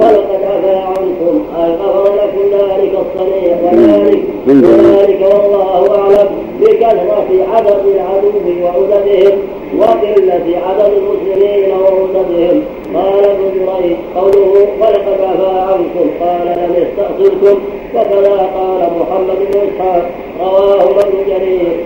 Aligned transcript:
ولقد 0.00 0.42
عفا 0.44 0.76
عنكم 0.78 1.44
أي 1.58 1.70
غفر 1.72 2.14
لكم 2.14 2.42
ذلك 2.52 2.92
الصنيع 3.04 3.56
وذلك 3.62 4.22
وذلك 4.46 5.20
والله 5.34 5.98
أعلم 5.98 6.28
بكثرة 6.60 7.28
عدد 7.54 7.82
العدو 7.94 8.64
وعددهم 8.64 9.38
وقلة 9.78 10.46
عدد 10.66 10.92
المسلمين 10.96 11.70
وعددهم 11.80 12.62
قال 12.94 13.24
ابن 13.24 13.44
جريج 13.54 13.96
قوله 14.16 14.66
ولقد 14.80 15.20
عفا 15.22 15.60
عنكم. 15.60 16.10
قال 16.20 16.46
لم 16.46 16.74
يستأصلكم. 16.82 17.60
وكذا 17.94 18.50
قال 18.56 18.90
محمد 19.00 19.36
بن 19.52 19.58
إسحاق. 19.58 20.10
رواه 20.40 20.82
ابن 20.82 21.18
جرير 21.28 21.76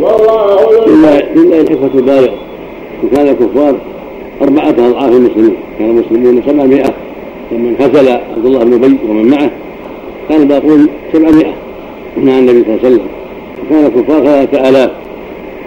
والله 0.00 0.86
لله 0.86 1.22
لله 1.34 1.60
الإخوة 1.60 1.90
البالغ 1.94 2.32
وكان 3.04 3.28
الكفار 3.28 3.74
أربعة 4.42 4.68
أضعاف 4.68 5.12
المسلمين. 5.12 5.54
كان 5.78 5.90
المسلمون 5.90 6.42
سبعمائة. 6.46 6.94
لما 7.52 7.68
انفصل 7.68 8.08
عبد 8.08 8.46
الله 8.46 8.64
بن 8.64 8.72
أبي 8.72 8.98
ومن 9.08 9.30
معه 9.30 9.50
كان 10.28 10.42
الباقون 10.42 10.88
سبعمائة. 11.12 11.54
مع 12.16 12.38
النبي 12.38 12.62
صلى 12.62 12.74
الله 12.74 12.78
عليه 12.84 12.94
وسلم. 12.94 13.06
وكان 13.66 13.86
الكفار 13.86 14.24
ثلاثة 14.24 14.68
آلاف 14.68 14.90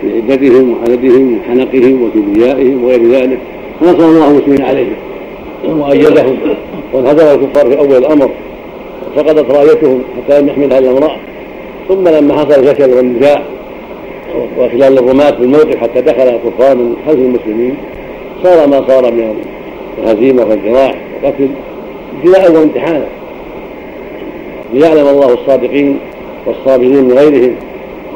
لعدتهم 0.03 0.73
وعددهم 0.73 1.37
وحنقهم 1.37 2.03
وكبريائهم 2.03 2.83
وغير 2.83 3.11
ذلك. 3.11 3.39
فنصر 3.79 4.05
الله 4.05 4.31
المسلمين 4.31 4.61
عليهم. 4.61 4.95
وأيدهم 5.67 6.37
وانهزم 6.93 7.41
الكفار 7.41 7.69
في 7.69 7.79
أول 7.79 7.97
الأمر. 7.97 8.29
وسقطت 9.15 9.51
رايتهم 9.51 10.01
حتى 10.17 10.41
لم 10.41 10.47
يحملها 10.47 10.79
إلا 10.79 10.91
امرأة 10.91 11.17
ثم 11.87 12.07
لما 12.07 12.33
حصل 12.33 12.59
الفشل 12.59 12.93
والنزاع 12.93 13.43
وخلال 14.57 14.97
الرماة 14.97 15.31
في 15.31 15.43
الموقف 15.43 15.75
حتى 15.75 16.01
دخل 16.01 16.21
الكفار 16.21 16.75
من 16.75 16.95
خلف 17.07 17.19
المسلمين. 17.19 17.75
صار 18.43 18.67
ما 18.67 18.83
صار 18.87 19.11
من 19.11 19.35
الهزيمة 19.97 20.45
والجراح 20.45 20.95
والقتل 21.23 21.49
ابتلاء 22.17 22.51
وامتحانا 22.51 23.05
ليعلم 24.73 25.07
الله 25.07 25.33
الصادقين 25.33 25.99
والصابرين 26.45 27.03
من 27.03 27.11
غيرهم 27.17 27.55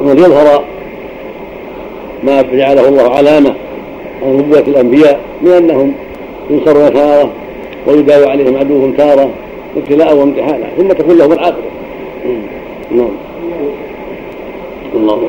وليظهر 0.00 0.64
ما 2.24 2.42
جعله 2.42 2.88
الله 2.88 3.10
علامة 3.10 3.54
عن 4.22 4.36
نبوة 4.36 4.58
الأنبياء 4.58 5.20
من 5.42 5.52
أنهم 5.52 5.92
ينصرون 6.50 6.94
تارة 6.94 7.30
ويداوي 7.86 8.26
عليهم 8.26 8.56
عدوهم 8.56 8.92
تارة 8.92 9.30
ابتلاء 9.76 10.16
وامتحانا 10.16 10.66
ثم 10.76 10.88
تكون 10.88 11.18
لهم 11.18 11.32
العاقبة 11.32 11.62
نعم. 12.90 13.08
الله. 14.94 15.28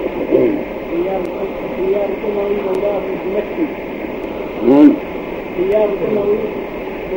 نعم 4.67 4.93
خيار 5.57 5.89
الأموي 6.11 6.37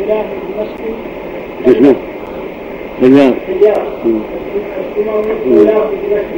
ولاة 0.02 0.24
دمشق 0.48 0.80
اسمه 1.66 1.94
خيار 3.00 3.34
خيار 3.46 3.82
الأموي 4.96 5.60
ولاة 5.60 5.84
دمشق 6.08 6.32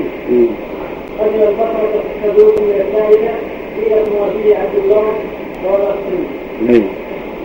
قتل 1.18 1.42
البصرة 1.42 2.02
الصدوق 2.24 2.54
من 2.60 2.74
الثالثة 2.80 3.34
إلى 3.78 3.96
مواسية 4.14 4.56
عبد 4.56 4.76
الله 4.84 5.06
ولا 5.64 5.90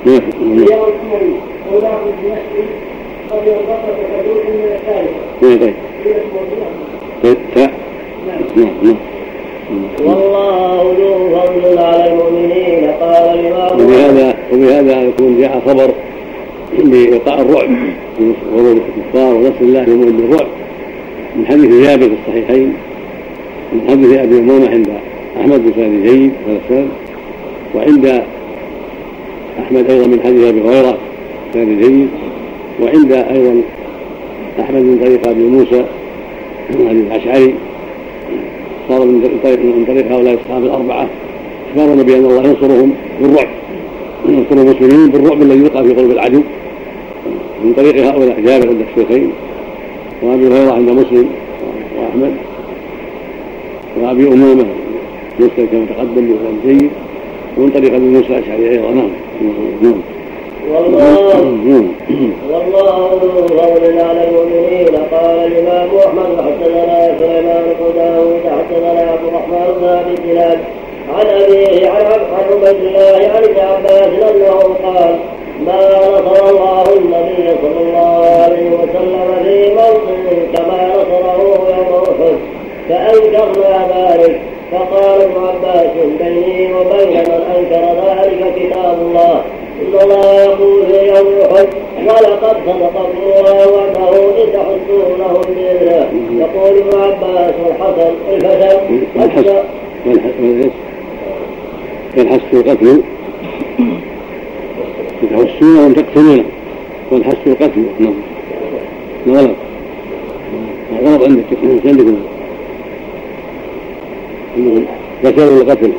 خيار 0.06 0.88
الأموي 0.88 1.36
ولاة 1.72 2.00
دمشق 2.23 2.53
قتل 3.30 3.47
البصرة 3.50 3.97
الصدوق 4.03 4.44
من 4.45 4.72
الثالثة 4.75 5.73
إلى 6.06 6.22
مواسية 6.34 6.69
نعم. 8.28 8.41
نعم 8.84 8.95
والله 10.06 10.95
ذو 11.00 11.30
فضل 11.30 11.78
على 11.80 12.08
المؤمنين. 12.14 12.42
قال 12.42 12.42
وبهذا 14.54 15.02
يكون 15.02 15.38
جاء 15.40 15.62
خبر 15.68 15.94
بإيقاع 16.84 17.42
الرعب 17.42 17.70
ورود 18.56 18.82
الكفار 18.98 19.36
ونصر 19.36 19.62
الله 19.62 19.84
للمؤمن 19.84 20.18
بالرعب. 20.18 20.48
من 21.36 21.46
حديث 21.46 21.88
جابر 21.88 22.06
في 22.06 22.14
الصحيحين 22.28 22.74
من 23.74 23.81
حديث 23.90 24.18
أبي 24.18 24.40
أمامة 24.40 24.69
عند 24.69 24.88
أحمد 25.42 25.63
بن 25.63 25.72
سعد 25.75 26.09
زيد 26.09 26.31
والسلام 26.47 26.88
وعند 27.75 28.24
أحمد 29.59 29.90
أيضا 29.90 30.08
من 30.08 30.19
حديث 30.24 30.44
أبي 30.44 30.62
هريرة 30.62 30.97
سعد 31.53 31.68
زيد 31.81 32.08
وعند 32.81 33.12
أيضا 33.12 33.62
أحمد 34.59 34.81
من 34.81 35.00
طريق 35.03 35.28
أبي 35.28 35.44
موسى 35.44 35.86
حديث 36.69 36.92
الأشعري. 36.92 37.53
صار 38.90 39.06
من 39.06 39.40
طريق 39.44 39.59
من 39.59 39.86
طريق 39.88 40.12
هؤلاء 40.12 40.34
الصحابة 40.34 40.66
الأربعة 40.66 41.08
اخبرنا 41.75 42.03
بأن 42.03 42.25
الله 42.25 42.44
ينصرهم 42.47 42.94
بالرعب. 43.22 43.47
ينصر 44.25 44.61
المسلمين 44.61 45.09
بالرعب 45.09 45.41
الذي 45.41 45.59
يلقى 45.59 45.84
في 45.84 45.94
قلوب 45.94 46.11
العدو. 46.11 46.41
من 47.63 47.73
طريق 47.73 48.06
هؤلاء 48.06 48.39
جابر 48.39 48.67
عند 48.67 48.81
الشيخين 48.89 49.31
وأبي 50.22 50.47
هريرة 50.47 50.72
عند 50.72 50.89
مسلم 50.89 51.29
وأحمد 51.97 52.33
وأبي 54.01 54.28
أمامة 54.28 54.66
مسلم 55.39 55.67
كما 55.72 55.85
تقدم 55.85 56.25
بكلام 56.25 56.59
جيد 56.66 56.89
ومن 57.57 57.69
طريق 57.69 57.94
أبي 57.94 58.06
موسى 58.06 58.28
الأشعري 58.28 58.69
أيضا. 58.69 58.91
نعم. 58.91 59.09
نعم. 59.81 60.01
والله 60.72 61.41
والله 62.51 63.19
ذو 63.23 63.47
فضل 63.47 64.00
على 64.00 64.29
المؤمنين 64.29 64.95
قال 65.12 65.51
الإمام 65.51 65.89
أحمد 66.07 66.41
حدثنا 66.41 67.17
سليمان 67.19 67.63
بن 67.79 67.95
داود 67.95 68.41
حدثنا 68.45 69.12
عبد 69.12 69.28
الرحمن 69.28 69.67
بن 69.81 70.23
الزناد 70.23 70.59
عن 71.09 71.28
ابيه 71.28 71.90
عن 71.90 72.06
عبد 72.06 72.64
الله 72.81 73.31
عن 73.36 73.44
ابن 73.44 73.59
عباس 73.59 74.08
انه 74.08 74.59
قال 74.84 75.19
ما 75.66 75.81
نصر 75.97 76.50
الله 76.50 76.84
النبي 76.97 77.56
صلى 77.62 77.81
الله 77.81 78.25
عليه 78.44 78.69
وسلم 78.69 79.44
في 79.44 79.74
موطن 79.74 80.25
كما 80.53 80.80
نصره 80.96 81.38
يوم 81.44 82.03
أحد 82.03 82.38
فأنكرنا 82.90 83.88
ذلك. 83.96 84.42
فقال 84.72 85.22
ابن 85.22 85.47
عباس 85.47 85.92
بيني 86.19 86.74
وبين 86.74 87.09
من 87.09 87.42
أنكر 87.56 87.84
ذلك 88.06 88.53
كتاب 88.56 88.97
الله. 89.02 89.42
إن 89.81 89.94
الله 90.03 90.34
يقول 90.44 90.86
في 90.86 91.08
يوم 91.08 91.28
أحد 91.42 91.68
ولقد 92.00 92.58
صدقكم 92.66 93.18
الله 93.24 93.72
وعده 93.72 94.13
إذ 94.38 94.47
تحسونهم 94.53 95.42
بإذنه. 95.47 96.09
يقول 96.40 96.78
ابن 96.78 96.94
عباس 97.02 97.53
والحسن 97.66 98.13
والحس 102.18 102.41
القتل 102.53 103.01
تحسونهم 105.29 105.94
تقتلونه 105.94 106.44
والحس 107.12 107.38
القتل 107.47 107.84
نعم. 108.00 108.13
غلط 109.28 109.56
غلط 111.03 111.24
عندك 111.24 111.44
عندكم 111.85 112.18
ذكروا 115.24 115.62
القتل 115.62 115.91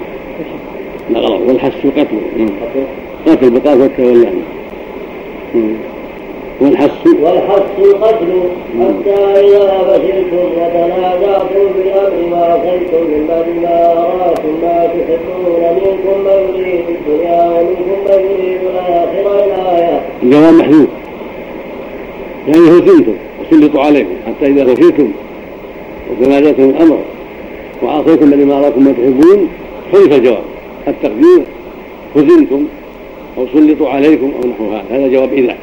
لا 1.11 1.21
غلط 1.21 1.41
والحس 1.49 1.85
القتل 1.85 2.17
نعم. 2.39 2.49
قتل. 3.27 3.51
بقاف 3.51 3.81
والتولى 3.81 4.29
والحس 6.65 7.07
والحس 7.23 7.79
القتل 7.79 8.33
حتى 8.81 9.21
إذا 9.41 9.79
فشلتم 9.89 10.37
وتنازعتم 10.37 11.73
في 11.75 11.81
الأمر 11.83 12.33
وعصيتم 12.33 13.03
من 13.13 13.27
بعد 13.29 13.49
ما 13.63 13.93
أراكم 13.93 14.49
ما 14.63 14.87
تحبون 14.87 15.63
منكم 15.75 16.21
من 16.25 16.61
يريد 16.61 16.85
الدنيا 16.89 17.45
ومنكم 17.51 17.99
من 18.07 18.21
يريد 18.31 18.61
الآخرة 18.63 19.45
الآية. 19.45 20.01
الجواب 20.23 20.55
محذوف. 20.55 20.89
يعني 22.49 22.69
هزمتم 22.69 23.15
وسلطوا 23.41 23.81
عليكم. 23.81 24.15
حتى 24.27 24.47
إذا 24.47 24.75
فشلتم 24.75 25.09
وتنازعتم 26.11 26.63
الأمر 26.63 26.99
وعصيتم 27.83 28.25
الذي 28.25 28.45
ما 28.45 28.59
أراكم 28.59 28.85
ما 28.85 28.93
تحبون 28.93 29.49
حذف 29.93 30.13
الجواب؟ 30.13 30.43
التقدير. 30.89 31.43
هزمتم 32.17 32.65
أو 33.39 33.47
سلطوا 33.55 33.89
عليكم 33.89 34.33
أو 34.43 34.49
نحو 34.51 34.73
هذا. 34.73 34.85
هذا 34.91 35.09
جواب 35.09 35.33
إذا. 35.33 35.57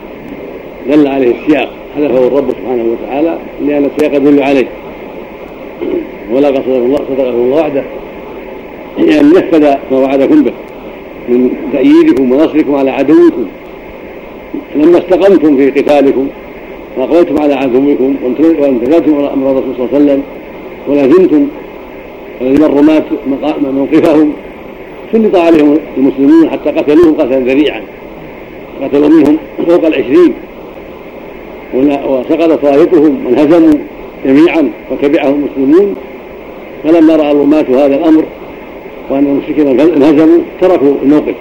دل 0.90 1.07
عليه 1.07 1.36
السياق. 1.36 1.69
حذفه 1.95 2.28
الرب 2.28 2.50
سبحانه 2.50 2.86
وتعالى 2.92 3.38
لأن 3.66 3.86
السياق 3.86 4.16
يدل 4.16 4.44
عليه. 4.44 4.68
ولا 6.31 6.48
صدقه 6.48 6.78
الله 6.78 6.98
صدقه 6.98 7.30
الله 7.30 7.57
وحده. 7.62 7.83
يعني 8.98 9.28
نفذ 9.28 9.75
ما 9.92 9.98
وعدكم 9.98 10.44
به 10.44 10.51
من 11.30 11.50
تأييدكم 11.74 12.31
ونصركم 12.31 12.75
على 12.75 12.92
عدوكم. 12.92 13.45
لما 14.75 14.98
استقمتم 14.98 15.57
في 15.57 15.72
قتالكم 15.72 16.28
وأقبلتم 16.98 17.42
على 17.42 17.54
عدوكم 17.54 18.16
وامتثلتم 18.60 19.16
أمر 19.16 19.51
الرسول 19.51 19.75
صلى 19.77 19.86
الله 19.86 19.89
عليه 19.94 20.06
وسلم 20.06 20.24
ولازمتم 20.88 21.48
ولزم 22.42 22.63
الرماة 22.63 23.04
موقفهم 23.62 24.34
سلط 25.12 25.36
عليهم 25.36 25.77
المسلمون 25.98 26.50
حتى 26.50 26.69
قتلوهم 26.69 27.13
قتلا 27.13 27.39
ذريعا. 27.39 27.81
قتلوا 28.84 29.10
منهم 29.10 29.38
فوق 29.68 29.86
العشرين. 29.86 30.34
وسقطت 31.73 32.65
رايتهم 32.65 33.25
وانهزموا 33.25 33.73
جميعا 34.25 34.71
وتبعهم 34.91 35.47
المسلمون. 35.57 35.95
فلما 36.83 37.15
راى 37.15 37.31
الرماة 37.31 37.65
هذا 37.69 37.95
الأمر 37.95 38.23
وأن 39.09 39.25
المشركين 39.25 39.79
انهزموا 39.79 40.39
تركوا 40.62 40.94
الموقف. 41.03 41.35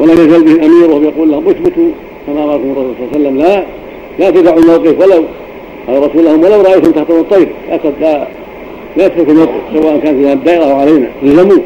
ولم 0.00 0.10
يزل 0.10 0.44
بهم 0.44 0.60
أمير 0.60 0.90
وهو 0.90 1.02
يقول 1.02 1.30
لهم 1.30 1.48
اثبتوا. 1.48 1.88
كما 2.26 2.44
قال 2.44 2.60
الرسول 2.60 2.94
صلى 2.98 3.06
الله 3.06 3.14
عليه 3.14 3.20
وسلم 3.20 3.38
لا 3.38 3.64
لا 4.18 4.30
تدعوا 4.30 4.58
الموقف 4.58 5.00
ولو. 5.00 5.24
قال 5.88 6.10
رسول 6.10 6.24
لهم 6.24 6.40
ولو 6.44 6.60
رأيتم 6.60 6.90
تحتهم 6.90 7.20
الطير. 7.20 7.48
لا 7.70 7.78
لا 8.00 8.26
لا 8.96 9.08
تتركوا 9.08 9.32
الموقف 9.32 9.60
سواء 9.74 9.98
كان 9.98 10.16
فيها 10.16 10.32
الدائره 10.32 10.64
أو 10.64 10.76
علينا. 10.76 11.08
الزموا 11.22 11.62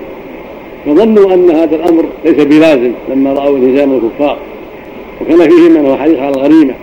فظنوا 0.87 1.35
أن 1.35 1.51
هذا 1.51 1.77
الأمر 1.77 2.05
ليس 2.25 2.35
بلازم 2.35 2.93
لما 3.09 3.33
رأوا 3.33 3.57
انهزام 3.57 3.93
الكفار. 3.93 4.37
وكان 5.21 5.49
فيهم 5.49 5.73
من 5.73 5.87
هو 5.87 5.97
حديث 5.97 6.19
على 6.19 6.35
الغريمة. 6.35 6.75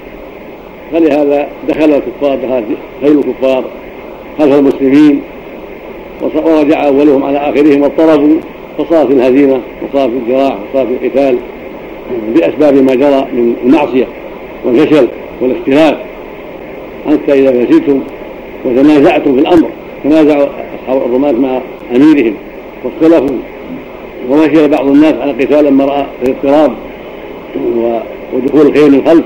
فلهذا 0.92 1.48
دخل 1.70 1.94
الكفار 1.94 2.36
دخل 2.36 2.64
خير 3.02 3.12
الكفار 3.12 3.64
خلف 4.40 4.54
المسلمين 4.60 5.22
ورجع 6.22 6.88
أولهم 6.88 7.24
على 7.24 7.38
آخرهم 7.38 7.82
واضطربوا 7.82 8.38
فصار 8.78 9.08
في 9.08 9.14
الهزيمة 9.14 9.62
وصار 9.84 10.10
في 10.10 10.16
الجراح 10.16 10.58
وصار 10.70 10.88
في 10.88 10.94
القتال 11.06 11.38
بأسباب 12.36 12.74
ما 12.74 12.96
جرى 12.96 13.28
من 13.34 13.56
المعصية 13.66 14.08
والفشل 14.66 15.08
والاختلاف 15.42 15.98
حتى 17.08 17.34
إذا 17.34 17.66
فشلتم 17.66 18.00
وتنازعتم 18.66 19.36
في 19.36 19.40
الأمر 19.40 19.70
تنازع 20.04 20.48
أصحاب 20.84 21.02
الرماة 21.06 21.32
مع 21.32 21.62
أميرهم 21.96 22.34
واختلفوا 22.84 23.38
ومشي 24.30 24.68
بعض 24.68 24.88
الناس 24.88 25.14
على 25.14 25.32
قتال 25.32 25.66
لما 25.66 25.86
رأى 25.86 26.06
الاضطراب 26.24 26.72
ودخول 28.34 28.68
الخير 28.68 28.90
من 28.90 29.00
الخلف. 29.00 29.24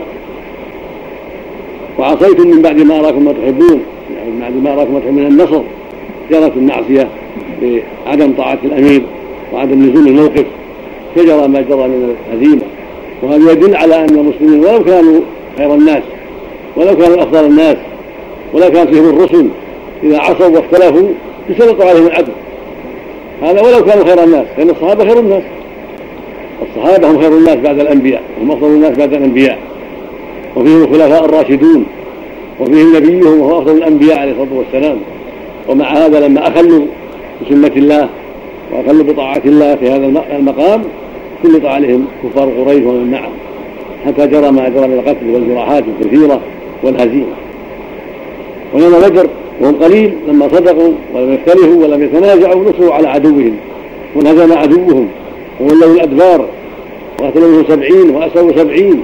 وعصيتم 2.00 2.48
من 2.48 2.62
بعد 2.62 2.81
ما 2.81 3.00
أراكم 3.00 3.25
ما 3.25 3.34
تحبون 3.34 3.81
يعني 4.16 4.30
من 4.31 4.40
بعد 4.42 4.54
ما 4.63 4.74
أراكم 4.74 4.94
ما 4.94 5.00
تحبون 5.00 5.28
النصر. 5.28 5.62
جرت 6.31 6.51
المعصية 6.57 7.07
بعدم 8.06 8.34
طاعة 8.34 8.57
الأمير 8.63 9.01
وعدم 9.54 9.90
نزول 9.90 10.07
الموقف 10.07 10.46
فجرى 11.16 11.48
ما 11.48 11.62
جرى 11.62 11.88
من 11.88 12.16
الهزيمة. 12.34 12.62
وهذا 13.24 13.51
يدل 13.51 13.75
على 13.75 13.96
أن 13.96 14.10
المسلمين 14.10 14.60
ولو 14.60 14.84
كانوا 14.84 15.22
خير 15.57 15.74
الناس 15.74 16.04
ولو 16.75 16.98
كانوا 16.98 17.24
أفضل 17.24 17.46
الناس 17.46 17.78
ولو 18.54 18.69
كان 18.69 18.88
فيهم 18.88 19.10
الرسل 19.10 19.48
إذا 20.04 20.19
عصوا 20.19 20.48
واختلفوا 20.48 21.07
يسلط 21.50 21.81
عليهم 21.81 22.07
العدل. 22.07 22.31
هذا 23.42 23.62
ولو 23.62 23.86
كانوا 23.86 24.06
خير 24.06 24.24
الناس 24.24 24.45
لأن 24.57 24.69
الصحابة 24.69 25.06
خير 25.06 25.19
الناس. 25.19 25.44
الصحابة 26.62 27.12
هم 27.12 27.22
خير 27.22 27.38
الناس 27.38 27.56
بعد 27.56 27.80
الأنبياء 27.80 28.22
هم 28.42 28.52
أفضل 28.52 28.68
الناس 28.68 28.98
بعد 28.98 29.13
الأنبياء. 29.13 29.57
وفيهم 30.56 30.84
الخلفاء 30.84 31.25
الراشدون 31.25 31.86
وفيهم 32.60 32.96
نبيهم 32.96 33.40
وهو 33.40 33.60
أفضل 33.60 33.78
الأنبياء 33.78 34.19
عليه 34.19 34.31
الصلاة 34.31 34.57
والسلام. 34.57 34.98
ومع 35.69 35.94
هذا 35.94 36.28
لما 36.28 36.48
أخلوا 36.48 36.86
بسنة 37.42 37.72
الله 37.75 38.10
وأخلوا 38.72 39.04
بطاعة 39.04 39.42
الله 39.46 39.75
في 39.75 39.90
هذا 39.90 40.24
المقام 40.31 40.81
سلط 41.44 41.66
عليهم 41.66 42.06
كفار 42.24 42.50
قريش 42.50 42.84
ومن 42.84 43.12
معهم. 43.12 43.31
حتى 44.06 44.28
جرى 44.28 44.51
ما 44.51 44.69
جرى 44.69 44.88
من 44.88 44.94
القتل 44.94 45.30
والجراحات 45.34 45.84
الكثيرة 45.88 46.42
والهزيمة. 46.84 47.36
ويوم 48.74 48.92
بدر 48.92 49.28
وهم 49.62 49.75
قليل 49.75 50.13
لما 50.28 50.48
صدقوا 50.48 50.94
ولم 51.13 51.34
يختلفوا 51.34 51.84
ولم 51.84 52.04
يتنازعوا 52.04 52.69
نصروا 52.69 52.94
على 52.94 53.07
عدوهم 53.07 53.56
وانهزم 54.16 54.54
عدوهم 54.54 55.07
وولوا 55.62 55.95
الأدبار 55.95 56.45
وقتلوا 57.22 57.63
سبعين 57.68 58.10
وأسروا 58.10 58.52
سبعين. 58.57 59.04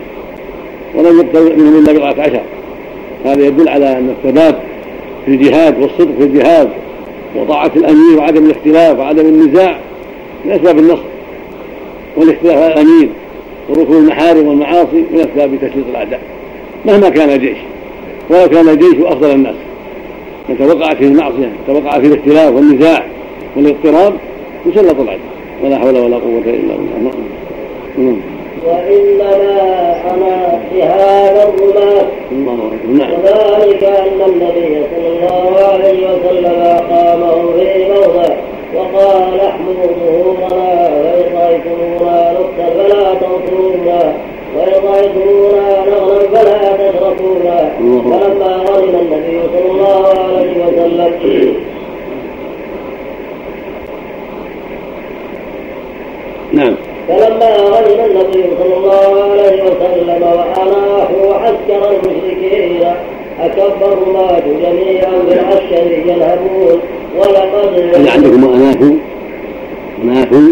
ولم 0.97 1.19
يقتل 1.19 1.59
منهم 1.59 1.83
إلا 1.83 1.93
بضعة 1.93 2.23
عشر. 2.23 2.41
هذا 3.25 3.47
يدل 3.47 3.69
على 3.69 3.97
أن 3.97 4.09
الثبات 4.09 4.55
في 5.25 5.31
الجهاد 5.31 5.81
والصدق 5.81 6.17
في 6.19 6.23
الجهاد 6.23 6.69
وطاعة 7.35 7.71
الأمير 7.75 8.17
وعدم 8.17 8.45
الاختلاف 8.45 8.99
وعدم 8.99 9.25
النزاع 9.25 9.79
من 10.45 10.51
أسباب 10.51 10.79
النصر 10.79 11.03
والاختلاف 12.17 12.57
على 12.57 12.73
الأمير 12.73 13.09
وركوب 13.69 13.95
المحارم 13.95 14.47
والمعاصي 14.47 15.03
من 15.11 15.19
أسباب 15.19 15.55
تسليط 15.55 15.85
الأعداء 15.89 16.21
مهما 16.85 17.09
كان 17.09 17.29
الجيش. 17.29 17.57
ولو 18.29 18.49
كان 18.49 18.69
الجيش 18.69 18.95
أفضل 18.99 19.31
الناس. 19.31 19.55
من 20.49 20.57
توقع 20.57 20.93
فيه 20.93 21.07
المعصية 21.07 21.51
توقع 21.67 21.99
فيه 21.99 22.07
الاختلاف 22.07 22.53
والنزاع 22.53 23.05
والاضطراب 23.55 24.13
يسلط 24.65 24.99
العدل. 24.99 25.19
ولا 25.63 25.77
حول 25.77 25.97
ولا 25.97 26.17
قوة 26.17 26.43
إلا 26.45 26.75
بالله. 26.75 27.11
نعم. 27.97 28.15
وإنما 28.63 29.95
أنا 30.11 30.61
بهذا 30.71 31.43
الرماة 31.43 32.05
نعم. 32.87 33.11
وذلك 33.11 33.83
أن 33.83 34.21
النبي 34.27 34.83
صلى 34.95 35.07
الله 35.07 35.59
عليه 35.73 36.07
وسلم 36.09 36.61
أقامه 36.61 37.51
في 37.57 37.91
موضع 37.91 38.35
وقال 38.75 39.39
احملوا 39.39 39.87
ظهورنا 39.99 40.89
وإن 40.95 41.35
رأيتمونا 41.37 42.33
نقتل 42.33 42.73
فلا 42.77 43.13
تنصرونا. 43.13 44.13
وإن 44.55 44.87
رأيتمونا 44.87 45.85
نغنم 45.85 46.35
فلا 46.35 46.71
تشركونا 46.77 47.71
فلما 47.79 48.63
غنم 48.67 48.95
النبي 48.95 49.41
صلى 49.53 49.71
الله 49.71 50.07
عليه 50.07 50.65
وسلم. 50.65 51.55
نعم. 56.53 56.75
فلما 57.07 57.55
غنم 57.57 58.05
النبي 58.05 58.43
صلى 58.59 58.77
الله 58.77 59.31
عليه 59.31 59.63
وسلم 59.63 60.23
وأناحوا 60.23 61.33
عسكر 61.35 61.91
المشركين 61.91 62.83
أكبر 63.41 63.93
الرماة 63.93 64.39
جميعا 64.39 65.11
بالعسكر 65.27 65.91
يذهبون 65.91 66.79
ولقد 67.17 67.77
اللي 67.95 68.09
عندكم 68.09 68.43
أناحوا 68.53 68.95
أناحوا 70.03 70.49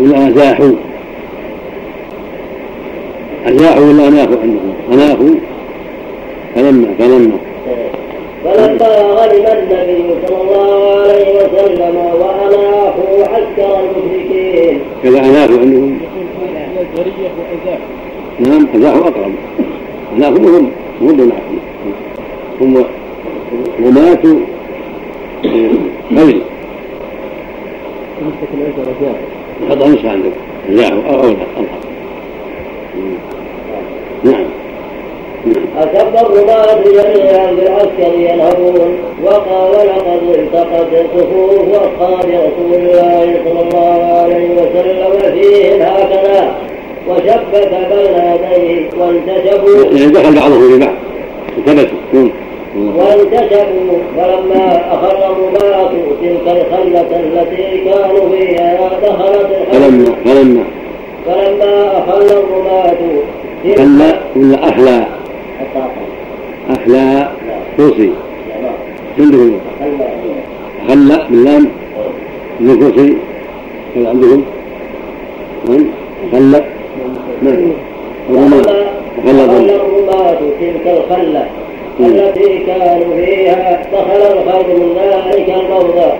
ولا 0.00 0.28
أزاحوا 0.28 0.72
أزاحوا 3.46 3.84
ولا 3.84 4.08
أناحوا 4.08 4.36
عندكم؟ 4.42 4.72
أناحوا؟ 4.92 5.30
فلما 6.54 6.94
فلما. 6.98 7.38
فلما 8.44 8.86
غلب 8.96 9.46
النبي 9.46 10.14
صلى 10.26 10.42
الله 10.42 11.00
عليه 11.00 11.34
وسلم 11.36 11.96
وأناحوا 11.96 13.24
عسكر 13.34 13.80
المشركين 13.80 14.31
كذا 15.02 15.18
أناحوا 15.18 15.58
عندهم 15.58 15.98
نعم 18.40 18.66
أزاحوا 18.74 19.00
أقرب. 19.00 19.32
أناحوا 20.16 20.36
هم 20.38 20.70
هم 21.00 21.32
هم 22.60 22.84
وماتوا 23.82 24.40
خير 26.16 26.42
خطأ 29.70 29.88
نصف 29.88 30.06
عندك. 30.06 30.32
أزاحوا 30.70 31.02
أو 31.02 31.20
أولى 31.22 31.36
نعم. 34.24 34.44
أكب 35.78 36.16
الرماة 36.16 36.82
جميعا 36.84 37.52
بالعسكر 37.52 38.18
ينهبون 38.18 38.98
وقال 39.24 39.72
لقد 39.72 40.22
التقت 40.38 41.06
صفوف 41.16 41.68
أصحاب 41.74 42.24
رسول 42.24 42.74
الله 42.74 43.40
صلى 43.44 43.60
الله 43.60 44.20
عليه 44.22 44.50
وسلم 44.50 45.32
فيهم 45.32 45.82
هكذا. 45.82 46.54
وشبك 47.08 47.70
بين 47.92 48.16
يديه 48.32 48.90
وانتشبوا. 48.98 49.84
يعني 49.98 50.12
دخل 50.12 50.34
بعضهم 50.34 50.68
في 50.68 50.78
بعض. 50.78 50.94
التبسوا 51.58 52.28
وانتشبوا. 52.74 53.98
فلما 54.16 54.94
أخر 54.94 55.32
الرماة 55.32 55.90
تلك 56.22 56.46
الخلة 56.46 57.06
التي 57.20 57.84
كانوا 57.84 58.30
فيها 58.30 58.90
دخلت 59.02 59.48
فلما 59.72 60.14
فلما 60.24 60.64
فلما 61.26 61.98
أخل 61.98 62.26
الرماة 62.26 62.96
خلى 63.76 64.20
ولا 64.36 64.68
أخلى 64.68 65.06
أخلى 66.70 67.28
كرسي 67.76 68.10
عندكم 69.18 69.58
خلى 70.88 71.26
باللام. 71.30 71.68
من 72.60 72.78
كرسي 72.80 73.16
هل 73.96 74.06
عندكم؟ 74.06 74.42
نعم. 75.68 75.84
خلى 76.32 76.62
نعم. 77.42 77.72
الرماة 78.30 78.60
الرماة 79.76 80.40
تلك 80.60 80.86
الخلة. 80.86 81.46
التي 82.00 82.58
كانوا 82.58 83.16
فيها 83.16 83.82
دخل 83.92 84.22
الخير 84.32 84.76
من 84.76 84.96
ذلك 84.96 85.48
الموضع 85.48 86.12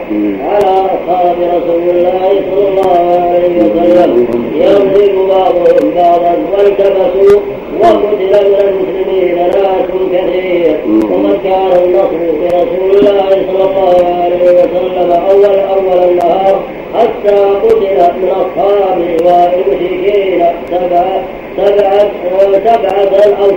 على 0.48 0.86
أصحاب 0.86 1.36
رسول 1.40 1.90
الله 1.90 2.30
صلى 2.50 2.68
الله 2.68 2.96
عليه 3.30 3.58
وسلم. 3.58 4.26
يضرب 4.54 5.28
بعضهم 5.28 5.90
بعضا 5.96 6.34
والتبسوا 6.52 7.40
وقتل 7.80 8.18
من 8.20 8.56
المسلمين 8.60 9.36
ناس 9.36 9.88
كثير. 10.12 10.80
وقد 11.10 11.38
كان 11.44 11.72
النصر 11.84 12.20
برسول 12.40 12.90
الله 12.98 13.28
صلى 13.30 13.64
الله 13.64 13.96
عليه 14.22 14.44
وسلم 14.52 15.10
أول 15.30 15.58
أول 15.58 16.10
النهار 16.10 16.62
حتى 16.94 17.34
قتل 17.34 17.98
من 18.22 18.28
أصحاب 18.28 18.98
والمشركين 19.24 20.44
سبعه 20.70 21.22
سبعه 21.56 22.10
سبعة 22.64 23.42
أو 23.42 23.50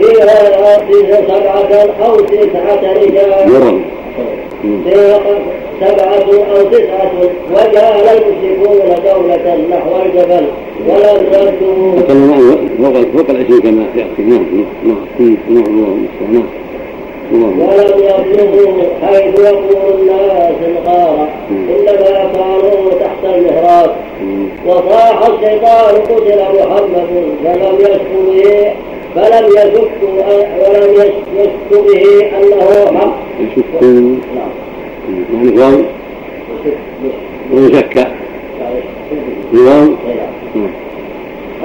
تسعه 0.00 0.78
فيها 0.86 1.18
سبعة 1.28 1.72
أو 2.06 2.14
تسعة 2.16 2.82
رجال. 2.92 3.80
سبعة 5.80 6.28
أو 6.52 6.60
تسعة 6.70 7.12
وجعل 7.52 8.06
المشركون 8.08 8.88
دولة 9.04 9.46
نحو 9.70 9.90
الجبل 10.02 10.46
ولم 10.88 11.18
يبلغوا 12.78 13.04
فوق 13.16 13.28
العشرين 13.30 13.60
كما 13.60 13.84
يأتي. 13.96 14.22
نعم 14.22 14.44
نعم 14.84 15.02
نعم 15.48 15.66
اللهم 15.72 16.06
نعم 16.32 16.44
ولم 17.60 17.94
يبلغوا 17.98 18.82
حيث 19.02 19.34
يقول 19.40 19.94
الناس 20.00 20.58
الغار. 20.68 21.28
إنما 21.50 22.30
كانوا 22.34 22.90
تحت 23.00 23.22
المهراب. 23.24 23.90
وصاح 24.66 25.18
الشيطان 25.26 25.94
قتل 26.08 26.40
محمد 26.54 27.10
فلم 27.44 27.76
يشك 27.80 28.12
فلم 29.14 29.46
يشك 29.46 29.90
ولم 30.68 30.92
يشك 30.94 31.70
به 31.70 32.04
أنه 32.38 32.98
حق 32.98 33.16
يشك 33.40 33.82
يعني 33.82 34.18
واو 35.58 35.82
ويشك 37.52 38.08
واو 39.54 39.88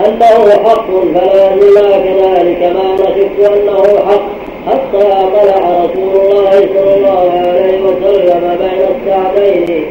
أنه 0.05 0.49
حق 0.65 0.87
فلا 1.13 1.55
لما 1.55 1.97
كذلك 1.97 2.61
ما 2.75 2.93
نشك 2.93 3.51
أنه 3.53 3.83
حق. 4.07 4.39
حتى 4.67 5.03
طلع 5.33 5.83
رسول 5.85 6.15
الله 6.21 6.51
صلى 6.51 6.95
الله 6.97 7.31
عليه 7.47 7.81
وسلم 7.81 8.57
بين 8.59 8.81
الساعتين 8.95 9.85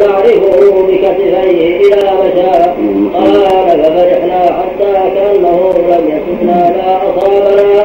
نعرفه 0.00 0.82
بكتفيه 0.88 1.76
إلى 1.76 2.10
مشاء. 2.22 2.76
قال 3.14 3.34
ففرحنا 3.82 4.40
حتى 4.58 4.92
كأنه 5.14 5.74
لم 5.88 6.04
يسبنا 6.08 6.58
ما 6.76 6.90
أصابنا. 7.08 7.80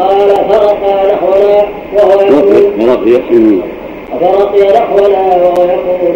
قال 0.00 0.28
فرق 0.28 0.82
نحونا 1.12 1.58
وهو 1.94 2.20
يقول 2.20 3.62
فرقي 4.20 4.62
نحونا 4.72 5.22
وهو 5.42 5.60
يقول 5.64 6.14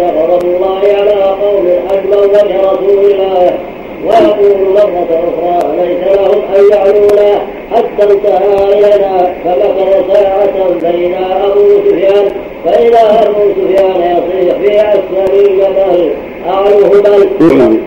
غضب 0.00 0.44
الله 0.44 0.80
على 1.00 1.22
قوم 1.42 1.66
أجمل 1.90 2.16
وجه 2.16 2.60
رسول 2.60 3.10
الله. 3.10 3.58
ويقول 4.04 4.72
مرة 4.74 5.08
أخرى 5.10 5.76
ليس 5.76 6.16
لهم 6.16 6.42
أن 6.56 6.62
يعلونا 6.72 7.46
حتى 7.72 8.12
انتهى 8.12 8.64
إلينا 8.64 9.34
فمكر 9.44 10.14
ساعة 10.14 10.92
بين 10.92 11.14
أبو 11.14 11.60
سفيان 11.88 12.30
فإذا 12.64 13.28
أبو 13.28 13.40
سفيان 13.56 14.00
يصيح 14.00 14.56
في 14.58 14.80
أسفل 14.80 15.34
الجبل 15.34 16.12
أعلو 16.48 16.84
هبل. 16.84 17.28
هبل. 17.40 17.78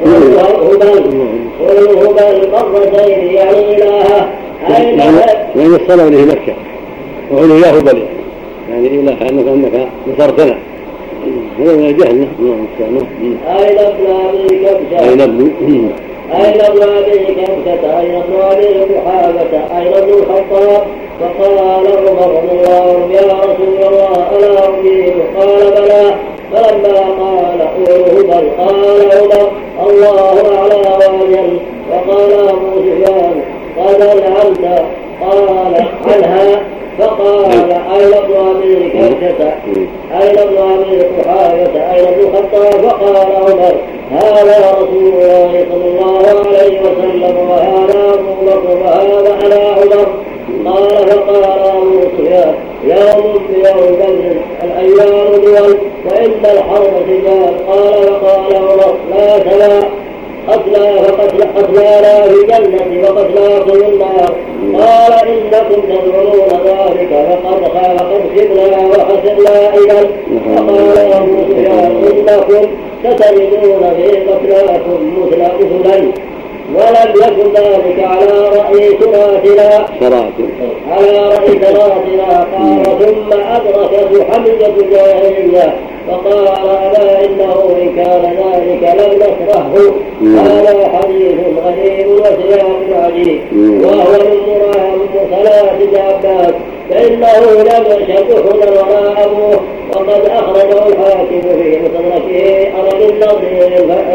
قل 1.59 1.97
هبل 1.97 2.51
مرتين 2.51 3.33
يعني 3.33 3.75
إلهه 3.75 4.29
أين 4.77 4.99
يعني 4.99 5.75
الصلاة 5.75 6.07
إليه 6.07 6.25
مكة. 6.25 6.53
وقل 7.31 7.51
يا 7.51 7.79
هبل. 7.79 8.03
يعني 8.69 8.87
إله 8.87 9.11
أنك 9.29 9.47
أنك 9.47 9.87
نصرتنا. 10.07 10.57
هذا 11.59 11.75
من 11.75 11.85
الجهل 11.85 12.27
أين 13.47 13.79
ابن 13.79 14.05
أبي 14.27 14.47
كبشة 14.47 15.09
أين 15.09 15.21
ابن 15.21 15.51
أين 16.33 16.61
ابن 16.61 16.81
أبي 16.97 17.25
كبشة 17.25 17.99
أين 17.99 18.15
ابن 18.15 18.33
أبي 18.51 18.93
قحافة 18.95 19.77
أين 19.79 19.93
ابن 19.93 20.13
الخطاب 20.13 20.83
فقال 21.19 21.57
عمر 21.57 22.37
رضي 22.37 22.51
الله 22.51 23.03
عنه 23.03 23.13
يا 23.13 23.21
رسول 23.21 23.87
الله 23.87 24.29
ألا 24.37 24.79
أجيب 24.79 25.13
قال 25.37 25.71
بلى 25.71 26.15
فلما 26.53 26.99
قال 26.99 27.61
قوله 27.61 28.23
بل 28.23 28.49
قال 28.57 29.11
عمر 29.79 29.89
الله 29.89 30.57
أعلى 30.57 30.75
وأجل 30.75 31.59
وقال 31.91 32.49
أبو 32.49 32.79
سفيان 32.79 33.41
قد 33.77 34.01
أنعمت 34.01 34.85
قال 35.21 35.49
عنها 36.05 36.61
فقال 36.99 37.45
أين 37.71 38.13
ابن 38.13 38.35
أبي 38.55 38.89
كبشة 38.89 39.53
أين 40.21 40.37
ابن 40.39 40.57
أبي 40.57 41.01
قحافة 41.01 41.93
أين 41.95 42.07
ابن 42.07 42.19
الخطاب 42.19 42.81
فقال 42.89 43.15
عمر 43.15 43.75
هذا 44.11 44.71
رسول 44.71 45.13
الله 45.13 45.65
صلى 45.71 45.85
الله 45.87 46.17
عليه 46.27 46.81
وسلم 46.81 47.37
وهذا 47.49 48.13
أبو 48.13 48.45
بكر 48.45 48.77
وهذا 48.83 49.37
على 49.43 49.55
عمر. 49.55 50.07
قال 50.65 50.89
فقال 51.07 51.43
أبو 51.43 52.01
سفيان 52.01 52.55
يوم 52.83 53.33
بيوم 53.49 53.95
بدر 53.95 54.35
الأيام 54.63 55.31
دول 55.41 55.77
وإن 56.05 56.45
الحرب 56.45 56.93
سجال 57.07 57.67
قال 57.67 58.11
وقال 58.11 58.55
عمر 58.55 58.95
لا 59.09 59.49
سلام 59.49 59.83
قتلى 60.47 61.01
فقتل 61.03 61.43
قتلانا 61.57 62.21
في 62.23 62.33
الجنة 62.33 63.03
وقتلاكم 63.09 63.71
النار 63.93 64.35
قال 64.81 65.13
إنكم 65.27 65.81
تزعمون 65.81 66.49
ذلك 66.65 67.09
فقد 67.29 67.63
فقد 67.63 68.21
خبنا 68.35 68.77
وخسرنا 68.87 69.73
إذا. 69.75 70.07
فقال 70.55 70.97
أبو 71.13 71.35
سفيان 71.49 72.03
إنكم 72.11 72.67
ستجدون 73.03 73.93
في 73.95 74.07
قتلاكم 74.19 75.13
مثل 75.17 75.41
مثلين 75.41 76.11
ولم 76.75 77.13
يكن 77.23 77.51
ذلك 77.53 78.03
على 78.03 78.49
رأي 78.57 78.89
سراتنا 78.99 79.85
على 80.91 81.19
رأي 81.29 81.59
سراتنا 81.61 82.47
قال 82.53 82.83
ثم 82.99 83.33
أدركه 83.33 84.23
حمزة 84.31 84.73
الجاهلية 84.81 85.75
فقال 86.07 86.47
أما 86.47 87.25
إنه 87.25 87.77
إن 87.81 87.95
كان 87.95 88.21
ذلك 88.23 88.83
لم 88.99 89.13
نكرهه 89.19 89.93
هذا 90.21 90.87
حديث 90.87 91.37
غريب 91.65 92.07
وسياق 92.07 93.03
عجيب. 93.05 93.41
وهو 93.83 94.11
من 94.11 95.27
ثلاث 95.29 95.99
عباس 95.99 96.53
فإنه 96.89 97.63
لم 97.63 97.83
يشبه 97.85 98.55
ولا 98.55 99.25
أبوه 99.25 99.59
وقد 99.95 100.25
أخرجه 100.25 100.87
الحاكم 100.87 101.41
في 101.41 101.79
مصدركه 101.83 102.67
عن 102.77 102.85
النضر 103.01 103.53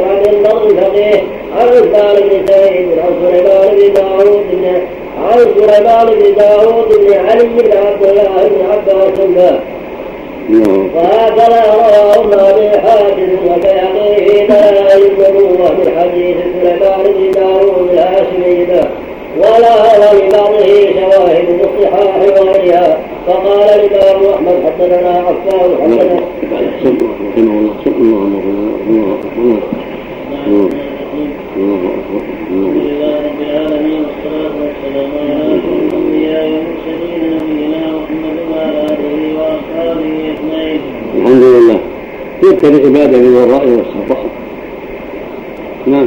عن 0.08 0.20
النضر 0.34 0.66
الفقيه 0.66 1.22
عن 1.56 1.68
عثمان 1.68 2.16
بن 2.16 2.46
سعيد 2.46 2.88
عن 2.98 3.12
سليمان 3.22 3.68
بن 3.76 3.92
داوود 3.94 4.44
عن 5.22 5.38
سليمان 5.38 6.06
بن 6.06 6.34
داوود 6.34 6.88
بن 6.88 7.12
علي 7.14 7.44
بن 7.44 7.76
عبد 7.76 8.02
الله 8.02 8.48
بن 8.48 8.60
عباس. 8.72 9.58
وهكذا 10.94 11.60
رواه 11.74 12.14
ابن 12.14 12.32
ابي 12.38 12.68
حاتم 12.78 13.14
في 13.16 14.46
دلائل 14.46 15.02
النبوه 15.06 15.72
من 15.72 15.88
حديث 15.98 16.36
سليمان 16.62 17.02
بن 17.04 17.30
داوود 17.30 17.88
الهاشمي. 17.92 18.56
ولا 19.36 19.72
ولبعضه 19.82 20.66
شواهد 20.94 21.46
في 21.46 21.64
الصحاح 21.64 22.16
وغيرها 22.16 22.98
فقال 23.26 23.68
الامام 23.70 24.34
احمد 24.34 24.56
حدثنا 24.66 25.10
عفان 25.10 25.70
حدثنا 25.82 26.20
رحمه 27.34 27.60
الله 27.60 27.72
الله 29.36 29.58
الحمد 31.56 32.76
لله 32.76 33.16
رب 33.26 33.40
العالمين 33.40 34.02
والصلاة 34.04 34.54
والسلام 34.62 35.10
على 35.20 35.34
أشرف 35.54 35.82
الأنبياء 35.82 36.44
والمرسلين 36.50 37.20
نبينا 37.36 37.80
محمد 37.96 38.38
وعلى 38.50 38.80
آله 38.84 39.38
وأصحابه 39.38 40.12
أجمعين. 40.32 40.80
الحمد 41.16 41.42
لله. 41.42 41.80
تلك 42.42 42.64
العبادة 42.64 43.18
بالراء 43.18 43.66
والسراء. 43.68 44.26
نعم. 45.86 46.06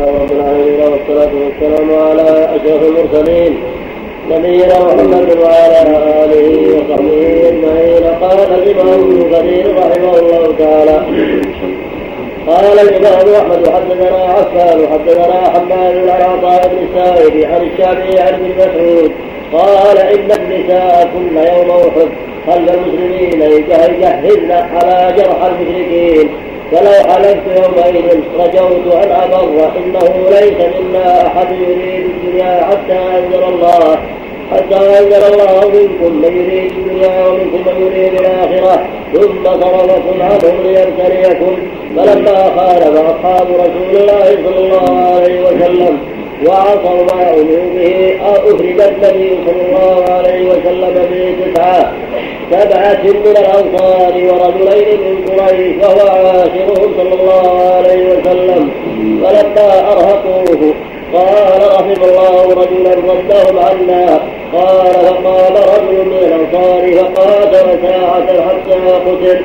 رب 0.00 0.32
العالمين 0.32 0.80
والصلاة 0.80 1.30
والسلام 1.34 1.94
على 1.94 2.56
أشرف 2.56 2.82
المرسلين. 2.82 3.58
نبينا 4.30 4.78
محمد 4.78 5.36
وعلى 5.42 5.80
آله 6.24 6.76
وصحبه 6.76 7.48
أجمعين. 7.48 8.04
قال 8.20 8.38
الإمام 8.54 9.22
كثير 9.32 9.76
رحمه 9.76 10.18
الله 10.18 10.54
تعالى 10.58 11.06
قال 12.46 12.78
الإمام 12.78 13.34
أحمد 13.34 13.68
حدثنا 13.68 14.16
عفان 14.16 14.88
حدثنا 14.92 15.50
حماد 15.50 16.08
عن 16.08 16.22
عطاء 16.22 16.68
بن 16.68 16.78
السائب 16.86 17.50
عن 17.52 17.62
الشافعي 17.66 18.20
عن 18.20 18.34
ابن 18.34 18.50
مسعود. 18.58 19.12
قال 19.52 19.98
إن 19.98 20.30
النساء 20.32 21.10
كن 21.14 21.36
يوم 21.36 21.70
أحد 21.70 22.08
خلف 22.46 22.74
المسلمين 22.74 23.42
يجهزن 23.42 24.50
على 24.50 25.14
جرح 25.16 25.44
المشركين. 25.44 26.28
فلو 26.72 27.12
حلفت 27.12 27.46
يومئذ 27.46 28.20
رجوت 28.38 28.94
أن 28.94 29.10
أبر 29.10 29.70
إنه 29.76 30.30
ليس 30.30 30.58
منا 30.80 31.26
أحد 31.26 31.52
يريد 31.52 32.04
الدنيا 32.04 32.64
حتى 32.64 32.98
أنزل 33.18 33.44
الله 33.44 33.98
حتى 34.52 34.76
أنزل 34.76 35.22
الله 35.32 35.68
منكم 35.68 36.16
من 36.16 36.32
يريد 36.36 36.72
الدنيا 36.72 37.26
ومنكم 37.26 37.60
من 37.66 37.86
يريد 37.86 38.14
الآخرة. 38.20 38.86
ثم 39.14 39.44
صرفكم 39.44 40.22
عنهم 40.22 40.62
ليبتليكم. 40.64 41.56
فلما 41.96 42.36
خالف 42.56 42.94
أصحاب 43.10 43.46
رسول 43.54 43.96
الله 43.96 44.24
صلى 44.44 44.58
الله 44.58 45.14
عليه 45.14 45.40
وسلم 45.40 45.98
ما 46.44 46.72
أمروا 46.72 47.70
به 47.74 48.18
أفرد 48.24 48.60
النبي 48.60 49.38
صلى 49.46 49.62
الله 49.66 50.04
عليه 50.08 50.50
وسلم 50.50 50.94
به 51.10 51.36
تسعة 51.44 51.92
سبعة 52.50 53.02
من 53.02 53.36
الأنصار 53.36 54.12
ورجلين 54.14 55.00
من 55.00 55.16
قريش 55.38 55.76
وهو 55.82 56.08
عاشرهم 56.08 56.94
صلى 56.96 57.14
الله 57.14 57.72
عليه 57.74 58.02
وسلم. 58.06 58.70
فلما 59.22 59.92
أرهقوه 59.92 60.74
قال 61.14 61.60
رحم 61.74 62.02
الله 62.04 62.42
رجلا 62.42 62.94
ردهم 62.94 63.58
عنا. 63.58 64.20
قال 64.52 64.86
فقام 65.06 65.54
رجل 65.56 66.04
من 66.06 66.18
الأنصار 66.18 66.82
فقاتل 66.92 67.78
ساعة 67.82 68.28
حتى 68.48 68.74
قتل. 69.06 69.40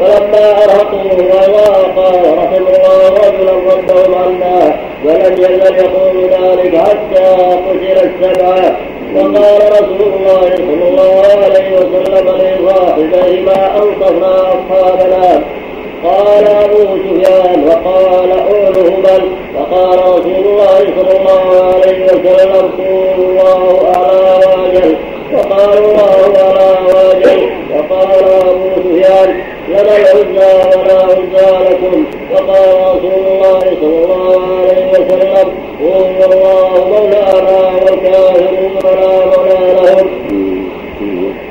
ولما 0.00 0.64
أرهقوا 0.64 1.12
وضاقوا 1.12 2.36
رحم 2.36 2.64
الله 2.66 3.08
رجلا 3.28 3.52
ردهم 3.52 4.14
عنا 4.14 4.76
ولم 5.04 5.32
يزل 5.38 5.74
يقول 5.76 6.30
ذلك 6.30 6.76
حتى 6.76 7.24
قتل 7.66 8.10
السبعة 8.10 8.76
وقال 9.16 9.72
رسول 9.72 10.12
الله 10.14 10.56
صلى 10.56 10.88
الله 10.88 11.22
عليه 11.44 11.76
وسلم 11.76 12.28
لصاحبيه 12.36 13.40
ما 13.44 13.76
أنصفنا 13.76 14.52
أصحابنا. 14.54 15.42
قال 16.04 16.48
أبو 16.48 16.76
سفيان 16.76 17.64
وقال 17.68 18.30
أوله 18.32 18.90
بل 19.04 19.30
وقال 19.56 19.98
رسول 19.98 20.46
الله 20.46 20.78
صلى 20.78 21.18
الله 21.20 21.72
عليه 21.74 22.04
وسلم 22.04 22.52
قول 22.78 23.24
الله 23.24 23.92
أعلى 23.96 24.46
وأجل 24.46 24.96
وقال 25.34 25.78
الله 25.78 26.28
وقال 26.28 26.58
أبو 26.96 27.29
لنا 29.82 29.96
العزى 29.96 30.78
ولا 30.78 31.70
لكم 31.70 32.04
وقال 32.32 32.96
رسول 32.96 33.24
الله 33.26 33.60
صلى 33.80 33.96
الله 34.04 34.40
عليه 34.58 34.90
وسلم 34.90 35.48
قول 35.82 36.32
الله 36.32 36.70
مولانا 36.88 37.58
والكافرون 37.84 38.72
لا 38.84 39.26
مولى 39.26 39.72
لهم 39.82 40.08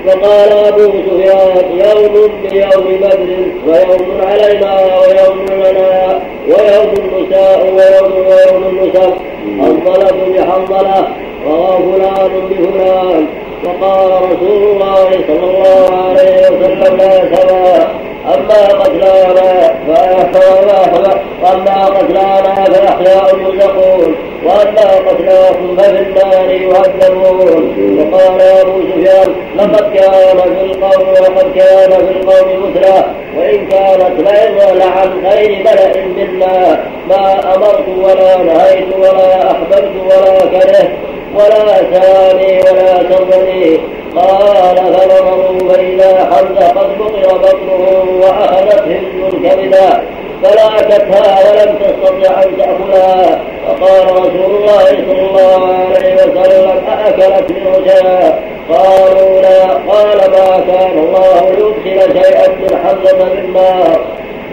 فقال 0.06 0.52
أبو 0.52 0.82
سفيان 0.82 1.56
يوم 1.72 2.32
بيوم 2.44 2.86
بدر 3.02 3.30
ويوم 3.68 4.22
علينا 4.22 4.72
ويوم 5.00 5.46
لنا 5.50 6.20
ويوم 6.48 6.94
النساء 6.98 7.60
ويوم 7.62 8.14
ويوم 8.28 8.64
النساء 8.70 9.14
حنظلة 9.60 10.18
بحنظلة 10.34 11.08
رواه 11.46 11.78
فلان 11.78 12.32
بفلان. 12.50 13.26
وقال 13.66 14.12
رسول 14.32 14.64
الله 14.64 15.10
صلى 15.28 15.46
الله 15.52 15.88
عليه 16.04 16.50
وسلم 16.50 16.98
لا 16.98 17.36
سواء. 17.36 18.09
أما 18.36 18.68
قتلانا 18.82 19.76
فأحياء 19.88 21.24
وأما 21.44 21.86
قتلانا 21.86 22.56
فأحياء 22.56 23.38
يرزقون 23.40 24.16
وأما 24.46 25.10
قتلاكم 25.10 25.78
ففي 25.78 26.00
النار 26.02 26.52
يعذبون 26.52 27.64
وقال 28.00 28.42
أبو 28.42 28.82
سفيان 28.82 29.36
لقد 29.56 29.94
كان 29.94 30.38
في 30.38 30.66
القوم 30.66 31.08
وقد 31.10 31.52
كان 31.56 31.92
في 31.92 32.12
القوم 32.12 32.64
مثلى 32.64 33.06
وإن 33.38 33.68
كانت 33.68 34.22
لعظة 34.22 34.92
عن 34.92 35.26
غير 35.26 35.60
ملأ 35.60 36.06
منا. 36.06 36.84
ما 37.10 37.56
أمرت 37.56 37.88
ولا 37.98 38.38
نهيت 38.38 38.96
ولا 38.98 39.52
أحببت 39.52 39.92
ولا 40.06 40.60
كرهت. 40.60 40.92
ولا 41.36 41.76
سامي 41.94 42.60
ولا 42.60 43.04
تظني 43.04 43.80
قال 44.16 44.78
فنظروا 44.78 45.70
فإذا 45.74 46.30
حمزة 46.32 46.68
قد 46.68 46.98
بطر 46.98 47.38
بطنه 47.38 48.20
وأخذت 48.22 48.82
هند 48.82 49.34
كبدا. 49.46 50.04
فلاكتها 50.44 51.40
ولم 51.52 51.76
تستطع 51.76 52.42
أن 52.44 52.58
تأكلها 52.58 53.42
فقال 53.68 54.12
رسول 54.12 54.56
الله 54.56 54.86
صلى 54.86 55.22
الله 55.30 55.76
عليه 55.96 56.16
وسلم 56.16 56.82
أأكلت 56.88 57.52
منه 57.52 57.88
شيئا 57.88 58.40
قالوا 58.70 59.42
لا. 59.42 59.64
قال 59.64 60.18
ما 60.32 60.64
كان 60.68 60.98
الله 61.00 61.50
ليدخل 61.50 62.22
شيئا 62.24 62.48
من 62.50 62.80
حمزة 62.84 63.18
بالنار 63.30 64.00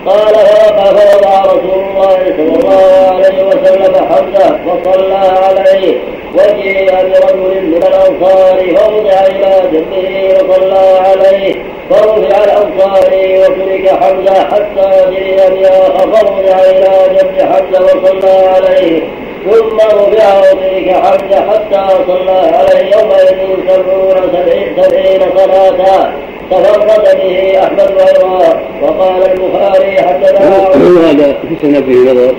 قال 0.07 0.35
فوضع 0.35 1.41
رسول 1.45 1.85
الله 1.85 2.19
صلى 2.37 2.55
الله 2.59 3.15
عليه 3.15 3.43
وسلم 3.45 3.95
حمزه 4.11 4.59
وصلى 4.67 5.15
عليه. 5.15 5.99
وجيء 6.35 6.93
برجل 6.93 7.63
من 7.63 7.83
الأنصار 7.83 8.77
فوضع 8.77 9.19
إلى 9.27 9.63
جنبه 9.73 10.35
وصلى 10.35 10.99
عليه. 10.99 11.55
فرفع 11.91 12.45
الأنصار 12.45 13.11
وترك 13.41 13.89
حمزه 14.03 14.35
حتى 14.35 15.11
جري 15.11 15.37
بآخر 15.37 16.13
فوضع 16.13 16.59
إلى 16.59 17.17
جنب 17.17 17.37
حمزه 17.53 17.85
وصلى 17.85 18.49
عليه. 18.49 19.03
ثم 19.45 19.77
رفع 19.77 20.39
وترك 20.39 20.89
حمزه 20.91 21.41
حتى 21.51 21.83
صلى 22.07 22.41
عليه. 22.57 22.97
يومئذ 22.97 23.39
سبعون 23.69 24.17
سبعين 24.77 25.21
صلاة. 25.37 26.13
تفرد 26.51 27.19
به 27.19 27.59
أحمد 27.65 27.91
وأيضا 27.97 28.63
وقال 28.83 29.31
البخاري 29.31 30.03
حدثنا 30.03 31.11
هذا 31.11 31.39
في 31.49 31.57
سنته 31.63 32.13
نظر. 32.13 32.35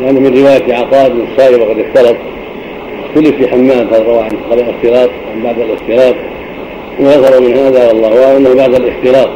لأنه 0.00 0.20
من 0.20 0.40
رواية 0.40 0.74
عطاء 0.74 1.08
بن 1.08 1.20
الصائب 1.20 1.60
وقد 1.60 1.78
اختلط. 1.78 2.16
اختلف 3.08 3.36
في 3.36 3.48
حماد 3.48 3.94
هل 3.94 4.06
روى 4.06 4.22
عن 4.22 4.30
قبل 4.50 4.60
الاختلاط 4.60 5.10
أم 5.34 5.42
بعد 5.44 5.58
الاختلاط. 5.58 6.14
ويظهر 7.00 7.40
من 7.40 7.56
هذا 7.56 7.88
والله 7.88 8.24
أعلم 8.24 8.36
أنه 8.36 8.54
بعد 8.54 8.74
الاختلاط. 8.74 9.28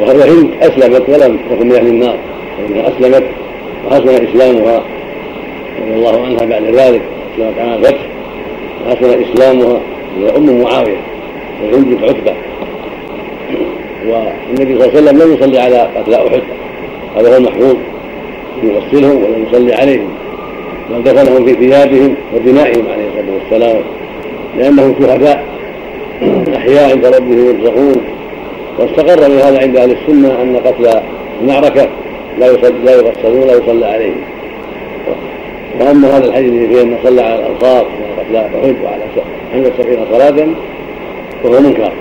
وهذا 0.00 0.24
هند 0.24 0.50
أسلمت 0.62 1.08
ولم 1.08 1.38
تكن 1.50 1.66
من 1.68 1.74
أهل 1.74 1.86
النار. 1.86 2.18
فإنها 2.58 2.88
أسلمت 2.88 3.24
وحسن 3.86 4.26
إسلامها. 4.28 4.82
رضي 5.82 5.94
الله 5.94 6.22
عنها 6.22 6.44
بعد 6.44 6.64
ذلك. 6.64 7.02
أسلمت 7.34 7.58
عام 7.58 7.74
الفتح 7.74 8.06
وحسن 8.86 9.24
إسلامها. 9.24 9.80
هي 10.18 10.36
أم 10.36 10.62
معاوية 10.62 11.00
وهند 11.62 12.04
عتبة. 12.04 12.34
والنبي 14.06 14.78
صلى 14.78 14.84
الله 14.84 14.84
عليه 14.84 14.98
وسلم 14.98 15.22
لم 15.22 15.34
يصلي 15.34 15.58
على 15.58 15.88
قتلى 15.96 16.16
أحد. 16.16 16.42
هذا 17.16 17.32
هو 17.32 17.36
المحفوظ 17.36 17.76
يغسلهم 18.62 19.24
ولم 19.24 19.46
يصلي 19.50 19.74
عليهم. 19.74 20.08
بل 20.90 21.02
دفنهم 21.02 21.46
في 21.46 21.54
ثيابهم 21.54 22.14
ودمائهم 22.34 22.84
عليه 22.92 23.06
الصلاة 23.08 23.34
والسلام 23.34 23.82
لأنهم 24.58 24.94
شهداء. 25.00 25.44
أحياء 26.56 26.90
عند 26.90 27.06
ربهم 27.06 27.46
يرزقون. 27.46 28.00
واستقر 28.78 29.28
من 29.28 29.38
هذا 29.38 29.60
عند 29.60 29.76
أهل 29.76 29.90
السنة 29.90 30.42
أن 30.42 30.56
قتل 30.56 31.00
المعركه 31.42 31.88
لا 32.38 32.46
لا 32.84 32.92
يغسلون 32.94 33.42
ولا 33.42 33.52
يصلى 33.52 33.86
عليهم. 33.86 34.20
وأما 35.80 36.16
هذا 36.16 36.24
الحديث 36.24 36.68
فيه 36.68 36.82
انه 36.82 36.98
صلى 37.04 37.22
على 37.22 37.34
الأنصار 37.34 37.86
قتل 38.18 38.36
احد 38.36 38.76
وعلى 38.84 39.02
عند 39.54 39.72
سبعين 39.78 39.98
صلاة 40.12 40.48
فهو 41.42 41.60
منكر. 41.60 41.92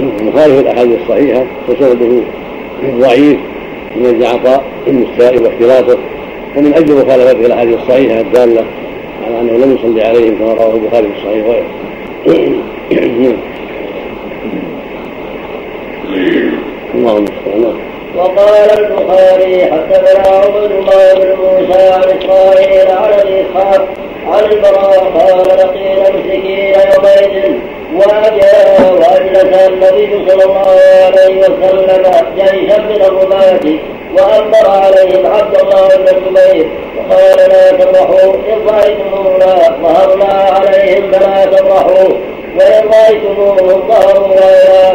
مخالف 0.00 0.60
الأحاديث 0.60 0.98
الصحيحة 1.02 1.44
وسنده 1.68 2.22
ضعيف 2.84 3.38
من 3.96 4.06
أجل 4.06 4.26
عطاء 4.26 4.64
السائل 4.86 5.42
واختلاطه 5.42 5.98
ومن 6.56 6.74
أجل 6.74 6.94
مخالفته 6.94 7.46
الأحاديث 7.46 7.78
الصحيحة 7.78 8.20
الدالة 8.20 8.64
على 9.26 9.40
أنه 9.40 9.52
لم 9.52 9.76
يصلي 9.80 10.02
عليهم 10.02 10.38
كما 10.38 10.52
رواه 10.52 10.74
البخاري 10.74 11.08
في 11.08 11.18
الصحيح. 11.18 11.46
وغيره 16.94 16.94
اللهم 16.94 17.24
وقال 18.18 18.78
البخاري 18.78 19.64
حدثنا 19.72 20.36
عبد 20.36 20.70
الله 20.70 21.14
بن 21.14 21.36
موسى 21.40 21.90
عن 21.90 22.02
اسرائيل 22.02 22.90
عن 22.90 23.12
أبي 23.12 23.40
إسحاق 23.40 23.88
عن 24.26 24.44
البراء 24.44 24.98
قال 24.98 25.58
لقينا 25.58 26.08
المشركين 26.08 26.74
يومئذ 26.74 27.52
وجاء 27.94 28.92
وأجلس 28.92 29.68
النبي 29.68 30.30
صلى 30.30 30.44
الله 30.44 30.80
عليه 31.06 31.38
وسلم 31.38 32.02
جيشا 32.36 32.78
من 32.78 33.02
الرماة 33.02 33.66
وأمر 34.14 34.70
عليهم 34.82 35.26
عبد 35.26 35.60
الله 35.60 35.88
بن 35.96 36.08
الزبير. 36.16 36.70
وقال 36.98 37.36
لا 37.50 37.70
تفرحوا 37.70 38.34
إن 38.34 38.68
رأيتمونا 38.68 39.52
ظهرنا 39.82 40.32
عليهم 40.32 41.12
فلا 41.12 41.44
تفرحوا. 41.44 42.37
وإن 42.56 42.88
رأيتموهم 42.88 43.88
ظهروا 43.88 44.36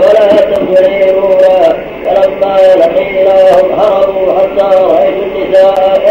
فلا 0.02 0.28
تنفريرونا 0.28 1.84
فلما 2.06 2.58
لقيناهم 2.76 3.80
هربوا 3.80 4.34
حتى 4.40 4.78
رأيت 4.78 5.16
النساء 5.24 6.02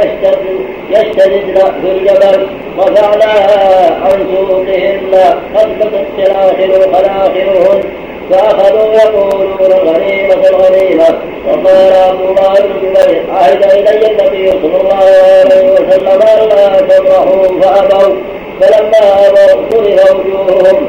يشتددن 0.91 1.55
في 1.83 1.91
الجبل 1.91 2.49
رفعناها 2.79 3.95
عن 4.05 4.27
سوقهن 4.37 5.15
قد 5.57 5.69
بدت 5.79 6.07
خلاخل 6.17 6.93
خلاخلهن 6.95 7.83
فأخذوا 8.31 8.95
يقولون 8.95 9.59
الغنيمة 9.61 10.49
الغنيمة 10.51 11.19
وقال 11.49 11.93
أبو 11.93 12.25
الله 12.25 12.55
بن 12.83 12.97
عهد 13.35 13.63
إلي 13.65 14.11
النبي 14.11 14.51
صلى 14.51 14.81
الله 14.81 14.97
عليه 15.45 15.71
وسلم 15.71 16.23
ألا 16.23 16.81
تفرحوا 16.81 17.61
فأبوا 17.61 18.15
فلما 18.61 19.27
أبوا 19.29 19.63
كره 19.71 20.15
وجوههم 20.15 20.87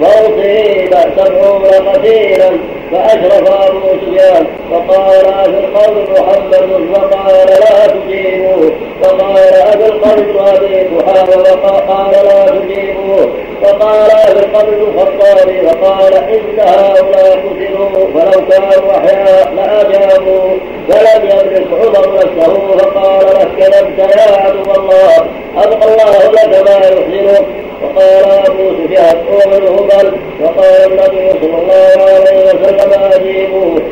وأصيب 0.00 0.94
سبعون 1.16 1.64
قتيلا 1.64 2.50
فأشرف 2.92 3.50
أبو 3.50 3.80
سفيان. 3.80 4.46
فقال 4.70 5.26
أفي 5.26 5.48
القوم 5.48 6.04
محمد 6.10 6.94
فقال 6.94 7.46
لا 7.48 7.86
تجيبوه. 7.86 8.72
وقال 9.02 9.36
أفي 9.38 9.86
القوم 9.86 10.46
أبي 10.46 10.86
قحافة 10.96 11.42
فقال 11.42 12.12
لا 12.12 12.46
تجيبوه. 12.46 13.32
وقال 13.62 14.10
أفي 14.10 14.38
القوم 14.38 14.74
الخطاب 14.74 15.66
فقال 15.66 16.14
إن 16.14 16.60
هؤلاء 16.60 17.38
قتلوا 17.38 18.06
فلو 18.14 18.46
كانوا 18.50 18.96
أحياء 18.96 19.52
لأجابوا. 19.54 20.56
فلم 20.88 21.24
يملك 21.24 21.66
عمر 21.72 22.14
نفسه 22.14 22.76
فقال 22.78 23.26
له 23.26 23.44
كذبت 23.58 23.98
يا 23.98 24.36
عدو 24.36 24.72
الله 24.76 25.26
أبقى 25.56 25.88
الله 25.88 26.30
لك 26.32 26.70
ما 26.70 26.76
يحزنك 26.86 27.46
وقال 27.82 28.24
ابو 28.46 28.70
سفيان 28.78 29.16
قول 29.26 29.52
هبل 29.54 30.12
وقال 30.42 30.80
النبي 30.86 31.30
صلى 31.40 31.56
الله 31.62 31.96
عليه 31.98 32.44
وسلم 32.44 33.02
أجيبوه. 33.12 33.82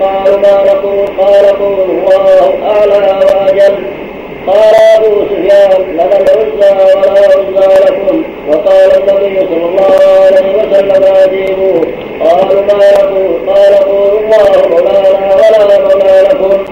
قالوا 0.00 0.38
ما 0.38 0.64
نقول؟ 0.66 1.06
قال 1.18 1.46
قولوا 1.58 1.84
الله 1.84 2.54
أعلى 2.70 3.24
وأجل. 3.26 3.74
قال 4.46 4.74
أبو 4.96 5.24
سفيان 5.30 5.70
لنا 5.92 6.16
العزى 6.16 6.70
ولا 6.96 7.10
عزى 7.10 7.84
لكم. 7.84 8.22
وقال 8.48 8.90
النبي 8.98 9.40
صلى 9.40 9.64
الله 9.64 9.96
عليه 10.24 10.48
وسلم 10.58 11.02
أجيبوه. 11.24 11.80
قالوا 12.20 12.62
ما 12.62 12.84
يقول 12.84 13.48
قال 13.48 13.74
قولوا 13.74 14.20
الله 14.20 14.68
مولانا 14.68 15.58
ولا 15.64 15.78
مولى 15.78 16.20
لكم. 16.28 16.64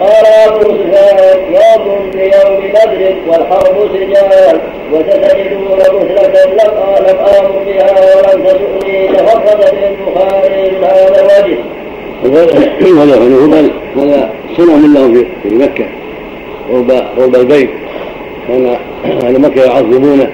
قال 0.00 0.26
أبو 0.46 0.60
سفيان 0.60 1.18
يوم 1.52 2.10
ليوم 2.14 2.60
بدر 2.70 3.16
والحرب 3.26 3.76
سجال 3.92 4.60
وستجدون 4.92 5.78
مثلة 5.78 6.44
لم 6.44 6.60
لم 7.08 7.18
آمر 7.18 7.62
بها 7.66 7.90
ولم 8.16 8.44
تسؤني 8.44 9.08
تفرد 9.08 9.60
البخاري 9.74 10.70
من 10.70 10.84
هذا 10.84 11.20
الوجه. 11.20 11.58
هذا 12.24 12.40
هذا 13.02 13.70
هذا 13.96 14.30
صنم 14.56 14.94
له 14.94 15.26
في 15.42 15.54
مكة 15.54 15.86
رب 16.72 16.90
رب 17.18 17.34
البيت. 17.36 17.70
كان 18.48 18.76
أهل 19.04 19.40
مكة 19.40 19.62
يعظمونه. 19.62 20.32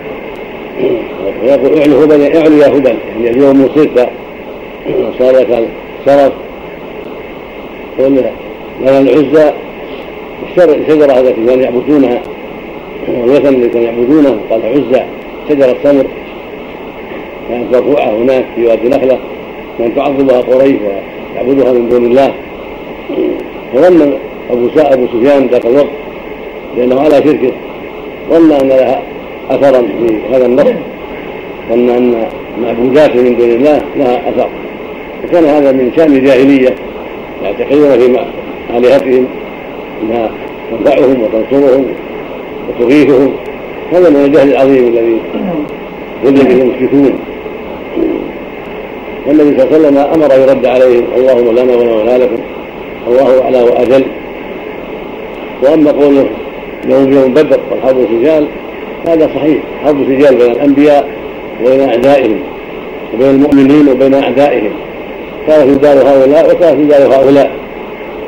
ويقول 1.43 1.79
اعلوا 1.79 2.05
هبل 2.05 2.37
اعلوا 2.37 2.65
يا 2.65 2.69
هبل. 2.69 2.97
يعني 3.17 3.31
اليوم 3.31 3.71
صرت 3.75 4.09
صار 5.19 5.33
لك 5.37 5.69
صرف 6.07 6.33
قل 7.99 8.25
لنا 8.81 8.99
العزى 8.99 9.53
الشجرة 10.57 11.21
التي 11.21 11.47
كانوا 11.47 11.63
يعبدونها 11.63 12.23
والوثن 13.09 13.49
الذي 13.49 13.69
كانوا 13.69 13.87
يعبدونه 13.87 14.39
قال 14.51 14.61
عزى 14.67 15.03
شجرة 15.49 15.77
تمر 15.85 16.07
كانت 17.49 17.75
مرفوعة 17.75 18.11
هناك 18.11 18.45
في 18.57 18.67
وادي 18.67 18.89
نخلة 18.89 19.19
كانت 19.79 19.97
تعظمها 19.97 20.41
قريش 20.41 20.77
ويعبدها 21.35 21.73
من 21.73 21.89
دون 21.89 22.05
الله. 22.05 22.35
فظن 23.75 24.13
أبو 24.51 24.69
أبو 24.77 25.07
سفيان 25.07 25.47
ذاك 25.47 25.67
الوقت 25.67 25.91
لأنه 26.77 27.01
على 27.01 27.15
شركه. 27.15 27.53
ظن 28.31 28.53
أن 28.53 28.69
لها 28.69 29.03
أثرا 29.51 29.83
في 29.83 30.35
هذا 30.35 30.47
النص. 30.47 30.73
ظن 31.71 31.91
أن 31.91 32.27
معبودات 32.63 33.17
من 33.17 33.37
دون 33.37 33.51
الله 33.51 33.83
لها 33.97 34.29
أثر. 34.29 34.49
وكان 35.25 35.45
هذا 35.45 35.73
من 35.73 35.93
شأن 35.97 36.13
الجاهلية 36.17 36.75
يعتقدون 37.45 37.99
في 37.99 38.19
آلهتهم 38.71 39.27
أنها 40.03 40.31
تنفعهم 40.71 41.23
وتنصرهم 41.23 41.85
وتغيثهم. 42.69 43.33
هذا 43.93 44.11
من 44.11 44.25
الجهل 44.25 44.53
العظيم 44.53 44.87
الذي 44.87 45.19
وجد 46.25 46.49
به 46.49 46.63
المشركون 46.63 47.19
والنبي 49.27 49.59
صلى 49.59 49.65
الله 49.65 49.77
عليه 49.77 49.77
وسلم 49.77 49.99
أمر 49.99 50.35
يرد 50.43 50.67
عليهم 50.67 51.05
اللهم 51.17 51.53
لنا 51.53 51.73
ولا 51.73 52.19
لكم 52.19 52.43
الله 53.09 53.43
أعلى 53.43 53.63
وأجل. 53.63 54.05
وأما 55.63 55.91
قوله 55.91 56.27
يوم 56.89 57.13
يوم 57.13 57.35
بدر 57.35 57.61
والحرب 57.71 58.07
سجال 58.11 58.47
هذا 59.09 59.27
صحيح. 59.27 59.63
حرب 59.85 60.05
سجال 60.05 60.37
بين 60.37 60.51
الأنبياء 60.51 61.09
وبين 61.63 61.81
أعدائهم 61.89 62.39
وبين 63.15 63.31
المؤمنين 63.31 63.89
وبين 63.89 64.15
أعدائهم. 64.15 64.71
كانت 65.47 65.77
يدار 65.77 66.09
هؤلاء 66.09 66.55
وكانت 66.55 66.81
يدار 66.81 67.15
هؤلاء. 67.15 67.62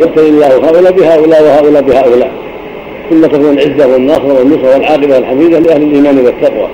يبتلي 0.00 0.28
الله 0.28 0.46
هؤلاء 0.46 0.92
بهؤلاء 0.92 1.42
وهؤلاء 1.42 1.82
بهؤلاء. 1.82 2.32
ثم 3.10 3.26
تكون 3.26 3.58
العزة 3.58 3.92
والنصر 3.92 4.26
والنصر 4.26 4.66
والعاقبة 4.66 5.18
الحميده 5.18 5.58
لأهل 5.58 5.82
الإيمان 5.82 6.18
والتقوى 6.18 6.68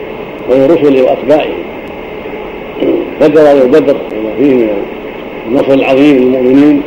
ومن 0.51 0.65
رسله 0.65 1.03
واتباعه 1.03 1.47
بدر 3.21 3.59
يوم 3.59 3.71
بدر 3.71 3.97
وما 4.13 4.31
فيه 4.39 4.55
من 4.55 4.69
النصر 5.49 5.73
العظيم 5.73 6.17
للمؤمنين 6.17 6.83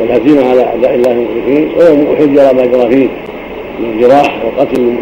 والهزيمه 0.00 0.50
على 0.50 0.64
أعداء 0.64 0.94
الله 0.94 1.10
المشركين 1.10 1.70
ويوم 1.78 2.06
احد 2.14 2.34
جرى 2.34 2.52
ما 2.52 2.66
جرى 2.66 2.88
فيه 2.90 3.08
من 3.80 3.90
الجراح 3.94 4.44
وقتل 4.44 4.94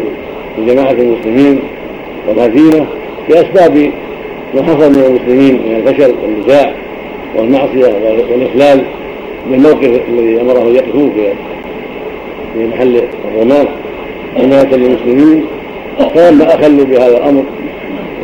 جماعة 0.67 0.91
المسلمين 0.91 1.59
والهزيمة 2.27 2.85
بأسباب 3.29 3.91
ما 4.55 4.63
حصل 4.63 4.91
من 4.91 5.03
المسلمين 5.07 5.53
من 5.53 5.75
الفشل 5.75 6.13
والنزاع 6.23 6.73
والمعصية 7.35 7.93
والإخلال. 8.31 8.83
بالموقف 9.51 10.01
الذي 10.09 10.41
أمره 10.41 10.61
أن 10.61 10.75
يقفوه 10.75 11.11
في 12.53 12.67
محل 12.67 13.01
الرماه 13.25 13.67
حمايه 14.37 14.75
للمسلمين. 14.75 15.45
فلما 16.15 16.55
أخلوا 16.55 16.85
بهذا 16.85 17.17
الأمر 17.17 17.43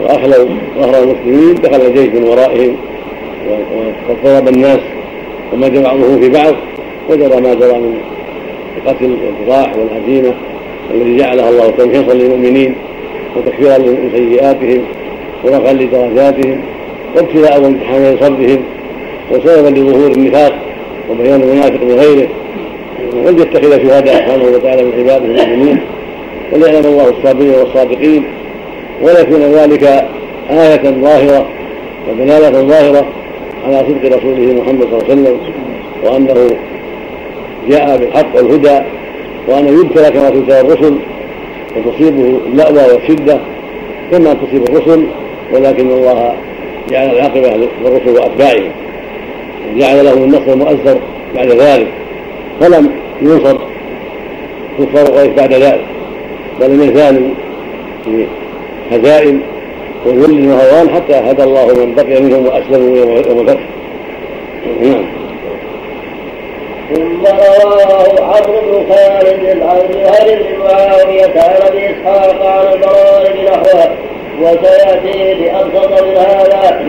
وأخلوا 0.01 0.49
ظهر 0.77 1.03
المسلمين 1.03 1.55
دخل 1.55 1.81
الجيش 1.81 2.09
من 2.09 2.23
ورائهم 2.23 2.75
وضرب 4.09 4.47
الناس 4.47 4.79
ومد 5.53 5.83
بعضهم 5.83 6.19
في 6.19 6.29
بعض 6.29 6.53
وجرى 7.09 7.41
ما 7.41 7.53
جرى 7.53 7.73
من 7.73 7.97
القتل 8.77 9.17
والجراح 9.25 9.71
والهزيمة 9.77 10.33
الذي 10.93 11.17
جعلها 11.17 11.49
الله 11.49 11.69
تمحيصا 11.69 12.13
للمؤمنين 12.13 12.75
وتكفيرا 13.35 13.77
لسيئاتهم 13.77 14.81
ورفعا 15.43 15.73
لدرجاتهم 15.73 16.61
وابتلاء 17.15 17.61
وامتحانا 17.61 18.15
لصبرهم 18.15 18.63
وسببا 19.31 19.79
لظهور 19.79 20.11
النفاق 20.11 20.53
وبيان 21.09 21.41
المنافق 21.41 21.83
بغيره 21.83 22.27
وان 23.25 23.39
يتخذ 23.39 23.71
شهداء 23.71 24.15
سبحانه 24.15 24.43
وتعالى 24.43 24.83
من 24.83 24.91
عباده 24.99 25.25
المؤمنين 25.25 25.79
وليعلم 26.51 26.85
الله 26.85 27.09
الصابرين 27.09 27.49
والصادقين. 27.49 28.23
ويكون 29.01 29.41
ذلك 29.41 29.83
آية 30.49 30.83
ظاهرة 31.01 31.47
ودلالة 32.09 32.61
ظاهرة 32.61 33.07
على 33.65 33.77
صدق 33.77 34.17
رسوله 34.17 34.61
محمد 34.61 34.83
صلى 34.83 34.97
الله 34.97 35.03
عليه 35.09 35.13
وسلم 35.13 35.39
وأنه 36.03 36.57
جاء 37.69 37.97
بالحق 37.97 38.35
والهدى 38.35 38.79
وأنه 39.47 39.81
يبتلى 39.81 40.11
كما 40.11 40.29
تبتلى 40.29 40.61
الرسل 40.61 40.97
وتصيبه 41.77 42.39
اللأوى 42.45 42.93
والشدة 42.93 43.39
كما 44.11 44.33
تصيب 44.33 44.63
الرسل 44.63 45.07
ولكن 45.53 45.91
الله 45.91 46.33
جعل 46.89 47.09
العاقبة 47.09 47.67
للرسل 47.81 48.09
وأتباعهم. 48.09 48.71
وجعل 49.75 50.05
لهم 50.05 50.23
النصر 50.23 50.53
المؤثر 50.53 50.99
بعد 51.35 51.47
ذلك 51.47 51.87
فلم 52.59 52.91
ينصر 53.21 53.57
كفار 54.79 55.05
قريش 55.05 55.27
بعد 55.27 55.53
ذلك 55.53 55.85
بل 56.61 56.89
يزالوا 56.89 57.29
في 58.05 58.25
هزائم 58.91 59.41
وذل 60.05 60.47
وهوان 60.47 60.89
حتى 60.89 61.13
هدى 61.13 61.43
الله 61.43 61.65
من 61.65 61.95
بقي 61.95 62.21
منهم 62.21 62.45
وأسلموا 62.45 62.97
يوم 62.97 63.39
الفتح. 63.39 63.59
نعم. 64.81 65.05
ثم 66.93 67.25
رواه 67.25 68.35
عمرو 68.35 68.61
بن 68.61 68.93
خالد 68.93 69.39
بن 69.39 69.59
معاوية 70.59 71.41
عن 71.41 71.67
ابي 71.67 71.85
اسحاق 71.85 72.45
عن 72.45 72.73
البراء 72.73 73.33
بنحوه 73.33 73.95
وسيأتي 74.41 75.33
بأبسط 75.33 76.03
من 76.03 76.17
هذا. 76.17 76.81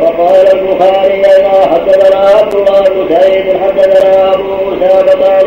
وقال 0.00 0.46
البخاري 0.58 1.14
أيضا 1.14 1.50
حدثنا 1.72 2.16
عبد 2.18 2.54
الله 2.54 2.80
بن 2.80 3.14
سعيد 3.14 3.44
حدثنا 3.62 4.34
أبو 4.34 4.70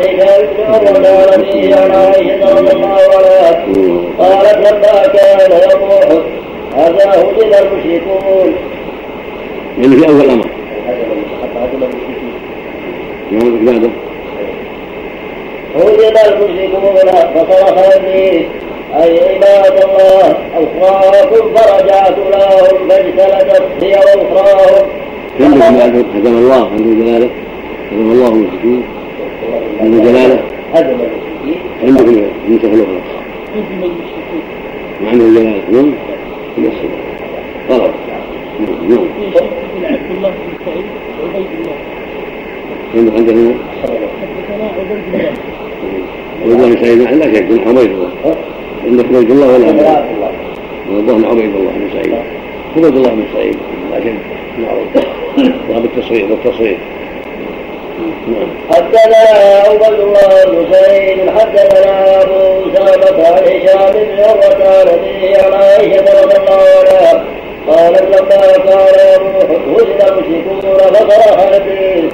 هشام 0.00 0.46
بن 0.46 1.06
عمر 1.06 1.28
عن 1.32 1.40
ابيه 1.40 1.74
عن 1.76 1.90
عائشة 1.90 2.54
رضي 2.54 2.72
الله 2.72 2.98
عنها 3.16 3.66
قالت 4.18 4.56
لما 4.72 5.06
كان 5.06 5.50
يوم 5.70 5.90
احد 5.90 6.22
هذا 6.76 7.10
هزم 7.10 7.66
المشركون. 7.66 8.54
يعني 9.78 9.96
في 9.96 10.08
أول 10.08 10.20
الامر. 10.20 10.46
هزم 15.76 16.16
المشركون 16.26 16.96
فصرخ 17.34 17.94
ابليس 17.96 18.46
أي 18.94 19.34
عباد 19.34 19.82
الله 19.84 20.36
أخراكم 20.54 21.54
فرجعت 21.54 22.16
لهم 22.18 22.88
فاجتلدت 22.88 23.84
هي 23.84 23.94
وأخراهم 23.94 24.86
هزم 25.40 26.36
الله 26.38 26.70
عنده 26.70 27.04
جلاله 27.04 27.30
هزم 27.92 28.10
الله 28.10 28.28
المشركين 28.28 28.82
عنده 29.80 29.98
جلاله. 30.04 30.40
هزم 30.74 30.86
المشركين 30.90 31.60
عندكم 31.82 32.10
نسخ 32.48 32.64
الأخرى 32.64 33.00
هزم 33.54 33.82
المشركين 33.82 34.42
عنده 35.06 35.24
جلاله 35.40 35.62
نعم 35.70 35.92
نفس 36.58 36.76
غلط 37.70 37.90
نعم 38.60 39.06
في 39.80 39.86
عبد 39.86 40.10
الله 40.16 40.30
بن 40.30 40.64
سعيد 40.64 40.86
وعبيد 41.22 41.46
الله 41.60 41.76
حدثنا 44.20 44.64
عبيد 44.78 45.14
الله. 45.14 45.32
بن 46.44 46.76
سعيد 46.80 46.98
لا 46.98 47.26
شك 47.34 47.66
عبيد 47.66 47.90
الله. 47.90 48.36
عندك 48.86 49.04
عبيد 49.04 49.30
الله 49.30 49.46
ولا 49.46 49.66
عبيد 49.66 49.80
الله؟ 49.80 50.30
الظاهر 50.90 51.30
عبيد 51.30 51.54
الله 51.54 51.70
بن 51.70 51.88
سعيد. 51.92 52.14
عبيد 52.76 52.96
الله 52.96 53.10
بن 53.10 53.24
سعيد. 53.34 53.56
لا 53.90 54.00
شك 54.00 54.14
معروف 54.58 54.88
بالتصريح 55.82 56.24
بالتصريح 56.24 56.78
نعم. 58.28 58.48
حدثنا 58.70 59.16
عبد 59.68 60.00
الله 60.00 60.44
بن 60.46 60.72
سعيد 60.72 61.30
حدثنا 61.30 62.22
أبو 62.22 62.32
عروة 62.32 63.26
عن 63.26 63.44
هشام 63.44 63.92
بن 63.92 64.20
عروة 64.20 64.68
عن 64.68 64.88
أبيه 64.88 65.36
عن 65.42 65.52
عائشة 65.52 66.22
رضي 66.22 66.36
الله 66.36 66.60
عنها 66.80 67.24
قالت 67.68 68.02
لما 68.02 68.36
كان 68.58 68.86
يروح 69.14 69.50
هزم 69.66 70.18
المشركون 70.18 70.60
فصرخ 70.60 71.38
إبليس 71.38 72.12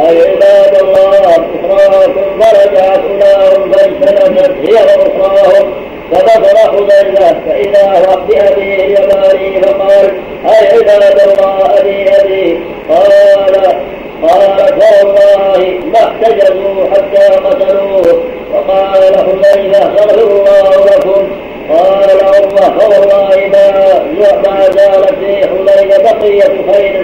أي 0.00 0.20
عباد 0.30 0.82
الله 0.82 1.10
أخراكم 1.18 2.40
فرجعت 2.40 2.98
أولاهم 2.98 3.72
فاجتنبت 3.72 4.70
هي 4.70 4.74
وأخراهم 4.74 5.72
فبصر 6.12 6.56
حذيفة 6.56 7.36
فإذا 7.46 7.92
هو 7.92 8.16
بأبيه 8.26 8.74
اليماني 8.84 9.62
فقال 9.62 10.20
أي 10.44 10.66
عباد 10.68 11.20
الله 11.28 11.80
أبي 11.80 12.08
أبي 12.10 12.60
قال 12.88 13.12
قال 14.22 14.80
فوالله 14.80 15.80
ما 15.92 15.98
احتجزوا 15.98 16.84
حتى 16.90 17.34
قتلوه 17.34 18.22
وقال 18.54 19.02
حذيفة 19.16 19.92
يغفر 19.92 20.20
الله 20.20 20.86
لكم 20.96 21.28
قال 21.70 22.10
عروة 22.22 22.78
فوالله 22.78 23.50
ما 24.46 24.60
زالت 24.70 25.14
في 25.20 25.36
حذيفة 25.36 26.02
بقية 26.02 26.72
خير 26.72 27.01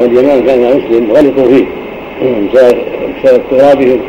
واليمان 0.00 0.42
كان 0.46 0.60
مسلم 0.60 1.12
غلطوا 1.12 1.46
فيه 1.46 1.64
بسبب 2.22 3.42
اضطرابهم 3.52 4.00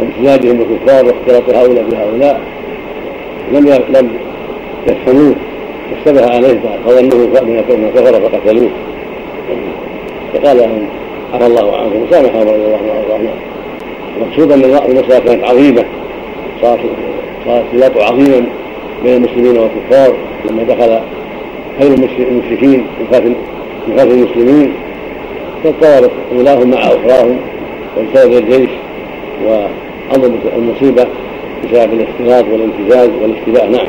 وامتدادهم 0.00 0.56
بالكفار 0.56 1.04
واختلاط 1.06 1.56
هؤلاء 1.56 1.84
بهؤلاء. 1.84 2.40
لم 3.52 3.68
لم 3.68 4.10
يفهموه. 4.86 5.34
فاشتبه 5.90 6.34
عليه 6.34 6.60
فظنه 6.86 7.16
من 7.16 7.90
كفر 7.94 8.20
فقتلوه 8.20 8.70
فقال 10.34 10.56
لهم 10.56 10.88
عفى 11.34 11.46
الله 11.46 11.76
عنكم. 11.76 12.02
وسامحهم 12.02 12.42
رضي 12.42 12.54
الله 12.54 12.78
عنه. 13.14 13.30
المقصود 14.16 14.52
أن 14.52 14.64
المساله 14.64 15.18
كانت 15.18 15.44
عظيمة. 15.44 15.84
صارت 16.62 16.80
صارت 17.46 17.64
خلاف 17.72 17.98
عظيما 17.98 18.46
بين 19.04 19.16
المسلمين 19.16 19.58
والكفار. 19.58 20.14
لما 20.50 20.62
دخل 20.62 21.00
خير 21.80 21.94
المشركين 22.18 22.86
خلف 23.12 24.12
المسلمين. 24.12 24.74
فاضطربت 25.64 26.10
أولاهم 26.32 26.70
مع 26.70 26.78
أخراهم 26.78 27.38
وانسدد 27.96 28.32
الجيش 28.32 28.70
وعظمت 29.44 30.40
المصيبة 30.56 31.06
بسبب 31.64 31.92
الاختلاط 31.92 32.44
والامتزاج 32.52 33.10
والاشتباه 33.22 33.66
نعم. 33.66 33.86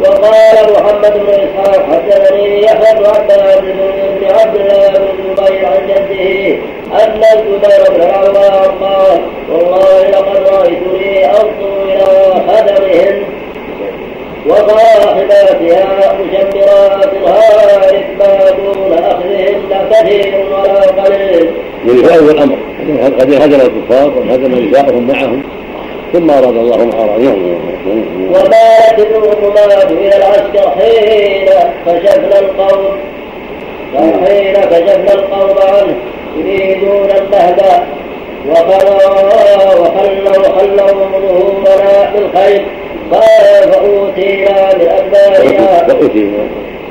وقال 0.00 0.72
محمد 0.72 1.12
بن 1.12 1.28
إسحاق 1.28 1.86
حدثني 1.92 2.62
يحيى 2.62 2.98
بن 2.98 3.06
عباس 3.06 3.58
بن 3.60 4.24
عبد 4.30 4.56
الله 4.60 4.88
بن 4.88 5.04
الزبير 5.04 5.66
عن 5.66 5.86
جده 5.86 6.58
أن 7.04 7.20
الزبير 7.38 7.96
بن 7.96 8.02
العوام 8.02 8.84
قال 8.84 9.20
والله 9.52 10.08
لقد 10.10 10.48
رأيتني 10.48 11.26
أنظر 11.26 11.82
إلى 11.84 12.34
خدمهن 12.48 13.35
وصاحباتها 14.48 16.12
مشمرات 16.12 17.10
الهارب 17.12 18.04
ما 18.18 18.50
دون 18.50 18.92
اخذهن 18.92 19.88
كثير 19.90 20.46
ولا 20.50 20.80
قليل. 21.02 21.50
من 21.84 22.02
فائد 22.02 22.22
الأمر. 22.22 22.56
قد 23.20 23.32
هدم 23.34 23.60
الكفار 23.60 24.08
وهدم 24.18 24.68
نساءهم 24.68 25.06
معهم 25.08 25.42
ثم 26.12 26.30
أراد 26.30 26.44
الله 26.44 26.90
أعراضهم. 26.98 27.58
وبالت 28.30 29.10
الركبات 29.16 29.90
إلى 29.92 30.16
العسكر 30.16 30.70
حين 30.70 31.48
كشفنا 31.86 32.38
القوم. 32.38 32.96
حين 34.26 34.54
كشفنا 34.54 35.12
القوم 35.12 35.56
عنه 35.72 35.96
يريدون 36.36 37.10
النهب 37.10 37.86
وخلوا 38.50 38.96
وخلوا 39.80 40.38
وخلوا 40.38 40.88
ظهورنا 41.12 42.10
بالخير 42.14 42.64
قال 43.12 43.72
فأوتينا 43.72 44.74
من 44.74 44.88
أدبارنا 44.98 45.86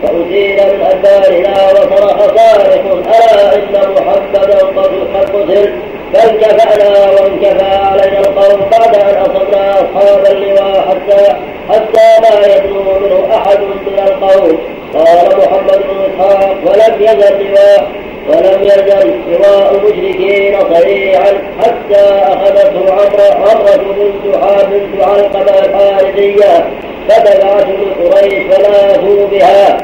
فأتينا 0.03 0.65
من 0.73 0.81
أدبارنا 0.81 1.71
وصرخ 1.71 2.19
صارخ 2.19 2.73
ألا 3.15 3.55
إن 3.55 3.73
محمدا 3.95 4.57
قد 4.57 4.91
قتل. 5.33 5.73
فانكفأنا 6.13 7.09
وانكفى 7.11 7.75
علينا 7.75 8.19
القوم 8.19 8.59
بعد 8.71 8.95
أن 8.95 9.15
أصبنا 9.21 9.73
أصحاب 9.73 10.25
اللواء 10.31 10.87
حتى 10.89 11.35
حتى 11.69 12.07
لا 12.21 12.55
يدنو 12.55 12.79
منه 12.81 13.35
أحد 13.35 13.59
من 13.59 13.99
القوم. 14.07 14.57
قال 14.93 15.37
محمد 15.37 15.79
بن 15.89 15.97
إسحاق 16.07 16.55
ولم 16.65 17.01
يزل 17.01 17.45
لواء 17.45 17.87
ولم 18.27 18.61
يزل 18.63 19.11
لواء 19.31 19.75
المشركين 19.75 20.59
صريعا 20.73 21.31
حتى 21.59 22.01
أخذته 22.05 22.91
عمرة 22.91 23.49
عمرة 23.49 23.77
بنت 23.77 24.35
بنت 24.69 25.03
علقمة 25.03 25.59
الحارثية 25.59 26.69
فتبعته 27.09 27.77
قريش 28.01 28.33
فلاذوا 28.33 29.27
بها 29.27 29.77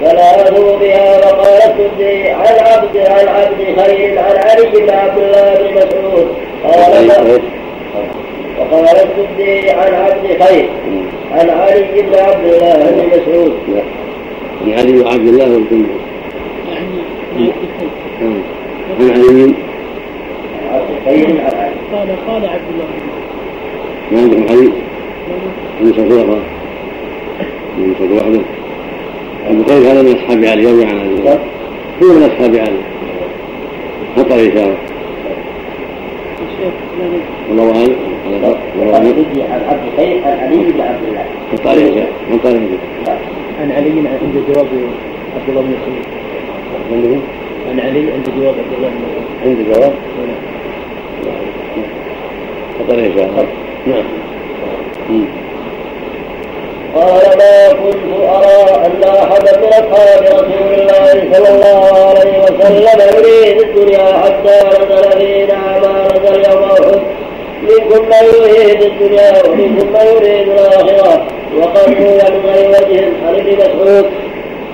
فلاذوا 0.00 0.78
بها. 0.78 1.18
وقال 1.18 1.62
السدي 1.62 2.28
عن 2.28 2.58
عبد 2.60 2.96
عن 2.96 3.28
عبد 3.28 3.80
خير 3.80 4.18
عن 4.18 4.36
علي 4.36 4.70
بن 4.70 4.90
عبد 4.90 5.18
الله 5.18 5.54
بن 5.54 5.74
مسعود. 5.74 6.28
قال 6.64 7.40
وقال 8.58 8.96
السدي 8.96 9.70
عن 9.70 9.94
عبد 9.94 10.42
خير 10.42 10.68
عن 11.32 11.50
علي 11.50 12.02
بن 12.02 12.14
عبد 12.18 12.44
الله 12.44 12.74
بن 12.74 13.06
مسعود. 13.06 13.58
عن 14.64 14.72
علي 14.72 15.00
وعبد 15.00 15.28
الله 15.28 15.46
بن 15.46 15.64
عن 15.64 16.07
علي 17.38 17.52
قال 21.92 22.08
قال 22.26 22.46
عبد 22.46 22.68
الله. 22.72 22.88
ما 24.12 24.18
عندكم 24.20 24.44
علي؟ 24.50 24.72
من 25.80 25.92
صدوق 25.92 26.26
من 27.78 27.94
صدوق 27.98 28.22
وحده 28.22 28.40
ابو 29.48 29.64
خير 29.64 29.92
هذا 29.92 30.02
من 30.02 30.16
أصحاب 30.16 30.44
علي 30.44 30.62
يروي 30.62 30.84
عن 30.84 30.98
علي. 30.98 31.38
هو 32.02 32.14
من 32.14 32.22
أصحاب 32.22 32.56
علي. 32.56 32.82
خطأ 34.16 34.36
اشاره 34.36 34.76
والله 37.48 37.66
أعلم. 37.76 37.96
والله 38.78 38.94
أعلم. 38.94 39.24
عن 39.50 39.60
عبد 39.68 39.82
الخير 39.92 40.24
عن 40.24 40.38
علي 40.38 40.56
بن 40.56 40.80
عبد 40.80 41.04
الله. 41.08 41.24
خطأ 41.52 41.72
اشاره 41.72 42.08
عن 42.32 42.38
طريق 42.38 42.60
عن 43.60 43.72
علي 43.72 43.90
عند 43.90 44.44
جواب 44.48 44.66
عبد 45.36 45.48
الله 45.48 45.60
بن 45.60 45.68
مسعود. 45.68 46.17
عندكم؟ 46.92 47.20
عن 47.70 47.80
علي 47.80 48.12
عند 48.12 48.26
جواب 48.36 48.54
عبد 48.58 48.72
الله 48.76 48.88
بن 48.88 49.48
عند 49.48 49.74
جواب؟ 49.74 49.92
خطا 52.78 52.94
اشاره 52.94 53.46
نعم. 53.86 54.04
قال 56.94 57.38
ما 57.38 57.72
كنت 57.72 58.04
أرى 58.28 58.86
أن 58.86 59.02
أحدا 59.02 59.60
من 59.60 59.66
أصحاب 59.68 60.22
رسول 60.22 60.74
الله 60.74 61.32
صلى 61.32 61.48
الله 61.48 62.08
عليه 62.08 62.42
وسلم 62.42 63.00
يريد 63.18 63.60
الدنيا 63.60 64.04
حتى 64.04 64.68
نزل 64.68 65.18
فينا 65.18 65.78
ما 65.78 66.08
نزل 66.08 66.50
يوم 66.50 66.62
أحد 66.62 67.00
منكم 67.62 68.04
من 68.04 68.24
يريد 68.34 68.82
الدنيا 68.82 69.46
ومنكم 69.48 69.86
من 69.86 70.06
يريد 70.16 70.48
الآخرة. 70.48 71.26
وقد 71.56 71.78
روي 71.88 71.94
من 71.94 72.42
غير 72.44 72.68
وجه 72.68 73.04
عن 73.26 73.34
ابن 73.34 73.56
مسعود. 73.56 74.10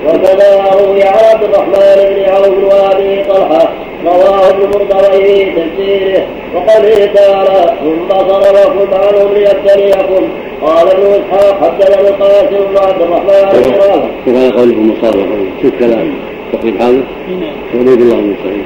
وكذا 0.07 0.65
روي 0.73 1.03
عبد 1.03 1.45
الرحمن 1.45 2.15
بن 2.15 2.25
عوف 2.31 2.75
وأبي 2.75 3.25
طلحة 3.25 3.73
رواه 4.05 4.49
ابن 4.51 4.63
مرضوي 4.63 5.25
في 5.25 5.51
تفسيره. 5.51 6.27
وقد 6.55 7.11
تعالى 7.15 7.75
ثم 7.81 8.09
صرفكم 8.09 8.95
عنهم 8.95 9.35
ليبتليكم 9.35 10.29
قال 10.63 10.89
ابن 10.89 11.07
إسحاق 11.07 11.55
حدثنا 11.63 12.09
القاسم 12.09 12.65
بن 12.71 12.79
عبد 12.79 13.03
الرحمن 13.03 13.63
بن 13.63 13.73
رافع 13.73 14.09
وكان 14.27 14.51
قولكم 14.53 14.91
مصارفة 14.91 15.37
شوف 15.63 15.73
كلام. 15.79 16.15
تقريب 16.53 16.83
هذا؟ 16.83 17.03
يريد 17.75 18.01
الله 18.01 18.17
من 18.17 18.37
سعيد 18.43 18.65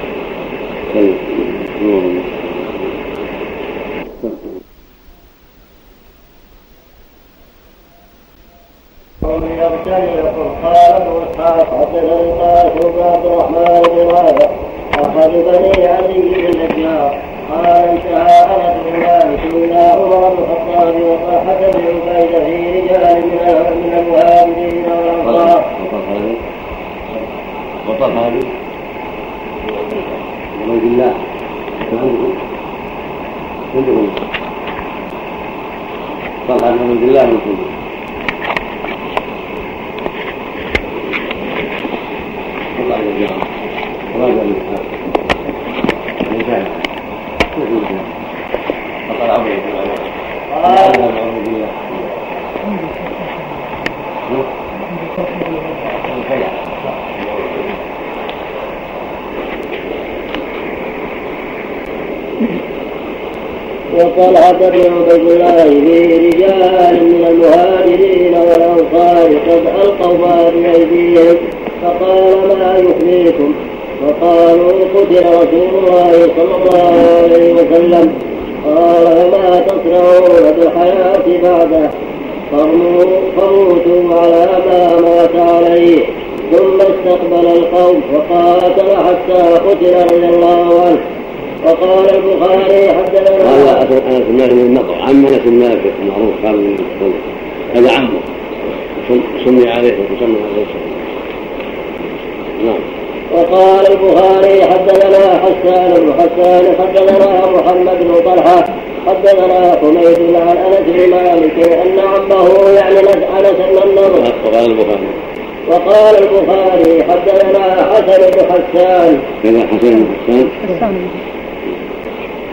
بن 119.90 120.48
حسان 120.68 121.09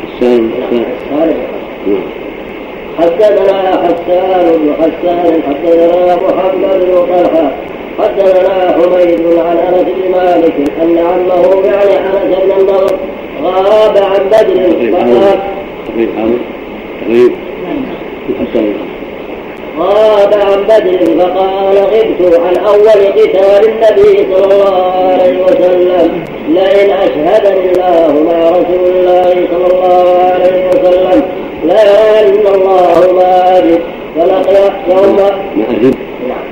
حسان 0.03 0.51
حسان 0.71 1.33
حدثنا 2.99 3.71
حسان 3.71 4.51
بن 4.57 4.73
حسان 4.79 5.41
حدثنا 5.47 6.15
محمد 6.15 6.79
بن 6.85 7.05
طلحه 7.13 7.51
حدثنا 7.99 8.71
حميد 8.71 9.21
عن 9.37 9.57
انس 9.57 9.83
بن 9.83 10.11
مالك 10.11 10.53
ان 10.81 10.97
عمه 10.97 11.65
يعني 11.65 11.97
انس 11.97 12.37
بن 12.37 12.51
النضر 12.61 12.97
غاب 13.43 13.97
عن 13.97 14.25
بدر 14.27 14.91
فقال 14.91 16.07
حاضر 16.17 16.37
تقريب 17.01 17.31
حسان 18.39 18.73
غاب 19.79 20.33
عن 20.33 20.63
بدر 20.63 20.99
فقال 21.19 21.77
غبت 21.77 22.39
عن 22.39 22.57
أول 22.65 22.99
قتال 23.17 23.69
النبي 23.69 24.33
صلى 24.33 24.53
الله 24.53 24.75
عليه 25.11 25.43
وسلم. 25.43 26.25
لئن 26.49 26.89
أشهدني 26.89 27.71
الله 27.71 28.23
مع 28.31 28.49
رسول 28.49 28.89
الله 28.89 29.47
صلى 29.51 29.67
الله 29.71 30.05
عليه 30.33 30.69
وسلم 30.69 31.21
لا 31.63 31.83
يعلم 31.83 32.47
الله 32.47 33.13
ما 33.13 33.57
أجد. 33.57 33.81
فلقي 34.15 34.71
يوم 34.89 35.19
اجد 35.69 35.95
نعم. 36.27 36.45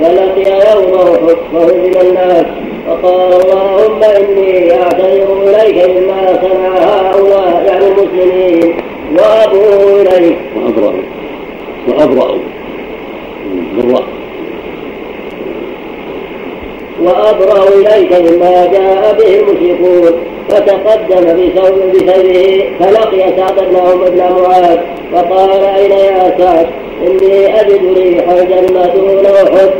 فلقي 0.00 0.46
يوم 0.70 0.94
أحد 0.94 1.36
فهزم 1.52 1.94
الناس. 2.08 2.46
فقال 2.86 3.30
اللهم 3.32 4.00
إني 4.02 4.72
أعتذر 4.82 5.42
إليك 5.42 5.88
مما 5.88 6.38
صنع 6.42 6.72
هؤلاء 6.78 7.64
يعني 7.66 7.86
المسلمين. 7.86 8.76
وابوا 9.12 10.02
اليك 10.02 10.38
وابرأوا 10.56 11.02
وابرأوا 11.88 12.38
بالراء 13.76 14.04
وأبرأ 17.02 17.68
إليك 17.68 18.12
مما 18.12 18.66
جاء 18.66 19.16
به 19.18 19.40
المشركون. 19.40 20.12
فتقدم 20.48 21.24
بثوب 21.24 21.92
بثوبه 21.92 22.64
فلقي 22.80 23.36
سعد 23.36 23.54
بن 23.54 24.10
بن 24.10 24.18
معاذ 24.18 24.78
فقال 25.12 25.64
أين 25.64 25.90
يا 25.90 26.34
سعد؟ 26.38 26.66
إني 27.06 27.60
أجد 27.60 27.98
ريح 27.98 28.28
الجنة 28.28 28.86
دون 28.86 29.26
أحد. 29.26 29.70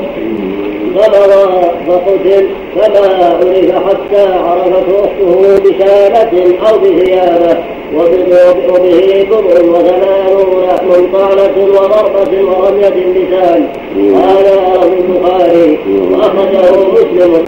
فمضى 0.97 1.71
فقتل 1.87 2.49
فما 2.75 3.09
عرف 3.25 3.87
حتى 3.89 4.23
عرفته 4.35 5.05
أخته 5.05 5.59
بشامة 5.59 6.33
أو 6.69 6.79
بثيابه 6.79 7.57
وبه 7.95 9.27
بضع 9.31 9.57
وثمانون 9.65 10.67
منطعنة 10.89 11.57
وضربة 11.59 12.33
ورمية 12.43 12.89
بلسان 12.89 13.69
هذا 13.97 14.55
رواه 14.55 14.85
البخاري 14.85 15.79
وأخرجه 16.11 16.65
مسلم. 16.93 17.45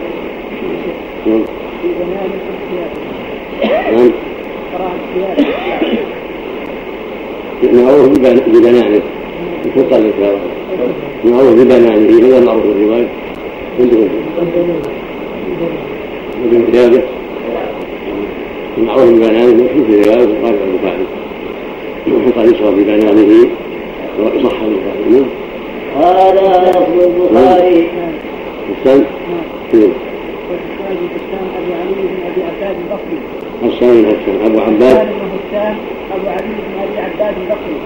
معروف 7.73 8.09
ببنانه 8.49 9.01
يفق 9.67 9.99
لك 9.99 10.15
معروف 11.25 11.53
ببنانه 11.53 12.27
هذا 12.27 12.45
معروف 12.45 12.65
الرواية. 12.65 13.09
عندكم 13.79 14.09
ابن 16.45 16.57
معروف 18.79 19.05
ببنانه 19.11 19.55
مشهور 19.55 19.85
في 19.87 19.95
رواية 20.03 20.27
وقال 20.27 20.55
البخاري 20.63 21.07
وقد 22.27 22.55
يصغر 22.55 22.71
ببنانه 22.71 23.49
وصح 24.21 24.57
البخاري 24.63 25.25
هذا 25.97 26.71
لفظ 26.71 27.03
البخاري 27.03 27.89
ابو 31.57 31.73
علي 31.75 31.95
بن 31.95 32.19
ابي 32.27 32.43
عباد 32.43 32.77
ابو 36.15 36.29
علي 36.29 36.55
بن 36.67 36.83
ابي 36.83 36.99
عباد 36.99 37.35
البصري 37.41 37.79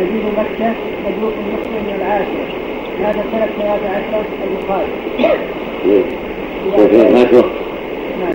نبي 0.00 0.18
مكه 0.38 0.72
مجروح 1.06 1.34
مسلم 1.52 1.82
من 1.86 1.94
العاشره 2.00 2.71
هذا 3.00 3.24
سنه 3.32 3.46
13 3.58 4.24
البخاري 4.50 4.92
ثلاث 6.76 7.14
عشرة 7.14 7.50
نعم 8.20 8.34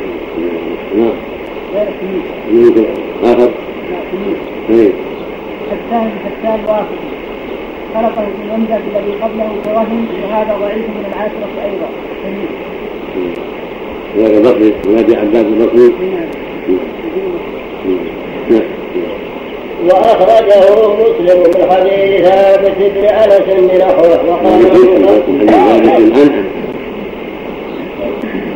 نعم 0.98 1.14
غير 2.52 2.88
آخر 3.24 3.50
لا 3.90 4.00
سميك 4.12 4.38
اي 4.70 4.94
حسان 5.72 6.12
حسان 6.26 6.60
واقفي 6.68 6.96
خلقه 7.94 8.22
ابن 8.22 8.54
يمدد 8.54 8.82
الذي 8.96 9.14
قبله 9.22 9.50
فوهم 9.66 10.08
وهذا 10.24 10.58
ضعيف 10.62 10.86
من 10.90 11.06
العاشرة 11.08 11.66
أيضا 11.66 11.90
سميك 12.24 12.50
ذاك 14.18 14.32
البصري 14.34 14.74
ونبي 14.88 15.16
عباس 15.16 15.46
البصري 15.46 15.94
نعم 18.50 18.62
وأخرجه 19.86 20.64
مسلم 20.94 21.40
من 21.40 21.72
حديث 21.72 22.28
ثابت 22.28 22.76
بن 22.78 23.06
أنس 23.06 23.72
بنحوه 23.72 24.30
وقال 24.30 24.60
من 24.60 25.48
ثابت 25.48 25.90
عن 25.90 26.04
أنس 26.12 26.46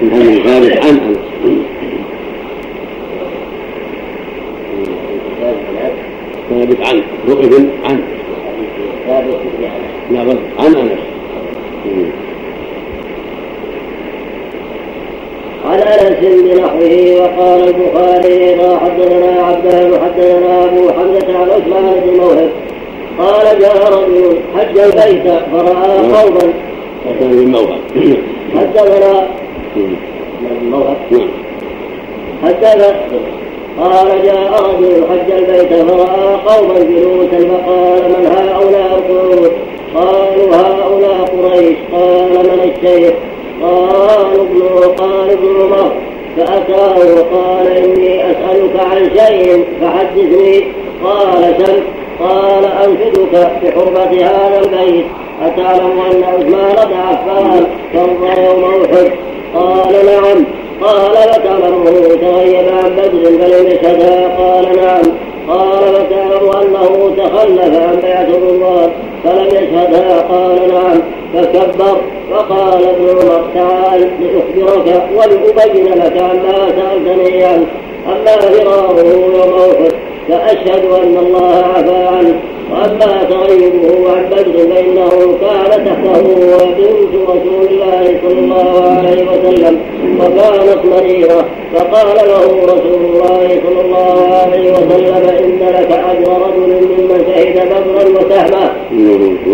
من 0.01 0.43
ثابت 0.43 0.75
عن 0.85 0.95
أنس. 0.99 1.17
ثابت 6.49 6.79
عن 6.87 6.97
وقف 7.27 7.53
عن 7.83 7.97
ثابت 10.09 10.39
عن 10.59 10.75
أنس. 10.75 10.99
عن 15.81 15.99
انس 16.05 16.19
بنحوه 16.43 17.21
وقال 17.21 17.59
البخاري 17.67 18.53
اذا 18.53 18.79
حدثنا 18.79 19.31
عبدان 19.45 19.99
حدثنا 20.03 20.65
أبو 20.65 20.89
حمزة 20.89 21.37
عن 21.37 21.49
عثمان 21.49 22.01
بن 22.05 22.17
موهب. 22.17 22.49
قال 23.19 23.59
جاء 23.59 23.77
رجل 23.93 24.39
حج 24.57 24.77
البيت. 24.79 25.23
فرأى 25.51 25.97
قوما 25.97 26.53
عثمان 27.07 27.31
بن 27.31 27.51
موهب. 27.51 27.81
حدثنا 28.55 29.27
موهب 30.63 30.97
نعم. 31.11 31.29
حدثنا 32.43 32.89
قال 33.79 34.07
جاء 34.23 34.51
رجل 34.63 35.03
حج 35.09 35.31
البيت. 35.31 35.73
فرأى 35.73 36.35
قوما 36.47 36.79
جلوسا 36.79 37.39
فقال 37.49 38.01
من 38.09 38.25
هؤلاء 38.25 38.89
القعود 38.97 39.51
قالوا 39.95 40.55
هؤلاء 40.55 41.17
قريش. 41.25 41.77
قال 41.93 42.29
من 42.29 42.71
الشيخ؟ 42.75 43.13
قال 43.61 44.39
ابن 44.39 44.61
قال 44.97 45.29
ابن 45.31 45.61
عمر 45.61 45.91
فأتاه 46.37 46.95
وقال 46.97 47.67
إني 47.67 48.31
أسألك 48.31 48.79
عن 48.79 49.09
شيء 49.17 49.65
فحدثني 49.81 50.73
قال 51.03 51.55
سل 51.57 51.83
قال 52.19 52.65
أنشدك 52.65 53.51
بحرمة 53.63 54.25
هذا 54.25 54.61
البيت 54.63 55.05
أتعلم 55.41 55.99
أن 56.11 56.23
عثمان 56.23 56.87
بن 56.87 56.93
عفان 56.93 57.67
صلى 57.93 58.45
يوم 58.45 58.63
أحد 58.83 59.11
قال 59.55 60.05
نعم. 60.05 60.45
قال 60.81 61.11
وتعلمه 61.11 62.15
تغيب 62.21 62.67
عن 62.69 62.89
بدر 62.89 63.25
فلم 63.25 63.67
يشهدها 63.67 64.27
قال 64.37 64.75
نعم 64.75 65.01
قال 65.47 65.83
وتعلم 65.95 66.51
أنه 66.61 67.15
تخلف 67.17 67.83
عن 67.83 67.95
بيعة 67.95 68.27
الرضوان 68.27 68.91
فلم 69.23 69.47
يشهدها 69.47 70.21
قال 70.21 70.73
نعم. 70.73 71.01
فكبر 71.33 71.97
فقال 72.31 72.83
ابن 72.83 73.09
عمر 73.09 73.43
تعال 73.55 74.09
لأخبرك 74.55 75.03
ولأبين 75.15 75.85
لك 75.85 76.21
عما 76.21 76.69
سألتني 76.69 77.43
عنه 77.43 77.65
أما 78.07 78.39
فراره 78.41 78.99
يوم 78.99 79.35
أحد 79.35 79.91
فأشهد 80.29 80.85
أن 80.85 81.17
الله 81.17 81.63
عفى 81.75 82.07
عنه. 82.07 82.39
وأما 82.71 83.23
تغيبه 83.23 84.11
عن 84.11 84.25
بدر 84.29 84.75
فإنه 84.75 85.37
كان 85.41 85.85
تحته 85.85 86.21
بنت 86.77 87.29
رسول 87.29 87.67
الله 87.71 88.19
صلى 88.23 88.39
الله 88.39 88.97
عليه 88.97 89.25
وسلم 89.31 89.79
وكانت 90.19 90.85
مريضة 90.85 91.45
فقال 91.75 92.15
له 92.27 92.43
رسول 92.63 93.05
الله 93.05 93.47
صلى 93.63 93.81
الله 93.81 94.35
عليه 94.41 94.71
وسلم 94.71 95.15
إن 95.43 95.59
لك 95.59 95.91
أجر 95.91 96.31
رجل 96.45 96.87
ممن 96.87 97.25
شهد 97.27 97.57
بدرا 97.65 98.03
وسهما. 98.19 98.75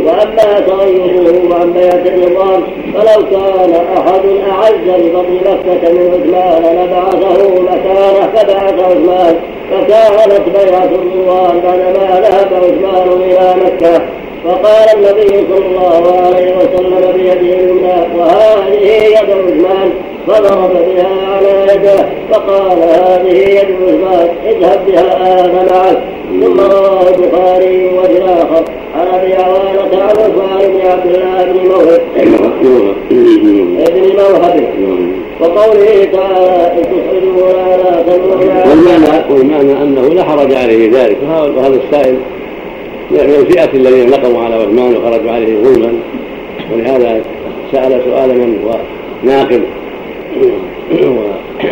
وأما 0.06 0.60
تغيبه 0.60 1.56
عن 1.56 1.74
بيعة 1.74 2.04
الرضوان 2.06 2.64
فلو 2.94 3.26
كان 3.32 3.74
أحد 3.98 4.26
أعز 4.52 5.02
بفضل 5.02 5.36
مكة 5.46 5.94
من 5.94 6.06
عثمان 6.14 6.64
لبعثه 6.78 7.62
مكانه 7.62 8.32
فبعث 8.36 8.80
عثمان. 8.80 9.36
فكانت 9.72 10.50
بيعة 10.50 10.86
الرضوان 10.86 11.60
بعدما 11.60 12.20
ذهب 12.22 12.54
عثمان 12.54 13.22
إلى 13.22 13.56
مكة؟ 13.66 14.02
فقال 14.44 14.88
النبي 14.96 15.28
صلى 15.28 15.66
الله 15.66 16.22
عليه 16.26 16.56
وسلم 16.58 17.12
بيده 17.14 17.34
اليمنى 17.34 18.18
وهذه 18.18 18.86
يد 19.08 19.30
عثمان. 19.32 19.92
فضرب 20.28 20.72
بها 20.72 21.08
على 21.36 21.74
يده 21.74 22.06
فقال 22.32 22.78
هذه 22.78 23.38
يد 23.38 23.70
عثمان 23.88 24.30
اذهب 24.46 24.80
بها 24.88 25.48
معك. 25.48 25.98
ثم 26.42 26.60
رواه 26.60 27.10
البخاري 27.10 27.90
وفي 27.98 28.18
الآخر 28.18 28.64
عن 28.96 29.08
أبي 29.08 29.34
عوانة 29.34 30.04
عن 30.04 30.10
عثمان 30.10 30.72
بن 30.72 30.82
عبد 30.88 31.16
الله 31.16 31.44
بن 31.44 31.70
موهب. 31.70 32.02
ابن 33.88 34.02
موهب. 34.18 34.64
وقوله 35.40 36.06
تعالى 36.14 36.46
لا 36.46 36.68
تنظروا 36.82 37.48
والمعنى 38.70 39.34
والمعنى 39.34 39.84
أنه 39.84 40.14
لا 40.14 40.24
حرج 40.24 40.54
عليه 40.54 40.92
ذلك. 40.92 41.18
وهذا 41.58 41.80
السائل 41.86 42.18
من 43.12 43.20
الفئة 43.20 43.74
الذين 43.74 44.10
نقموا 44.10 44.44
على 44.44 44.56
عثمان 44.56 44.96
وخرجوا 44.96 45.32
عليه 45.32 45.64
ظلما. 45.64 45.94
ولهذا 46.74 47.22
سأل 47.72 48.02
سؤال 48.06 48.30
من 48.30 48.60
هو 48.66 48.76
ناقم 49.24 49.62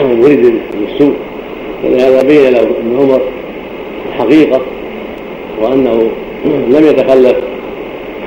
ومريد 0.03 0.53
بالسوء 0.74 1.16
ولهذا 1.84 2.22
بين 2.22 2.53
له 2.53 2.62
ابن 2.62 2.97
عمر 2.99 3.22
الحقيقة 4.10 4.62
وأنه 5.62 6.10
لم 6.45 6.88
يتخلف 6.88 7.36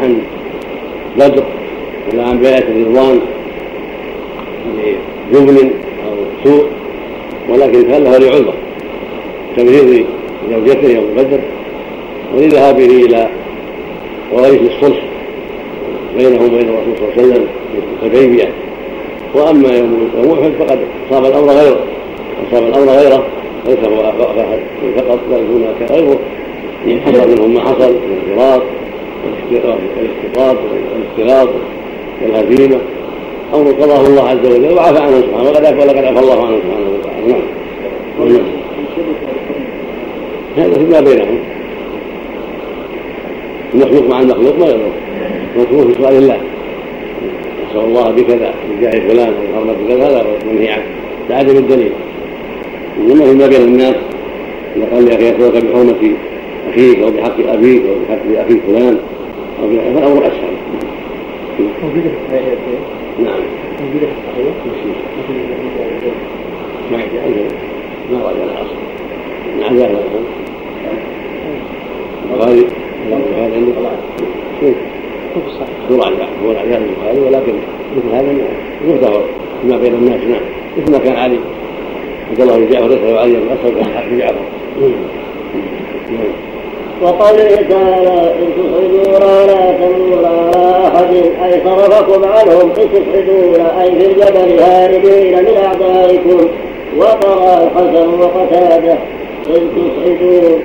عن 0.02 0.18
بدر 1.18 1.44
ولا 2.12 2.24
عن 2.24 2.38
بيعة 2.38 2.58
الرضوان 2.58 3.20
لجبن 5.32 5.70
أو 6.06 6.14
سوء 6.44 6.66
ولكن 7.48 7.88
تخلف 7.88 8.18
لعذر. 8.18 8.54
تمريض 9.56 10.04
زوجته 10.50 10.88
يوم 10.88 11.06
بدر 11.16 11.40
ولذهابه 12.34 12.84
إلى 12.84 13.28
وريث 14.32 14.60
الصلح 14.62 15.02
بينه 16.16 16.44
وبين 16.44 16.68
الرسول 16.68 16.94
صلى 16.98 17.08
الله 17.08 17.12
عليه 17.16 17.22
وسلم 17.22 17.46
في 17.72 18.06
الحديبية 18.06 18.48
وأما 19.34 19.68
يوم 19.68 20.10
أحد 20.32 20.52
فقد 20.58 20.78
صاب 21.10 21.24
الأمر 21.24 21.48
غيره. 21.48 21.80
أصاب 22.48 22.62
الأمر 22.62 22.92
غيره 22.92 23.26
ليس 23.66 23.78
هو 23.78 24.12
فقط 24.96 25.18
بل 25.30 25.36
هناك 25.36 25.90
غيره. 25.90 26.18
حصل 27.04 27.30
منهم 27.30 27.54
ما 27.54 27.60
حصل 27.60 27.92
من 27.92 28.18
الفراق 28.26 28.62
والاختلاط 29.96 30.56
والاختلاط 30.92 31.48
والهزيمة 32.22 32.78
أمر 33.54 33.70
قضاه 33.70 34.06
الله 34.06 34.28
عز 34.28 34.46
وجل 34.46 34.72
وعفى 34.72 34.98
عنه 34.98 35.20
سبحانه 35.20 35.48
ولقد 35.48 36.04
عفى 36.04 36.20
الله 36.20 36.46
عنه 36.46 36.58
سبحانه 36.58 36.90
وتعالى. 36.98 37.32
نعم. 37.32 37.42
هذا 40.56 40.74
فيما 40.74 41.00
بينهم. 41.00 41.38
المخلوق 43.74 44.10
مع 44.10 44.20
المخلوق 44.20 44.58
ما 44.58 44.66
يضر. 44.66 44.90
مكروه 45.56 45.86
في 45.86 46.02
سؤال 46.02 46.16
الله. 46.16 46.40
نسأل 47.70 47.80
الله 47.80 48.10
بكذا 48.10 48.54
بجاه 48.70 49.08
فلان 49.08 49.28
أو 49.28 49.60
حرمة 49.60 49.74
كذا 49.88 50.08
هذا 50.08 50.26
منهي 50.52 50.68
عنه. 50.68 50.84
لعدم 51.30 51.56
الدليل. 51.56 51.92
إنما 52.98 53.24
فيما 53.24 53.46
بين 53.46 53.62
الناس 53.62 53.94
إذا 54.76 54.86
قال 54.92 55.04
لأخي 55.04 55.30
أسألك 55.30 55.64
بحرمة 55.64 56.14
أخيك 56.68 56.98
أو 56.98 57.10
بحق 57.10 57.52
أبيك 57.52 57.82
أو 57.86 57.94
بحق 58.08 58.44
أخيك 58.44 58.60
فلان 58.66 58.98
أسهل 60.20 60.58
موجودة 61.82 62.02
في 62.02 62.16
الصحيح 62.26 62.58
نعم. 63.18 63.40
موجودة 63.80 64.06
في 64.06 64.12
الصحيح 64.28 64.54
ما 66.90 66.98
ما 74.62 75.07
هذا 75.90 76.04
عندك 76.04 76.18
يراجع 76.20 76.26
هو 76.44 76.50
راجع 76.50 76.76
البخاري 76.76 77.20
ولكن 77.20 77.52
مثل 77.96 78.14
هذا 78.14 78.34
يغتفر 78.88 79.22
فيما 79.62 79.76
بين 79.78 79.94
الناس 79.94 80.20
نعم 80.20 80.40
مثل 80.78 80.92
ما 80.92 80.98
كان 80.98 81.16
علي 81.16 81.38
عبد 82.30 82.40
الله 82.40 82.56
بن 82.56 82.68
جعفر 82.70 82.90
يسأل 82.90 83.18
علي 83.18 83.32
بن 83.32 83.48
أسد 83.48 83.74
كان 83.74 83.84
حق 83.84 84.08
جعفر 84.08 84.34
وقوله 87.02 87.56
تعالى 87.68 88.34
إن 88.38 88.48
تصعدون 88.56 89.14
ولا 89.14 89.72
تمنون 89.72 90.24
على 90.24 90.86
أحد 90.86 91.14
أي 91.44 91.62
صرفكم 91.64 92.24
عنهم 92.28 92.70
ان 92.70 92.74
تصعدون 92.74 93.66
أي 93.80 93.90
في 93.90 94.06
الجبل 94.06 94.62
هاربين 94.62 95.38
من 95.38 95.56
أعدائكم. 95.64 96.48
وقرأ 96.96 97.62
الحسن 97.62 98.20
وقتاده 98.20 98.98
إن 99.48 99.70
تصعدون 99.76 100.62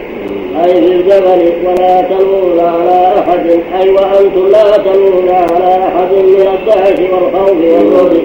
أي 0.61 0.73
في 0.73 0.87
الجبل 0.87 1.53
ولا 1.65 2.01
تلوون 2.01 2.59
على 2.59 3.13
أحد. 3.19 3.49
أي 3.81 3.89
وأنتم 3.89 4.47
لا 4.47 4.77
تلوون 4.77 5.29
على 5.29 5.83
أحد 5.83 6.11
من 6.13 6.47
الدهش 6.53 6.99
والخوف 7.11 7.57
والرعب 7.57 8.23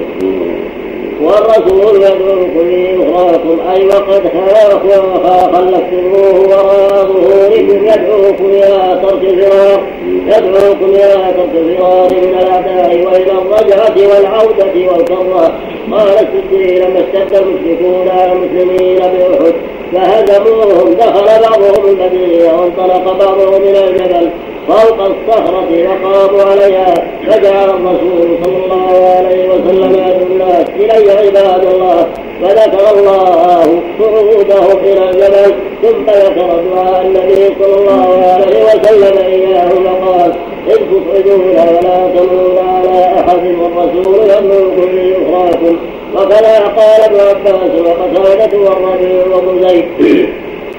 والرسول 1.22 1.96
يدعوكم 1.96 2.68
لإخراكم 2.70 3.58
أي 3.70 3.86
وقد 3.86 4.22
خلقوا 4.28 5.14
خلفتموه 5.52 6.40
وراء 6.40 7.06
ظهوركم 7.06 7.86
يدعوكم 7.86 8.44
إلى 8.44 9.00
ترك 9.02 9.22
الفرار. 9.24 9.82
يدعوكم 10.26 10.84
إلى 10.84 11.32
ترك 11.36 11.54
الفرار 11.54 12.08
من 12.12 12.38
الأعداء 12.38 13.06
وإلى 13.06 13.32
الرجعة 13.32 13.96
والعودة 13.96 14.92
والكرة 14.92 15.52
قال 15.92 16.08
السدي 16.08 16.78
لما 16.78 17.00
اشتد 17.00 17.34
المشركون 17.34 18.08
على 18.08 18.32
المسلمين 18.32 18.98
بأحد. 18.98 19.54
فهزموهم 19.92 20.94
دخل 20.94 21.42
بعضهم 21.42 21.84
المدينة 21.88 22.52
وانطلق 22.58 23.12
بعضهم 23.12 23.62
إلى 23.62 23.88
الجبل 23.88 24.30
فوق 24.68 25.00
الصخرة 25.00 25.88
وقاموا 25.88 26.42
عليها 26.42 26.94
فجعل 27.26 27.70
الرسول 27.70 28.38
صلى 28.44 28.56
الله 28.64 29.14
عليه 29.16 29.48
وسلم 29.48 29.92
يدعو 29.94 30.26
الناس 30.26 30.66
إلي 30.76 31.10
عباد 31.10 31.64
الله 31.64 32.06
فذكر 32.42 32.98
الله 32.98 33.82
صعودهم 33.98 34.78
إلى 34.84 35.10
الجبل 35.10 35.54
ثم 35.82 36.04
ذكر 36.04 36.62
دعاء 36.74 37.02
النبي 37.06 37.54
صلى 37.62 37.74
الله 37.80 38.24
عليه 38.24 38.64
وسلم 38.64 39.18
إياه 39.26 39.68
فقال 39.68 40.32
إذ 40.68 40.76
تصعدون 40.76 41.40
ولا 41.50 42.08
تمنون 42.16 42.58
على 42.58 43.20
أحد 43.20 43.54
والرسول 43.60 44.24
يدعوكم 44.24 44.90
ليخراكم 44.92 45.76
وكذا 46.14 46.58
قال 46.58 47.00
ابن 47.04 47.20
عباس 47.20 47.80
وقتادة 47.80 48.58
والربيع 48.58 49.26
وابن 49.36 49.68
زيد 49.68 49.84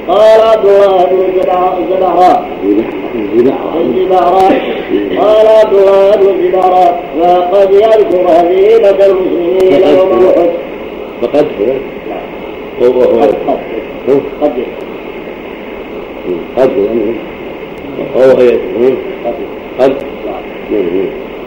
قال 0.07 0.41
عبد 0.41 0.65
الله 0.65 1.03
بن 1.05 1.21
الزبعراء 1.25 1.79
الزبعراء 1.79 2.45
قال 5.17 5.47
عبد 5.47 5.73
الله 5.73 6.15
بن 6.15 6.27
الزبعراء 6.29 7.03
وقد 7.19 7.71
يذكر 7.73 8.25
هزيمة 8.27 9.05
المسلمين 9.05 9.97
يوم 9.97 10.11
أحد. 10.25 10.49
فقد 11.21 11.47
وهو 12.81 13.01
قد 13.01 13.35
قد 14.41 14.51
قد 16.57 16.71
وهو 18.15 18.31
قد 19.79 19.95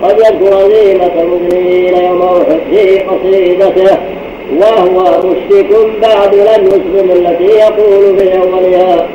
قد 0.03 0.19
يذكر 0.19 0.55
هزيمة 0.67 1.23
المسلمين 1.23 1.95
يوم 2.05 2.22
قصيدته 3.09 3.99
وهو 4.57 5.19
مشرك 5.19 5.71
بعد 6.03 6.35
لم 6.35 6.67
يسلم 6.67 7.11
التي 7.11 7.45
يقول 7.45 8.19
في 8.19 8.39
أولها 8.39 9.07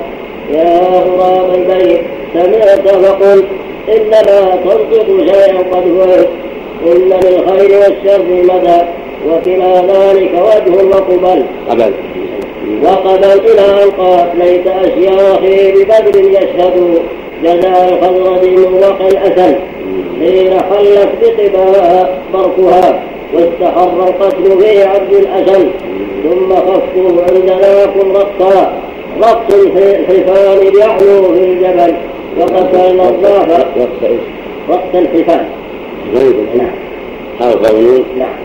يا 0.54 0.80
غراب 0.90 1.54
البيت 1.54 2.02
سمعت 2.34 2.88
فقل 2.88 3.44
إنما 3.96 4.56
تنطق 4.64 5.08
شيئا 5.08 5.58
قد 5.58 5.84
فعل 5.84 6.28
إن 6.86 7.10
للخير 7.10 7.80
والشر 7.80 8.24
مدى 8.30 8.82
وكلا 9.28 9.82
ذلك 9.82 10.32
وجه 10.34 10.86
وقبل 10.86 11.44
قبل. 11.70 11.94
وقبل 12.84 13.52
إلى 13.52 13.84
أن 13.84 13.92
قال 13.92 14.28
ليت 14.38 14.68
أشياخي 14.68 15.72
ببدر 15.72 16.30
يشهدوا 16.30 17.00
جزاء 17.44 17.90
الخضرة 17.94 18.50
من 18.50 18.74
وقع 18.74 19.08
الأسل 19.08 19.56
حين 20.20 20.60
حلت 20.60 21.10
بقباها 21.22 22.20
بركها. 22.34 23.04
واستحر 23.34 24.08
القتل 24.08 24.62
في 24.62 24.84
عبد 24.84 25.14
الأسد 25.14 25.72
ثم 26.24 26.56
خفوا 26.56 27.22
عندناكم 27.30 28.12
رقصا. 28.12 28.88
رقص 29.22 29.56
الحفان 29.78 30.76
يعلو 30.80 31.34
في 31.34 31.44
الجبل 31.44 31.94
وقتلنا 32.40 33.10
الضعف 33.10 33.50
رقص؟ 33.50 34.12
رقص 34.70 34.96
الحفان 34.96 35.46
نعم. 36.58 36.72
حرف 37.40 37.74
ونون 37.74 38.04
نعم. 38.18 38.36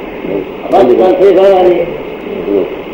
رقص 0.72 1.08
الحفان 1.08 1.86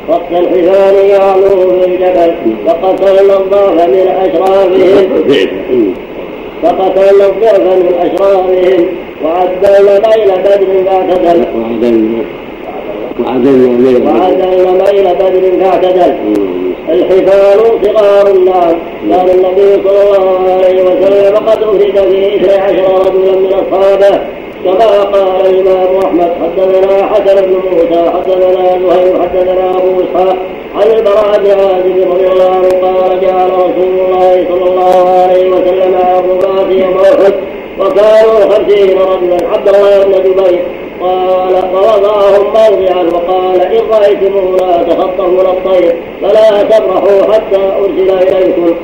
رقص 0.09 0.31
الحفان 0.31 1.09
يعلو 1.09 1.81
في 1.81 1.87
الجبل 1.87 2.35
فقتلنا 2.67 3.37
الضعف 3.37 3.89
من 3.89 4.09
أشرافهم. 4.09 5.95
فقتلنا 6.63 7.27
الضعف 7.27 7.61
من 7.61 7.95
أشرافهم. 8.01 8.87
وعدلنا 9.25 9.99
بين 9.99 10.31
بدر 10.45 10.85
فاعتدل 10.87 11.45
وعدلنا 11.57 12.25
وعدلنا 13.21 13.69
ميل 13.69 14.07
وعدلنا 14.07 14.91
بين 14.91 15.05
بدر 15.05 15.65
فاعتدل 15.65 16.15
الحفال 16.89 17.61
صغار 17.85 18.27
النار 18.37 18.77
كان 19.11 19.29
النبي 19.29 19.83
صلى 19.85 20.03
الله 20.03 20.53
عليه 20.53 20.83
وسلم 20.83 21.37
قد 21.37 21.63
أفرد 21.63 21.79
في 21.79 21.89
اثني 21.89 22.53
عشر 22.55 22.99
رجلا 23.07 23.37
من 23.39 23.53
أصحابه. 23.53 24.21
كما 24.65 25.03
قال 25.03 25.47
الإمام 25.47 25.97
أحمد 26.05 26.33
حدثنا 26.43 27.07
حسن 27.07 27.47
بن 27.47 27.53
موسى 27.53 28.11
حدثنا 28.11 28.79
زهير 28.89 29.23
حدثنا 29.23 29.71
أبو 29.71 30.01
إسحاق 30.01 30.37
عن 30.75 30.91
البراء 30.97 31.39
بن 31.39 31.51
عازب 31.51 32.13
رضي 32.13 32.27
الله 32.27 32.51
عنه 32.51 32.69
قال 32.69 33.21
جعل 33.21 33.51
رسول 33.51 34.01
الله 34.01 34.47
صلى 34.49 34.71
الله 34.71 35.09
عليه 35.09 35.51
وسلم 35.51 35.95
الرماة 35.95 36.71
يوم 36.73 36.97
أحد 36.99 37.35
وكانوا 37.81 38.41
خمسين 38.51 38.99
رجلا 38.99 39.49
عبد 39.53 39.69
الله 39.69 40.05
بن 40.05 40.13
جبير 40.13 40.63
قال 41.01 41.55
فوضعهم 41.73 42.45
موضعا 42.45 43.03
وقال 43.03 43.61
إن 43.63 43.83
رأيتمونا 43.91 44.83
تخطفون 44.83 45.47
الطير 45.47 45.95
فلا 46.23 46.63
تبرحوا 46.63 47.33
حتى 47.33 47.57
أرسل 47.57 48.11
إليكم. 48.11 48.75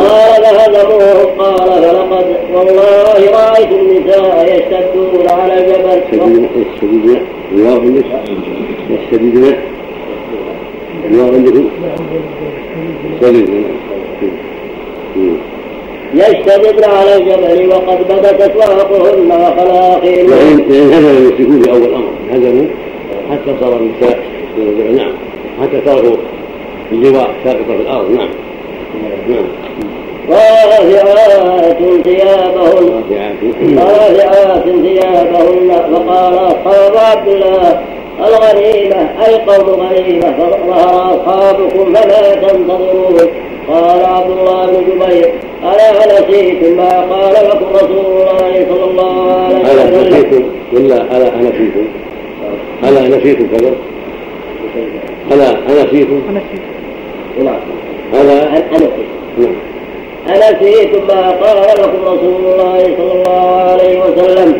قال 0.00 0.42
فهزموهم. 0.44 1.26
قال 1.38 1.82
فلقد 1.82 2.36
والله 2.54 3.30
رأيت 3.30 3.72
النساء 3.72 4.44
يشتدون 4.44 5.28
على 5.28 5.54
الجبل. 5.58 6.02
يشتددن 6.56 7.20
الله 7.52 7.80
عندك 7.80 8.04
يشتددن 8.90 9.56
الله 11.04 11.24
عندكم 11.34 11.68
يشتددن 13.14 13.64
يشتددن 16.14 16.90
على 16.90 17.16
الجبل 17.16 17.68
وقد 17.68 17.98
بدت 18.08 18.40
أسواقهن 18.40 19.30
وخلاقهن 19.32 20.28
يعني 20.70 20.94
هزموا 20.94 21.10
المشركون 21.10 21.62
في 21.62 21.70
اول 21.70 21.94
أمر 21.94 22.10
هزموا 22.30 22.66
حتى 23.30 23.54
صار 23.60 23.76
النساء 23.76 24.22
نعم. 24.96 25.12
حتى 25.62 25.80
تركوا 25.80 26.16
اللواء 26.92 27.30
ساقطة 27.44 27.64
في 27.64 27.82
الأرض. 27.82 28.10
نعم. 28.10 28.28
نعم. 29.28 29.44
رافعات 30.30 31.78
ثيابهن. 32.04 33.78
رافعات. 33.78 34.64
ثيابهن. 34.64 35.92
وقال 35.92 36.34
أصحاب 36.34 36.96
عبد 36.96 37.28
الله 37.28 37.80
الغنيمة 38.20 39.10
أي 39.26 39.34
قوم 39.34 39.80
غنيمة 39.80 40.32
فظهر 40.38 41.14
أصحابكم 41.14 41.94
فلا 41.94 42.34
تنتظرون. 42.34 43.28
قال 43.68 44.04
عبد 44.04 44.30
الله 44.30 44.66
بن 44.66 44.84
جبير 44.88 45.32
ألا 45.62 46.20
نسيتم 46.20 46.76
ما 46.76 47.00
قال 47.00 47.34
لكم 47.48 47.66
رسول 47.74 48.06
الله 48.06 48.66
صلى 48.68 48.84
الله 48.84 49.32
عليه 49.32 49.56
ألا 49.56 49.84
وسلم. 49.84 50.08
نسيتم 50.08 50.42
ولا 50.72 50.98
ألا 51.16 51.28
أنسيتم 51.34 51.86
ألا 52.84 53.02
نسيتم 53.16 53.46
كذا. 53.56 53.72
ألا 55.32 55.50
أنسيتم 55.82 56.20
نعم. 57.38 57.60
ألا. 58.14 58.56
أنسيتم 58.56 59.04
نعم. 59.38 59.56
أنسيتم 60.28 61.06
ما 61.06 61.30
قال 61.30 61.58
لكم 61.80 62.00
رسول 62.02 62.40
الله 62.52 62.78
صلى 62.98 63.12
الله 63.12 63.46
عليه 63.70 63.94
وسلم. 64.00 64.50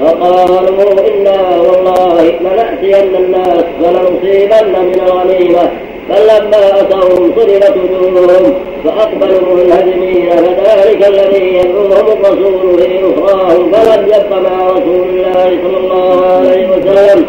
فقالوا 0.00 0.92
إنا 1.08 1.38
والله 1.60 2.16
لنأتين 2.40 3.14
الناس 3.16 3.64
فلنصيبن 3.82 4.72
من 4.82 5.00
الغنيمة. 5.06 5.70
فلما 6.08 6.80
أتوهم 6.80 7.32
صرفت 7.36 7.76
وجوههم 7.76 8.54
فأقبلوا 8.84 9.54
منهزمين 9.54 10.30
فذلك 10.30 11.08
الذي 11.08 11.54
يدعوهم 11.54 12.24
الرسول 12.24 12.78
في 12.78 13.00
أخراهم 13.00 13.72
فلم 13.72 14.06
يبق 14.06 14.32
مع 14.32 14.70
رسول 14.70 15.08
الله 15.08 15.58
صلى 15.62 15.76
الله 15.76 16.26
عليه 16.26 16.68
وسلم. 16.68 17.26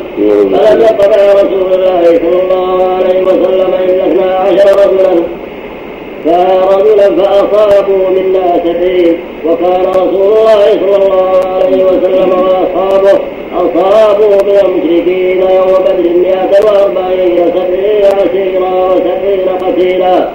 فلم 0.54 0.82
يبق 0.82 1.08
مع 1.18 1.34
رسول 1.34 1.74
الله 1.74 2.04
صلى 2.06 2.42
الله 2.44 2.94
عليه 2.94 3.24
وسلم 3.24 3.74
إلا 3.74 4.06
اثنا 4.08 4.36
عشر 4.36 4.70
رجلا. 4.72 5.24
فرجلا 6.26 7.16
فأصابوا 7.16 8.10
منا 8.10 8.62
سبعين 8.66 9.20
وكان 9.46 9.82
رسول 9.90 10.34
الله 10.38 10.66
صلى 10.82 10.96
الله 10.96 11.42
عليه 11.46 11.84
وسلم 11.84 12.30
وأصحابه 12.30 13.20
أصابوا 13.56 14.36
من 14.43 14.60
المشركين 14.66 15.41
يوم 15.41 15.74
بدر 15.86 16.10
مئة 16.10 16.66
وأربعين 16.66 17.38
سبعين 17.56 18.06
عسيرا 18.06 18.70
وسبعين 18.93 19.50
قتيلا. 19.50 20.30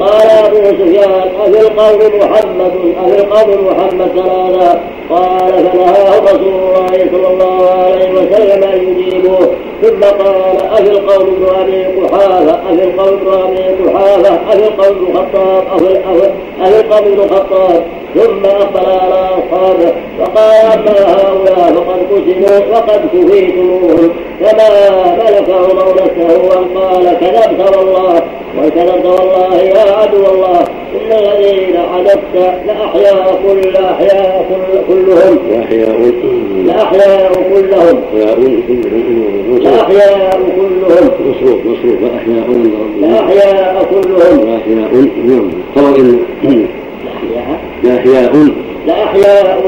قال 0.00 0.30
أبو 0.44 0.56
سفيان 0.56 1.22
أفي 1.40 1.60
القوم 1.60 2.18
محمد 2.20 2.72
أفي 3.04 3.20
القوم 3.20 3.66
محمد 3.66 4.08
ثلاثة. 4.08 4.80
قال 5.10 5.52
فنهاه 5.72 6.20
رسول 6.20 6.54
الله 6.54 7.10
صلى 7.12 7.28
الله 7.28 7.70
عليه 7.70 8.10
وسلم 8.10 8.64
أن 8.64 8.88
يجيبوه 8.88 9.54
ثم 9.82 10.00
قال 10.00 10.56
أفي 10.72 10.90
القوم 10.90 11.26
ابن 11.26 11.46
أبي 11.60 11.84
قحافة 11.84 12.70
أفي 12.70 12.84
القوم 12.84 13.14
ابن 13.14 13.28
أبي 13.42 13.90
قحافة 13.90 14.52
أفي 14.52 14.68
القوم 14.68 15.14
خطاب 15.14 15.62
أفي 15.72 16.30
أفي 16.60 16.80
القوم 16.80 17.12
ابن 17.12 17.34
خطاب 17.34 17.82
ثم 18.14 18.44
أقبل 18.44 18.90
على 18.90 19.28
أصحابه 19.28 19.92
وقال 20.20 20.52
أما 20.72 21.12
هؤلاء 21.12 21.72
فقد 21.72 22.06
قتلوا 22.12 22.76
وقد 22.76 23.00
كفيتموهم 23.12 24.10
فما 24.40 24.68
ملكهم 25.16 25.78
نفسه 25.78 26.58
أن 26.58 26.78
قال 26.78 27.18
كذبت 27.20 27.76
والله. 27.76 28.22
وكذبت 28.58 29.06
والله 29.06 29.54
يا 29.56 29.92
عدو 29.96 30.16
الله. 30.16 30.60
إن 30.94 31.12
الذين 31.12 31.76
عددت 31.76 32.34
لأحياء 32.66 33.40
كل 33.46 33.76
أحياء 33.76 34.46
كل 34.48 34.94
كلهم. 34.94 35.38
وأحياء 35.50 36.12
لأحياء 36.66 37.32
كلهم. 37.32 38.02
أحياء 38.12 38.42
كلهم. 38.68 39.58
لأحياء 39.62 40.40
كلهم. 40.56 41.30
مصروف 41.30 41.66
مصروف. 41.66 42.02
ربهم 42.02 43.00
لأحياء 43.00 43.84
كلهم. 43.90 44.52
وأحياء 44.52 44.94
نعم 45.26 45.82
لأحياء. 47.04 47.60
لأحياء 47.82 48.32
لأحياء 48.86 49.60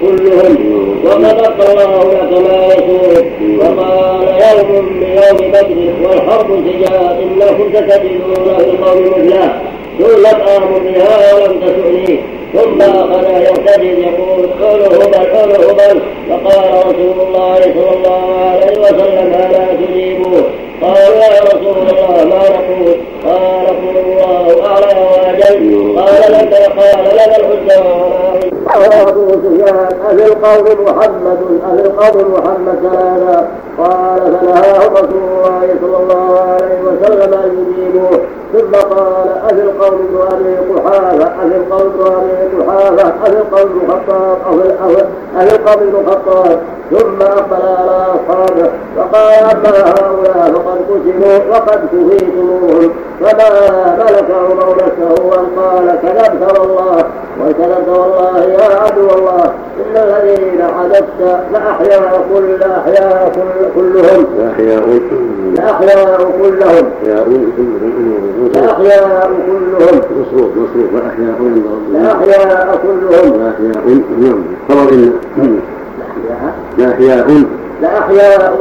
كلهم 0.00 0.56
وقد 1.04 1.40
الله 1.60 2.12
لك 2.12 2.32
ما 2.32 2.66
يسوء 2.66 3.24
وقال 3.58 4.28
يوم 4.28 4.84
من 4.84 5.02
يوم 5.02 5.50
بدر 5.50 6.08
والحرب 6.08 6.48
سجاء 6.66 7.22
إنكم 7.22 7.68
ستجدون 7.74 8.56
في 8.58 8.64
القوم 8.70 9.02
مثله. 9.02 9.60
ثم 9.98 10.26
آمر 10.56 10.78
بها 10.78 11.34
ولم 11.34 11.60
تسعني 11.60 12.20
ثم 12.54 12.80
أخذ 12.82 13.42
يرتجل 13.42 13.98
يقول 14.04 14.46
قوله 14.62 14.88
بل 14.88 15.14
قوله 15.36 15.72
بل 15.72 16.00
فقال 16.30 16.86
رسول 16.86 17.20
الله 17.26 17.56
صلى 17.60 17.96
الله 17.96 18.40
عليه 18.50 18.78
وسلم 18.80 19.34
ألا 19.34 19.74
تجيبوه 19.86 20.44
قالوا 20.82 21.14
يا 21.16 21.42
رسول 21.44 21.76
الله 21.78 22.24
ما 22.24 22.42
نقول 22.48 22.96
قال 23.26 23.66
قل 23.66 23.96
الله 23.98 24.66
أعلى 24.66 25.00
وأجل 25.00 25.98
قال 26.00 26.32
لك 26.32 26.54
قال 26.54 27.04
لنا 27.14 27.36
الحسنى 27.36 28.50
قال 28.66 28.92
أبو 29.08 29.28
سفيان 29.30 29.88
أفي 30.10 30.24
القوم 30.26 30.84
محمد 30.84 31.60
أفي 31.72 31.86
القوم 31.86 32.32
محمد 32.32 32.78
ثلاثة 32.82 33.48
قال 33.78 34.38
فنهاه 34.40 34.88
رسول 34.88 35.22
الله 35.28 35.68
صلى 35.80 35.96
الله 35.96 36.40
عليه 36.40 36.80
وسلم 36.82 37.34
أن 37.34 37.66
يجيبوه 37.78 38.20
ثم 38.56 38.72
قال 38.72 39.28
أفي 39.44 39.62
القوم 39.62 39.94
ابن 39.94 40.16
أبي 40.32 40.56
قحافة 40.80 41.24
أفي 41.26 41.56
القوم 41.56 41.80
ابن 41.80 42.06
أبي 42.06 42.62
قحافة 42.62 43.14
أفي 43.24 43.36
القوم 43.38 43.70
ابن 43.70 43.90
خطاب 43.92 44.38
أفي 45.36 45.54
القوم 45.56 45.82
ابن 45.82 46.10
خطاب 46.10 46.58
ثم 46.90 47.22
أقبل 47.22 47.62
على 47.66 48.06
أصحابه 48.14 48.70
وقال 48.96 49.34
أما 49.44 49.70
هؤلاء 49.90 50.52
فقد 50.54 50.78
قتلوا 50.90 51.50
وقد 51.50 51.80
كفيتموهم 51.86 52.90
فما 53.20 53.96
ملكهم 53.98 54.58
نفسه 54.70 55.40
أن 55.40 55.46
قال 55.60 55.98
كذبت 56.02 56.58
والله 56.58 57.04
وكذبت 57.40 57.88
والله 57.88 58.44
يا 58.44 58.80
عدو 58.80 59.08
الله 59.18 59.44
إن 59.86 59.96
الذين 59.96 60.60
عددت 60.62 61.40
لأحياء 61.52 62.26
كل 62.34 62.62
أحياء 62.62 63.32
كل 63.34 63.80
كلهم 63.80 64.26
لأحياء 64.38 64.82
كلهم. 65.10 65.54
أحياء 65.58 66.30
كلهم. 66.42 66.90
لأحياء 68.54 69.30
كلهم. 69.46 70.00
مصروف 70.10 70.50
مصروف. 70.50 70.94
وأحياء 70.94 71.36
لأحياء 71.92 72.78
كلهم. 72.82 73.32
وأحياء 73.32 74.02
نعم 74.18 74.44
خبر 74.68 74.92
إن 75.38 75.60
لأحياء 76.78 77.44
لأحياء 77.82 78.56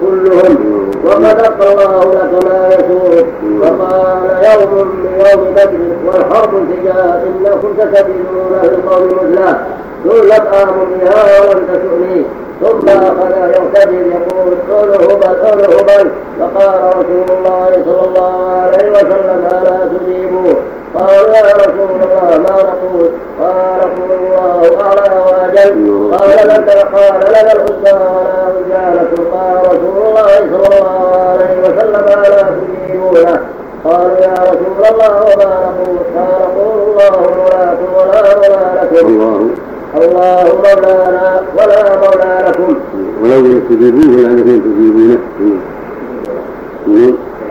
كلهم. 0.00 0.90
وقد 1.04 1.40
الله 1.62 2.14
لك 2.14 2.44
ما 2.44 2.68
يسوء. 2.68 3.26
وقال 3.60 4.22
يوم 4.44 4.88
من 4.88 5.20
يوم 5.30 5.54
بدر 5.54 5.82
والحرب 6.06 6.50
سجاء 6.50 7.24
إنكم 7.26 7.68
ستجدون 7.78 8.60
في 8.60 8.68
القوم 8.68 9.06
مثله 9.06 9.60
ذلت 10.06 10.46
آمر 10.62 10.86
بها 11.00 11.40
ولم 11.40 11.64
تسؤني 11.68 12.22
ثم 12.60 12.88
أخذ 12.88 13.30
يرتجل 13.48 14.12
يقول 14.12 14.54
قوله 14.70 14.98
بل 15.16 15.46
قوله 15.46 15.82
بل. 15.82 16.10
فقال 16.40 16.96
رسول 16.96 17.26
الله 17.38 17.68
صلى 17.84 18.02
الله 18.08 18.48
عليه 18.50 18.90
وسلم 18.90 19.48
ألا 19.52 19.88
تجيبوا؟ 19.98 20.52
قالوا 20.94 21.36
يا 21.36 21.54
رسول 21.56 21.90
الله 22.02 22.38
ما 22.38 22.56
نقول؟ 22.62 23.10
قال 23.40 23.80
قل 23.80 24.10
الله 24.20 24.60
أعلى 24.80 25.20
وأجل. 25.26 26.10
قال 26.14 26.48
لك 26.48 26.68
قال 26.94 27.14
لنا 27.30 27.52
الحسنى 27.52 27.92
ولا 27.92 28.38
رجالة 28.56 29.12
قال 29.32 29.56
رسول 29.66 29.96
الله 30.08 30.26
صلى 30.38 30.78
الله 30.78 31.16
عليه 31.30 31.60
وسلم 31.60 32.04
ألا 32.24 32.42
تجيبونه 32.42 33.40
قالوا 33.84 34.16
يا 34.18 34.32
رسول 34.32 34.76
الله 34.90 35.12
وما 35.22 35.56
نقول؟ 35.66 35.98
قال 36.16 36.42
قل 36.56 36.78
الله 36.86 37.20
مولاكم 37.20 37.88
ولا 37.96 38.36
مولى 38.36 38.88
لكم 38.92 39.50
الله 39.94 40.44
مولانا 40.44 41.40
ولا 41.56 41.96
مولى 41.96 42.48
لكم. 42.48 42.76
ولو 43.22 43.40
لم 43.40 43.60
تجيبوه 43.68 44.16
لأنكم 44.16 44.60
تجيبونه 44.60 45.18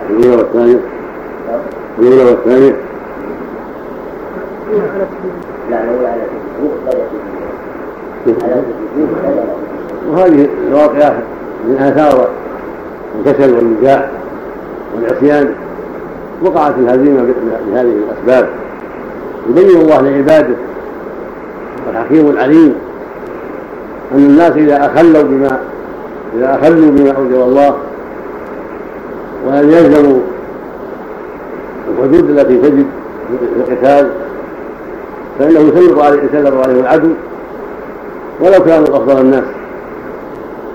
الأولى 0.10 0.36
والثانية 0.36 0.80
الأولى 2.00 2.24
والثانية 2.24 2.76
لا 5.70 5.84
الأولى 5.84 6.08
على 6.08 6.22
وهذه 10.10 10.48
الواقعات 10.68 11.24
من 11.68 11.78
آثار 11.78 12.30
الكسل 13.20 13.56
والنجاح 13.56 14.10
والعصيان 14.96 15.54
وقعت 16.44 16.74
الهزيمة 16.78 17.34
بهذه 17.72 17.82
الأسباب. 17.82 18.50
يبين 19.50 19.82
الله 19.82 20.02
لعباده 20.02 20.56
والحكيم 21.88 22.30
العليم 22.30 22.76
أن 24.12 24.18
الناس 24.18 24.52
إذا 24.52 24.86
أخلوا 24.86 25.24
بما 25.24 25.60
إذا 26.38 26.60
أخلوا 26.62 26.92
بما 26.92 27.12
أوجب 27.12 27.42
الله 27.42 27.76
ولم 29.48 29.72
يلزموا 29.72 30.20
الحدود 31.90 32.30
التي 32.30 32.58
تجب 32.58 32.86
في 33.40 33.72
القتال 33.72 34.10
فإنه 35.40 35.60
يسلط 35.60 36.00
عليه 36.00 36.24
يسلط 36.24 36.54
عليهم 36.54 36.80
العدو. 36.80 37.10
ولو 38.42 38.64
كانوا 38.64 38.88
أفضل 38.88 39.22
الناس 39.22 39.44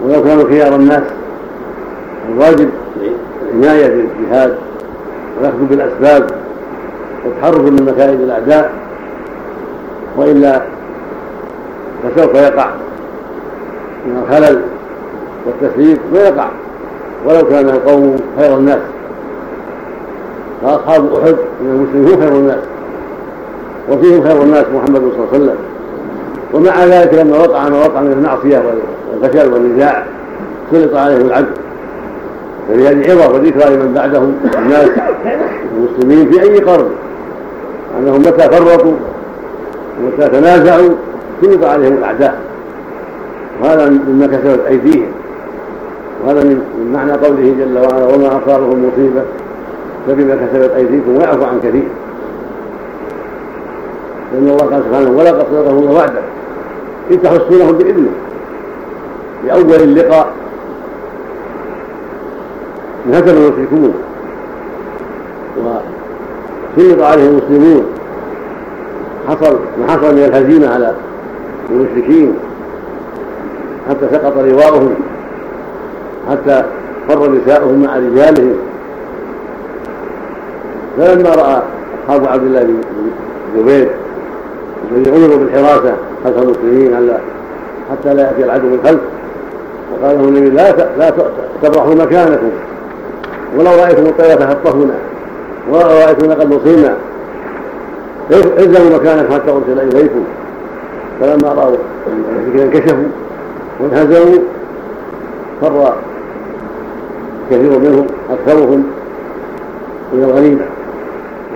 ولو 0.02 0.22
كانوا 0.22 0.44
خيار 0.48 0.76
الناس 0.76 1.02
الواجب 2.28 2.70
العناية 3.54 3.88
بالجهاد 3.88 4.56
والأخذ 5.38 5.64
بالأسباب 5.70 6.30
والتحرز 7.24 7.70
من 7.70 7.92
مكائد 7.92 8.20
الأعداء 8.20 8.72
وإلا 10.16 10.62
فسوف 12.02 12.34
يقع. 12.34 12.66
من 14.06 14.22
الخلل 14.22 14.60
والتسليم 15.46 15.98
ويقع 16.12 16.48
ولو 17.26 17.46
كان 17.48 17.68
القوم 17.68 18.16
خير 18.38 18.56
الناس. 18.56 18.78
فأصحاب 20.62 21.14
أحد 21.14 21.36
من 21.60 21.70
المسلمين 21.70 22.22
خير 22.22 22.32
الناس. 22.32 22.64
وفيهم 23.90 24.22
خير 24.22 24.42
الناس 24.42 24.64
محمد 24.74 25.00
صلى 25.00 25.08
الله 25.14 25.28
عليه 25.32 25.44
وسلم. 25.44 25.56
ومع 26.54 26.84
ذلك 26.84 27.14
لما 27.14 27.38
وقع 27.38 27.68
ما 27.68 27.78
وقع 27.78 28.00
من 28.00 28.12
المعصية 28.12 28.62
والفشل 29.12 29.52
والنزاع 29.52 30.04
سلط 30.72 30.94
عليهم 30.94 31.26
العدل. 31.26 31.52
فلهذه 32.68 33.12
عظة 33.12 33.34
وذكرى 33.34 33.76
لمن 33.76 33.94
بعدهم 33.94 34.34
الناس 34.58 34.90
المسلمين 35.76 36.30
في 36.30 36.42
أي 36.42 36.58
قرن. 36.58 36.90
أنهم 37.98 38.20
متى 38.20 38.48
فرطوا 38.48 38.94
ومتى 40.00 40.28
تنازعوا؟ 40.28 40.90
سلط 41.40 41.64
عليهم 41.64 41.92
الأعداء. 41.92 42.40
وهذا 43.62 43.90
مما 43.90 44.26
كسبت 44.26 44.60
أيديهم. 44.66 45.12
وهذا 46.24 46.44
من 46.44 46.90
معنى 46.92 47.12
قوله 47.12 47.54
جل 47.58 47.78
وعلا 47.78 48.06
وما 48.14 48.40
أصابهم 48.44 48.88
مصيبة 48.88 49.22
فبما 50.06 50.34
كسبت 50.34 50.70
أيديكم. 50.70 51.16
ويعفو 51.16 51.44
عن 51.44 51.60
كثير. 51.60 51.88
لأن 54.32 54.48
الله 54.48 54.56
قال 54.56 54.82
سبحانه 54.88 55.10
ولقد 55.10 55.46
صدقه 55.50 55.70
الله 55.70 55.92
وعده. 55.92 56.22
إذ 57.10 57.16
تحسونهم 57.22 57.72
بإذنه. 57.72 58.10
لأول 59.46 59.82
اللقاء. 59.82 60.32
انهزم 63.06 63.36
المشركون 63.36 63.94
وسلط 65.58 67.02
عليهم 67.02 67.28
المسلمون. 67.28 67.84
حصل 69.28 69.58
ما 69.80 69.92
حصل 69.92 70.14
من 70.14 70.24
الهزيمة 70.24 70.74
على 70.74 70.94
المشركين. 71.70 72.34
حتى 73.88 74.08
سقط 74.12 74.36
لواؤهم 74.36 74.94
حتى 76.30 76.64
فر 77.08 77.30
نساؤهم 77.30 77.82
مع 77.82 77.96
رجالهم. 77.96 78.54
فلما 80.96 81.30
رأى 81.30 81.62
أصحاب 82.04 82.26
عبد 82.28 82.42
الله 82.42 82.62
بن 82.62 82.80
زبير 83.56 83.90
الذي 84.92 85.10
امروا 85.10 85.36
بالحراسة 85.36 85.96
خلف 86.24 86.38
المسلمين 86.38 87.12
حتى 87.90 88.14
لا 88.14 88.22
يأتي 88.22 88.44
العدو 88.44 88.66
من 88.66 88.80
خلف. 88.84 89.00
وقال 89.92 90.18
لهم 90.18 90.28
النبي 90.28 90.50
لا 90.50 90.72
لا 90.98 91.12
تبرحوا 91.62 91.94
مكانكم. 91.94 92.50
ولو 93.56 93.70
رأيتم 93.70 94.02
الطير 94.02 94.36
تخطفنا 94.36 94.94
ولو 95.70 95.88
رأيتم 95.88 96.32
قد 96.32 96.54
نصينا. 96.54 96.96
الزموا 98.58 98.98
مكانكم 98.98 99.34
حتى 99.34 99.50
أرسل 99.50 99.80
إليكم. 99.80 100.24
فلما 101.20 101.48
رأوا 101.48 101.76
المشركين 102.06 102.60
انكشفوا 102.60 103.04
وانهزموا 103.80 104.38
فر 105.60 105.94
كثير 107.50 107.78
منهم 107.78 108.06
أكثرهم 108.30 108.84
إلى 110.12 110.24
الغنيمة. 110.24 110.64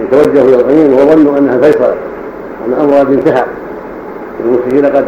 يتوجهوا 0.02 0.48
إلى 0.48 0.54
الغنيمة 0.54 0.96
وظنوا 0.96 1.38
أنها 1.38 1.58
فيصل 1.58 1.94
ان 2.66 2.72
أمر 2.80 2.94
قد 2.94 3.12
انتهى. 3.12 3.44
المشركين 4.44 4.86
قد 4.86 5.06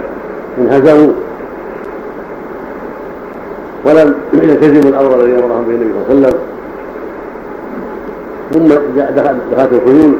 انهزموا. 0.58 1.12
ولم 3.84 4.14
يلتزموا 4.32 4.90
الأمر 4.90 5.20
الذي 5.20 5.32
أمرهم 5.32 5.64
به 5.64 5.74
النبي 5.74 5.92
صلى 5.92 6.14
الله 6.14 6.26
عليه 6.26 6.36
وسلم. 6.36 6.38
ثم 8.52 8.68
دخلت 9.56 9.72
الخيول 9.72 10.12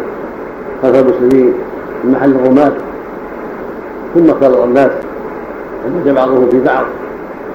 خلف 0.82 0.97
المسلمين 0.97 1.53
في 2.03 2.09
محل 2.09 2.30
الرماة 2.30 2.72
ثم 4.16 4.30
اختلط 4.30 4.58
الناس 4.58 4.90
ومد 5.86 6.14
بعضهم 6.14 6.48
في 6.50 6.60
بعض 6.60 6.84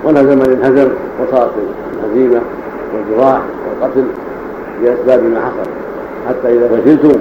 وانهزم 0.04 0.38
من 0.38 0.62
انهزم 0.64 0.90
وصارت 1.20 1.52
الهزيمة 1.94 2.42
والجراح 2.94 3.42
والقتل 3.68 4.06
لأسباب 4.84 5.24
ما 5.24 5.40
حصل. 5.40 5.70
حتى 6.30 6.58
إذا 6.58 6.68
فشلتم 6.68 7.20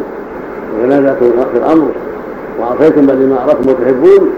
وتنازعتم 0.78 1.30
في 1.52 1.58
الأمر 1.58 1.90
وعصيتم 2.60 3.06
بل 3.06 3.28
ما 3.28 3.44
اردتم 3.44 3.70
وتحبون 3.70 4.30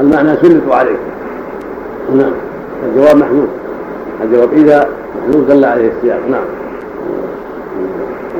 المعنى 0.00 0.36
سلطوا 0.36 0.74
عليكم. 0.74 1.10
نعم 2.16 2.32
الجواب 2.88 3.16
محمود 3.16 3.48
الجواب 4.22 4.52
إذا 4.52 4.88
محمود 5.18 5.46
دل 5.48 5.64
عليه 5.64 5.92
السياق. 5.96 6.20
نعم. 6.30 6.44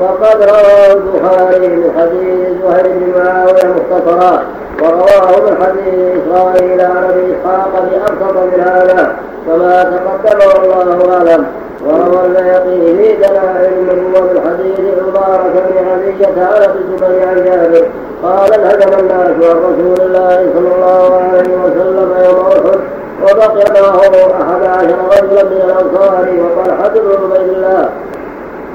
وقد 0.00 0.42
رواه 0.42 0.92
البخاري 0.92 1.68
من 1.68 1.92
حديث 1.98 2.62
زهير 2.62 2.98
بن 2.98 3.20
معاوية 3.20 3.74
مختصرا 3.76 4.44
ورواه 4.82 5.50
من 5.50 5.56
حديث 5.64 6.22
إسرائيل 6.22 6.80
عن 6.80 7.04
ابي 7.10 7.34
اسحاق 7.36 7.72
بابسط 7.72 8.36
من 8.36 8.60
هذا 8.60 9.16
كما 9.46 9.82
تقدم 9.82 10.40
والله 10.48 11.14
أعلم. 11.16 11.46
وروى 11.86 12.26
البيهقي 12.26 12.96
في 12.96 13.16
دلائل 13.16 13.72
النبوة 13.90 14.20
من 14.20 14.40
حديث 14.46 14.80
عمارة 14.98 15.44
بن 15.54 15.88
عزية 15.88 16.44
على 16.44 16.66
الزبير 16.66 17.28
عن 17.28 17.36
جابر 17.44 17.86
قال 18.22 18.52
انهزم 18.54 18.98
الناس 18.98 19.28
عن 19.28 19.40
رسول 19.40 20.06
الله 20.06 20.36
صلى 20.54 20.74
الله 20.74 21.14
عليه 21.14 21.56
وسلم 21.64 22.14
يوم 22.24 22.46
أحد 22.46 22.80
وبقي 23.22 23.82
معه 23.82 24.00
أحد 24.42 24.62
عشر 24.64 24.98
رجلا 25.12 25.44
من 25.44 25.60
الأنصار 25.64 26.28
وطلحة 26.40 26.88
بن 26.88 27.34
عبيد 27.34 27.48
الله. 27.48 27.88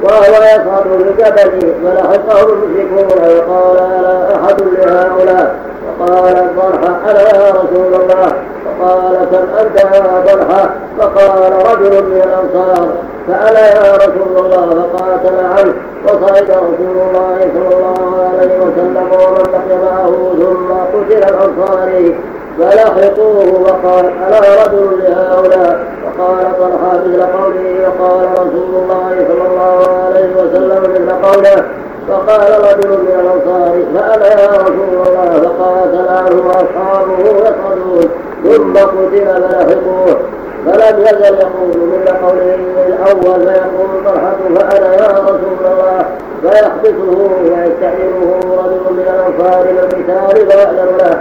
وهو 0.04 0.44
يصعد 0.44 0.88
بالجبل 0.88 1.74
فلحقه 1.84 2.54
المشركون 2.54 3.20
وقال 3.22 3.78
أنا 3.78 4.36
أحد 4.36 4.62
لهؤلاء؟ 4.62 5.56
فقال 6.00 6.38
الطلحه 6.38 7.12
أنا 7.12 7.22
يا 7.22 7.52
رسول 7.52 8.02
الله. 8.02 8.32
فقال 8.66 9.28
كم 9.32 9.46
أنت 9.60 9.76
يا 9.80 10.24
طلحه 10.34 10.70
فقال 11.00 11.54
رجل 11.54 12.04
من 12.04 12.22
الأنصار 12.26 12.90
فانا 13.28 13.68
يا 13.68 13.96
رسول 13.96 14.46
الله. 14.46 14.88
فقاتل 14.94 15.46
عنه. 15.46 15.74
وصعد 16.06 16.50
رسول 16.50 16.98
الله 17.08 17.38
صلى 17.40 17.76
الله 17.76 18.30
عليه 18.40 18.60
وسلم 18.60 19.08
ومن 19.12 19.80
معه 19.86 20.14
ثم 20.40 20.70
قتل 20.94 21.24
الأنصاري. 21.24 22.16
فلحقوه 22.60 23.62
وقال 23.62 24.06
ألا 24.06 24.64
رجل 24.64 25.00
لهؤلاء؟ 25.00 25.80
وقال 26.06 26.38
طلحة 26.60 26.98
مثل 26.98 27.22
قوله 27.24 27.88
وقال 27.88 28.32
رسول 28.32 28.76
الله 28.76 29.10
صلى 29.28 29.48
الله 29.48 30.04
عليه 30.06 30.30
وسلم 30.36 30.82
مثل 30.92 31.12
قوله 31.28 31.66
فقال 32.10 32.52
رجل 32.64 32.90
من 32.90 33.20
الأنصار 33.20 33.84
فأنا 33.96 34.28
يا 34.42 34.48
رسول 34.62 35.08
الله 35.08 35.42
فقاتل 35.42 36.08
عنه 36.10 36.50
اصحابه 36.50 37.20
يصعدون 37.20 38.10
ثم 38.44 38.74
قتل 38.74 39.26
فلحقوه 39.26 40.18
فلم 40.66 41.00
يزل 41.00 41.36
يقول 41.36 41.90
مثل 41.90 42.14
قوله 42.26 42.56
الأول 42.88 43.40
فيقول 43.40 43.90
طلحة 44.06 44.38
فأنا 44.56 44.94
يا 44.96 45.08
رسول 45.08 45.58
الله. 45.66 46.06
فيحبسه 46.42 47.30
ويستعينه 47.42 48.40
رجل 48.44 48.94
من 48.94 49.08
الأنصار 49.14 49.64
للقتال 49.64 50.48
فيأذن 50.48 50.98
له. 50.98 51.20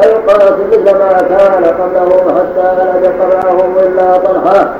فيقاتل 0.00 0.54
مثل 0.70 0.84
ما 0.84 1.22
كان 1.28 1.64
قبله 1.64 2.34
حتى 2.38 2.74
لم 2.84 3.04
يبق 3.04 3.44
معهم 3.44 3.74
الا 3.78 4.16
طلحه 4.18 4.74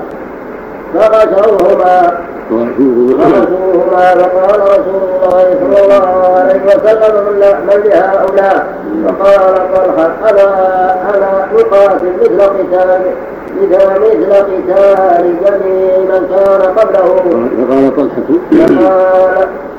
فغشوهما 0.95 2.11
فغشوهما 2.51 4.15
فقال 4.15 4.61
رسول 4.61 5.03
الله 5.25 5.45
صلى 5.61 5.85
الله 5.85 6.39
عليه 6.39 6.63
وسلم 6.67 7.25
من 7.67 7.81
لهؤلاء 7.85 8.67
فقال 9.09 9.55
طلحه 9.75 10.11
أنا 10.31 10.47
أنا 11.15 11.47
اقاتل 11.55 12.13
مثل 12.23 12.41
قتال 12.43 13.01
مثل 13.57 14.01
مثل 14.01 14.33
قتال 14.33 15.37
جميع 15.45 15.99
من 15.99 16.29
كان 16.31 16.75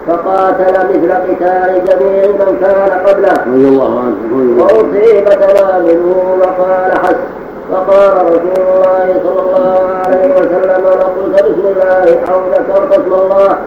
فقاتل 0.08 0.76
مثل 0.90 1.12
قتال 1.12 1.72
جميع 1.86 2.26
من 2.28 2.58
كان 2.62 2.92
قبله. 3.06 3.38
رضي 3.48 3.68
الله 3.68 4.00
عنه 4.00 4.18
وأصيب 4.60 5.26
تلامذه 5.30 6.06
وقال 6.42 6.92
حسن. 7.04 7.28
فقال 7.72 8.16
رسول 8.26 8.58
الله 8.58 9.08
صلى 9.24 9.42
الله 9.46 9.80
عليه 10.06 10.36
وسلم 10.36 10.84
لقلت 10.86 11.44
بسم 11.44 11.66
الله 11.68 12.06
أو 12.32 12.40
ذكرت 12.52 12.92
اسم 12.92 13.14
الله 13.14 13.58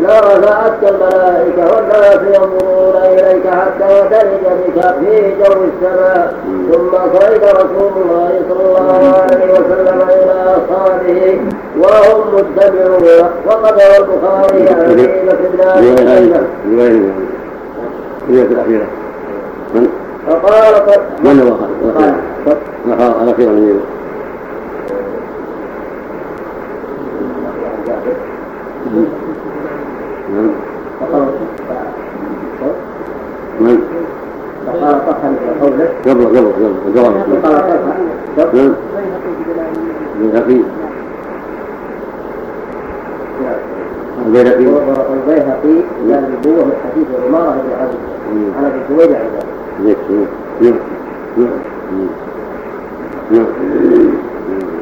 لرفعتك 0.00 0.82
الملائكة 0.82 1.76
والناس 1.76 2.20
ينظرون 2.34 2.96
إليك 3.04 3.46
حتى 3.46 4.08
تلج 4.10 4.44
بك 4.66 4.78
في 5.00 5.34
جو 5.38 5.52
السماء 5.64 6.34
ثم 6.72 6.92
صعد 6.92 7.42
رسول 7.44 7.92
الله 8.02 8.30
صلى 8.48 8.64
الله 8.68 9.14
عليه 9.16 9.52
وسلم 9.52 9.98
إلى 10.08 10.56
أصحابه 10.56 11.40
وهم 11.78 12.34
متبعون. 12.34 13.30
وقد 13.46 13.72
روى 13.72 13.96
البخاري 13.98 14.68
عن 14.68 14.96
بكر 14.96 15.36
بن 18.28 18.38
الأخيرة. 18.38 18.86
من؟ 19.74 19.88
فقال 20.28 20.74
قد 20.74 21.00
من 21.24 21.40
هو؟ 21.40 21.54
الأخيرة 23.22 23.50
من 23.50 23.80
نعم 30.34 30.50
من؟ 33.60 33.78
فقال 34.66 35.00
قبل 35.62 35.86
قبل 36.04 36.26
قبل 36.26 36.94
جواب 36.94 37.14
فقال 37.42 37.54
طه 38.36 38.52
نعم 38.54 38.74
البيهقي 40.20 40.60
البيهقي 44.26 44.66
والبيهقي 45.10 45.76
النبوة 46.18 46.64
من 46.64 46.72
حديث 46.84 47.06
عمارة 47.26 47.50
بن 47.52 47.70
عبد 47.80 47.94
عن 48.56 48.64
ابي 48.64 48.80
سويد 48.88 49.10
نعم 50.60 50.74
نعم 51.36 51.50
نعم 53.30 53.46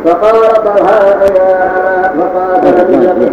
فقال 0.04 0.42
طلحة 0.64 1.12
أنا 1.12 2.12
فقاتل 2.18 3.14
مثل 3.20 3.32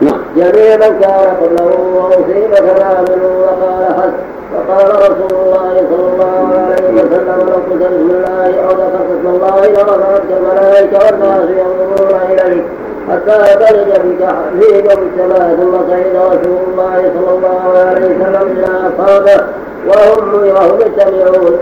نعم 0.00 0.20
جميع 0.36 0.76
من 0.76 1.00
كان 1.00 1.36
قبله 1.40 1.70
وأصيب 1.94 2.54
تماما 2.54 3.04
وقال 3.42 3.84
حد. 4.02 4.12
فقال 4.52 4.90
رسول 4.90 5.32
الله 5.40 5.74
صلى 5.90 6.06
الله 6.12 6.58
عليه 6.58 6.88
وسلم 6.94 7.38
لو 7.48 7.54
قلت 7.54 7.82
بسم 7.82 8.10
الله 8.10 8.48
أو 8.64 8.70
ذكرت 8.70 9.08
اسم 9.10 9.26
الله 9.26 9.56
لرفعتك 9.60 10.30
الملائكة 10.36 10.98
والناس 11.06 11.48
ينظرون 11.50 12.20
إليك. 12.30 12.64
حتى 13.10 13.36
بلج 13.56 13.90
بك 13.90 14.22
في 14.60 14.82
جو 14.82 14.96
السماء 15.02 15.56
ثم 15.60 15.74
صعد 15.90 16.14
رسول 16.16 16.60
الله 16.68 17.12
صلى 17.14 17.30
الله 17.36 17.62
عليه 17.78 18.04
وسلم 18.06 18.46
إلى 18.56 18.68
أصحابه. 18.88 19.38
وهم 19.86 20.24
وهم 20.34 20.78
يستمعون 20.80 21.58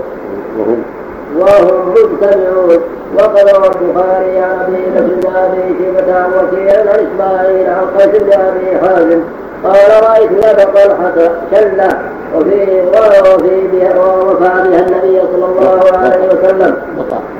وهم 1.36 1.90
مجتمعون 1.90 2.80
وقد 3.18 3.38
روى 3.38 3.66
البخاري 3.66 4.38
عن 4.38 4.60
أبي 4.60 4.82
بكر 4.90 5.00
بن 5.00 5.36
أبي 5.36 5.74
شيبه 5.78 6.14
عن 6.14 6.30
وكيع 6.32 6.80
عن 6.80 6.86
إسماعيل 6.88 7.66
عن 7.70 7.84
قيس 7.98 8.22
بن 8.22 8.32
أبي 8.32 8.78
حازم. 8.78 9.20
قال 9.64 9.90
رأيت 10.02 10.30
يد 10.30 10.66
طلحه 10.74 11.16
شله 11.50 11.98
وفي 12.36 12.82
وفي 12.88 13.88
ورفع 13.98 14.52
بها 14.62 14.80
النبي 14.80 15.20
صلى 15.32 15.44
الله 15.44 15.80
عليه 15.98 16.28
وسلم. 16.28 16.76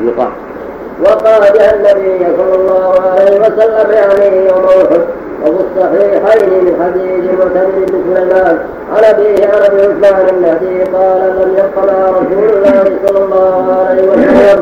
وقع 0.07 0.28
وقال 1.05 1.53
بها 1.53 1.74
النبي 1.74 2.26
صلى 2.36 2.55
الله 2.55 3.01
عليه 3.01 3.41
وسلم 3.41 3.91
يعني 3.91 4.49
يوم 4.49 4.64
أحد. 4.64 5.01
وفي 5.43 5.64
الصحيحين 5.66 6.51
من 6.64 6.74
حديث 6.82 7.30
بن 7.30 7.51
سليمان 8.14 8.59
عن 8.97 9.05
أبيه 9.05 9.47
عن 9.47 9.62
أبي 9.62 9.80
عثمان 9.82 10.28
النهدي 10.34 10.82
قال 10.82 11.20
لم 11.41 11.55
يبق 11.59 11.76
مع 11.93 12.11
رسول 12.11 12.45
الله 12.49 12.84
صلى 13.07 13.24
الله 13.24 13.86
عليه 13.88 14.03
وسلم. 14.03 14.61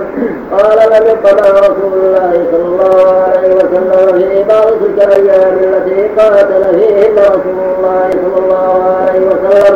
قال 0.53 0.79
لم 0.79 1.07
يبق 1.11 1.43
مع 1.43 1.59
رسول 1.59 1.93
الله 1.95 2.47
صلى 2.53 2.64
الله 2.64 3.22
عليه 3.22 3.55
وسلم 3.55 4.18
في 4.18 4.45
بعض 4.49 4.66
تلك 4.66 5.18
الأيام 5.18 5.59
التي 5.59 6.09
قاتل 6.09 6.79
فيهن 6.79 7.18
رسول 7.18 7.59
الله 7.79 8.11
صلى 8.11 8.39
الله 8.45 8.97
عليه 9.01 9.26
وسلم 9.26 9.74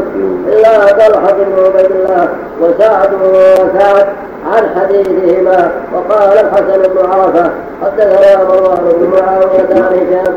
إلا 0.48 0.86
طلحة 0.86 1.32
بن 1.32 1.64
عبيد 1.64 1.90
الله 1.90 2.28
وسعد 2.60 3.10
وسعد 3.14 4.06
عن 4.52 4.62
حديثهما. 4.76 5.70
وقال 5.94 6.38
الحسن 6.38 6.82
بن 6.82 6.98
عرفة 7.10 7.50
حدثنا 7.82 8.44
مروان 8.44 8.78
بن 9.00 9.10
معاوية 9.20 9.84
عن 9.84 10.36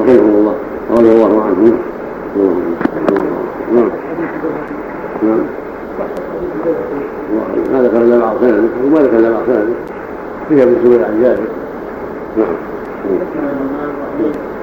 رحمه 0.00 0.38
الله 0.38 0.54
رضي 0.90 1.12
الله 1.12 1.42
عنه 1.44 1.78
نعم 3.74 3.90
نعم 5.22 5.40
ما 7.72 7.82
ذكر 7.82 8.02
الا 8.02 8.18
بعض 8.18 8.36
سنده 8.40 8.68
وما 8.84 8.98
ذكر 9.00 9.18
الا 9.18 9.30
بعض 9.30 9.42
سنده 9.46 9.74
فيها 10.48 10.62
ابن 10.62 10.76
سويد 10.84 11.02
عن 11.02 11.22
جابر 11.22 11.46
نعم 12.36 12.46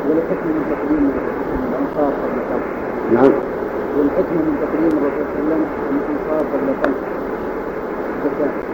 والحكمة 0.10 0.51
من 0.56 0.64
تقديم 0.72 1.12
الأنصار 1.70 2.12
قبل 2.24 2.39
خلق 2.49 2.66
نعم 3.14 3.32
والحكمة 3.97 4.41
من 4.47 4.56
تقديم 4.62 4.88
الرسول 4.88 5.26
صلى 5.34 5.41
الله 5.43 5.56
عليه 5.56 5.64
وسلم 5.64 5.66
الأنصار 5.91 6.45
قبل 6.54 6.68
خلق 6.84 7.14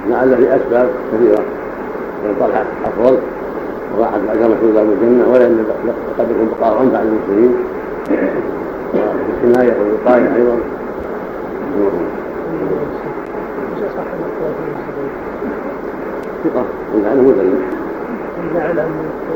لعل 0.09 0.37
في 0.37 0.55
أسباب 0.55 0.89
كثيرة. 1.13 1.43
طلحه 2.39 2.65
افضل 2.85 3.17
اكرم 4.05 4.51
رسول 4.53 4.69
الله 4.69 4.81
الجنة 4.81 5.23
ولان 5.33 5.65
قد 6.19 6.27
يكون 6.31 6.47
بقاء 6.59 6.73
انفع 6.83 7.01
للمسلمين 7.01 7.53
وفي 8.93 9.47
الحمايه 9.47 9.73
والوقايه 9.79 10.35
أيضا. 10.35 10.57
ثقة. 16.43 16.63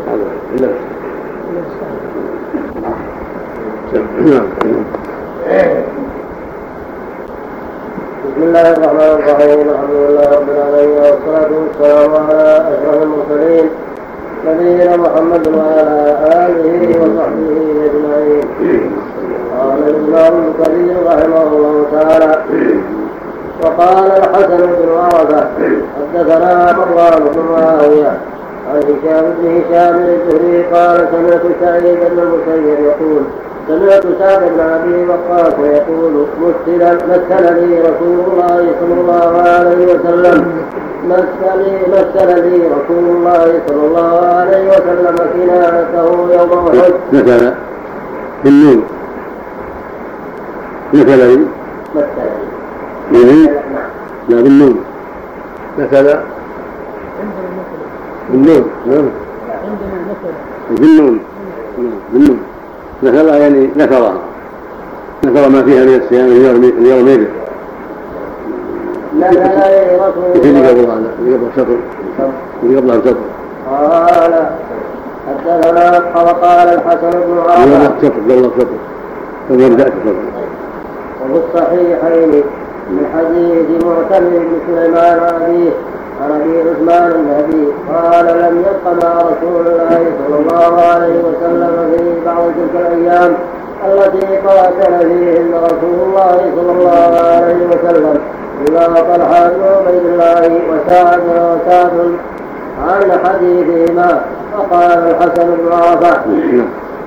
هذا 0.08 0.26
إلا 0.56 0.68
نعم 4.26 4.48
بسم 8.26 8.42
الله 8.44 8.72
الرحمن 8.72 9.00
الرحيم. 9.00 9.70
الحمد 9.70 9.94
لله 9.94 10.26
رب 10.38 10.50
العالمين 10.50 10.98
والصلاة 10.98 11.52
والسلام 11.52 12.12
على 12.26 12.44
أشرف 12.74 13.04
المرسلين. 13.04 13.68
نبينا 14.48 14.98
محمد 14.98 15.48
وعلى 15.48 16.18
آله 16.46 16.82
وصحبه 17.02 17.58
أجمعين. 17.88 18.46
قال 19.60 19.80
الإمام 19.90 20.34
البخاري 20.44 20.96
رحمه 21.06 21.44
الله 21.44 21.86
تعالى 21.92 22.32
وقال 23.64 24.12
الحسن 24.12 24.58
بن 24.58 24.90
عرفة 24.98 25.48
حدثنا 25.98 26.74
مروان 26.74 27.24
بن 27.34 27.42
معاوية 27.52 28.18
عن 28.70 28.78
هشام 28.78 29.26
بن 29.38 29.62
هشام 29.62 29.96
الزهري 29.96 30.64
قال 30.64 31.08
سمعت 31.12 31.42
سعيد 31.62 32.00
بن 32.12 32.20
المسيب 32.20 32.80
يقول 32.86 33.24
سمعت 33.68 34.04
سعد 34.20 34.42
بن 34.50 34.60
أبي 34.60 35.06
وقاص 35.10 35.54
يقول 35.60 36.26
مثل 36.42 36.80
لي 37.60 37.82
رسول 37.82 38.20
الله 38.32 38.66
صلى 38.82 39.02
الله 39.02 39.42
عليه 39.42 39.86
وسلم. 39.86 40.63
مثل 41.10 41.24
مثل 41.88 42.50
لي 42.50 42.68
رسول 42.68 43.06
الله 43.16 43.62
صلى 43.68 43.86
الله 43.88 44.26
عليه 44.26 44.70
وسلم 44.70 45.16
كنانته 45.34 46.30
يوم 46.34 46.68
أحد. 46.68 46.94
مثل 47.14 47.54
بالنون. 48.44 48.84
مثل 50.94 51.18
لي. 51.18 51.46
مثل 51.96 52.06
لي. 53.12 53.46
نعم. 53.46 53.90
لا 54.30 54.42
بالنون. 54.42 54.84
مثلا 55.80 56.20
بالنون. 58.30 58.70
نعم. 58.86 59.10
عندنا 59.64 59.98
مثلا 60.10 60.34
بالنون. 60.70 61.20
نعم. 61.78 61.92
بالنون. 62.14 62.40
نكل 63.04 63.28
يعني 63.28 63.70
نكرها 63.76 64.14
نكر 65.24 65.50
ما 65.50 65.64
فيها 65.64 65.84
من 65.86 66.02
الصيام 66.04 66.28
ليرمي 66.28 66.72
به 66.72 67.43
لي 69.14 69.28
رسول 69.96 70.42
في 70.42 70.50
اللي 70.50 70.70
قبل 70.70 70.80
هذا 70.80 71.12
اللي 71.20 71.36
قبل 71.36 71.48
شطر 71.56 71.78
اللي 72.64 72.78
قبلها 72.78 72.98
بشطر 72.98 73.18
قال 73.70 74.34
حدثنا 75.28 76.02
وقال 76.16 76.68
الحسن 76.74 77.10
بن 77.10 77.40
قبلها 77.40 77.88
بشطر 77.90 78.66
ثم 79.50 79.60
يرجع 79.60 79.84
بشطر 79.84 80.16
وفي 81.24 81.42
الصحيحين 81.46 82.44
من 82.90 83.06
حديث 83.16 83.84
معتمر 83.86 84.30
بن 84.30 84.58
سليمان 84.68 85.20
عن 85.20 85.42
أبيه 85.42 85.72
عن 86.24 86.32
أبي 86.42 86.70
عثمان 86.70 87.12
النبي 87.12 87.68
قال 87.94 88.26
لم 88.26 88.60
يبق 88.60 89.04
مع 89.06 89.22
رسول 89.22 89.68
الله 89.68 90.06
صلى 90.28 90.38
الله 90.40 90.82
عليه 90.82 91.16
وسلم 91.24 91.94
في 91.98 92.26
بعض 92.26 92.38
تلك 92.46 92.82
الأيام 92.88 93.34
التي 93.88 94.38
قاتل 94.38 95.00
فيهن 95.00 95.52
رسول 95.64 95.98
الله 96.08 96.38
صلى 96.56 96.72
الله 96.72 97.20
عليه 97.20 97.68
وسلم. 97.68 98.18
إلا 98.68 98.88
طلحة 98.88 99.50
بن 99.88 99.98
الله 100.06 100.60
وسعد 100.70 101.22
وسعد 101.28 102.18
عن 102.88 103.20
حديثهما. 103.26 104.22
فقال 104.54 104.92
الحسن 104.92 105.48
بن 105.56 105.72
عرفة 105.72 106.22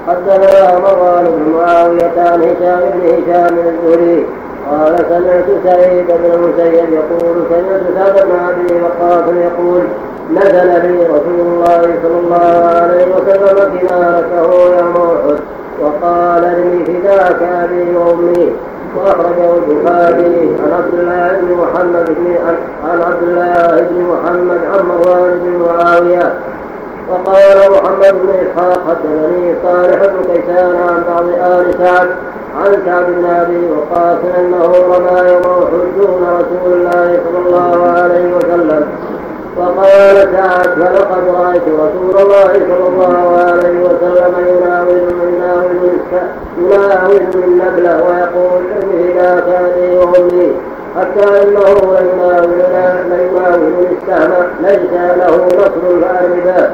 حدثنا 0.08 0.78
مروان 0.78 1.24
بن 1.24 1.52
معاوية 1.52 2.16
عن 2.16 2.42
هشام 2.42 2.80
بن 2.94 3.00
هشام 3.06 3.54
الزهري 3.58 4.26
قال 4.70 4.94
سمعت 5.08 5.48
سعيد 5.64 6.06
بن 6.06 6.32
المسيب 6.34 6.92
يقول 6.92 7.36
سمعت 7.50 7.82
سعد 7.96 8.26
بن 8.26 8.36
أبي 8.48 8.82
وقاص 8.82 9.24
يقول 9.34 9.82
نزل 10.30 10.66
لي 10.66 11.06
رسول 11.06 11.40
الله 11.40 11.82
صلى 12.02 12.18
الله 12.24 12.64
عليه 12.74 13.06
وسلم 13.14 13.78
كنانته 13.78 14.50
يوم 14.78 14.96
احد 14.96 15.38
وقال 15.80 16.42
لي 16.42 16.84
فداك 16.84 17.40
أبي 17.64 17.96
وأمي. 17.96 18.52
وأخرجه 18.96 19.54
البخاري 19.54 20.56
عن 20.62 20.72
عبد 20.72 20.94
الله 20.94 21.40
بن 21.40 21.48
محمد 21.62 22.06
بن 22.06 22.36
عن 22.84 23.02
عبد 23.02 23.22
الله 23.22 23.86
بن 23.90 23.96
محمد 24.12 24.60
عن 24.72 24.86
مروان 24.86 25.38
بن 25.42 25.52
معاوية. 25.66 26.28
وقال 27.10 27.58
محمد 27.70 28.14
بن 28.22 28.28
إسحاق 28.30 28.80
حدثني 28.88 29.54
صالح 29.62 29.98
بن 30.06 30.24
كيسان 30.32 30.76
عن 30.88 31.02
بعض 31.08 31.24
آل 31.52 31.74
سعد 31.78 32.08
عن 32.60 32.70
سعد 32.86 33.06
بن 33.06 33.24
أبي 33.24 33.70
وقاص 33.70 34.18
انه 34.38 34.72
رمى 34.92 35.30
يوم 35.30 35.44
احد 35.62 35.84
دون 35.96 36.22
رسول 36.38 36.72
الله 36.72 37.20
صلى 37.24 37.38
الله 37.46 37.90
عليه 37.90 38.36
وسلم. 38.36 38.86
وقال 39.58 40.16
سعد 40.16 40.68
فلقد 40.68 41.28
رأيت 41.28 41.62
رسول 41.62 42.22
الله 42.22 42.52
صلى 42.52 42.88
الله 42.88 43.36
عليه 43.38 43.80
وسلم 43.80 44.34
يناول 44.48 45.02
يناول 46.58 47.20
النبله 47.44 48.02
ويقول 48.04 48.62
ارمي 48.76 49.12
لا 49.12 49.40
كاني 49.40 49.96
وأمي 49.96 50.52
حتى 50.96 51.44
ليناولنا 51.44 52.46
ليناول 53.10 53.86
السهم 53.92 54.46
ليس 54.60 54.92
له 54.92 55.46
نصر 55.46 56.00
فارمده 56.02 56.70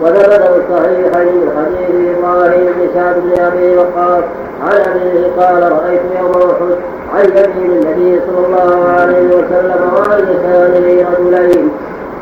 وثبت 0.00 0.50
الصحيحين 0.56 1.34
من 1.36 1.50
حديث 1.56 2.18
إبراهيم 2.18 2.66
بن 2.66 2.88
سعد 2.94 3.14
بن 3.16 3.42
أبي 3.42 3.76
وقاص 3.76 4.24
عن 4.62 4.80
أبيه 4.80 5.26
قال 5.38 5.72
رأيت 5.72 6.00
يوم 6.20 6.76
أحد 7.14 7.36
عن 7.36 7.50
النبي 7.64 8.20
صلى 8.26 8.46
الله 8.46 8.88
عليه 8.88 9.26
وسلم 9.26 9.92
وعن 9.96 10.20
يساره 10.20 11.06
رجلين 11.18 11.70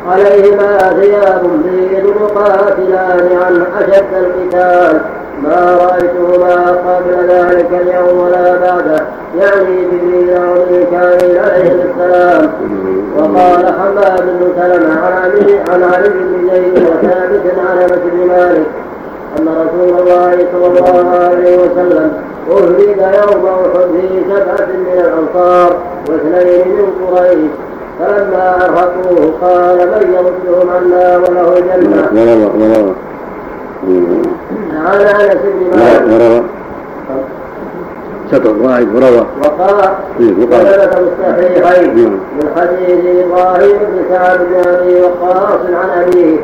عليهما 0.08 0.78
ثياب 0.78 1.42
بيض 1.64 2.14
مقاتلان 2.22 3.28
عن 3.42 3.64
أشد 3.78 4.04
القتال. 4.14 5.00
ما 5.42 5.78
رأيتهما 5.80 6.70
قبل 6.70 7.28
ذلك 7.28 7.68
اليوم 7.72 8.18
ولا 8.18 8.56
بعده 8.56 9.04
يعني 9.38 9.84
جبريل 9.84 10.38
وميكائيل 10.38 11.38
عليه 11.38 11.84
السلام. 11.84 12.52
وقال 13.16 13.66
حماد 13.66 14.22
بن 14.22 14.52
سلمة 14.58 15.00
عن 15.00 15.12
علي 15.12 15.58
عن 15.58 15.82
علي 15.82 16.08
بن 16.08 16.50
زيد 16.50 16.82
وثابت 16.82 17.54
عن 17.70 17.78
أنس 17.78 17.98
بن 18.12 18.26
مالك 18.28 18.66
أن 19.38 19.48
رسول 19.48 19.98
الله 20.00 20.46
صلى 20.52 20.66
الله 20.66 21.18
عليه 21.18 21.58
وسلم 21.58 22.12
أهلك 22.50 22.98
يوم 22.98 23.46
أحد 23.46 23.90
في 23.92 24.22
سبعة 24.28 24.66
من 24.66 25.00
الأنصار 25.00 25.78
واثنين 26.08 26.68
من 26.68 27.06
قريش. 27.06 27.50
فلما 28.00 28.56
أرهقوه 28.64 29.34
قال 29.40 29.76
من 29.76 30.14
يردهم 30.14 30.70
عنا 30.70 31.16
وله 31.16 31.58
الجنة. 31.58 32.02
وروى 32.12 32.48
وروى 32.60 32.94
عن 34.86 35.00
أنس 35.00 35.42
بن 35.44 35.78
مالك 35.78 36.04
وروى 36.12 36.42
شطر 38.32 38.54
واحد 38.62 38.88
وروى 38.94 39.26
وقال 39.42 39.90
وقال. 40.40 40.66
وثبت 40.66 40.94
في 40.94 41.00
الصحيحين. 41.00 42.10
من 42.36 42.46
حديث 42.56 43.00
إبراهيم 43.24 43.78
بن 43.78 43.96
سعد 44.14 44.38
بن 44.38 44.54
أبي 44.68 44.94
وقاص 45.02 45.60
عن 45.74 45.88
أبيه. 46.02 46.36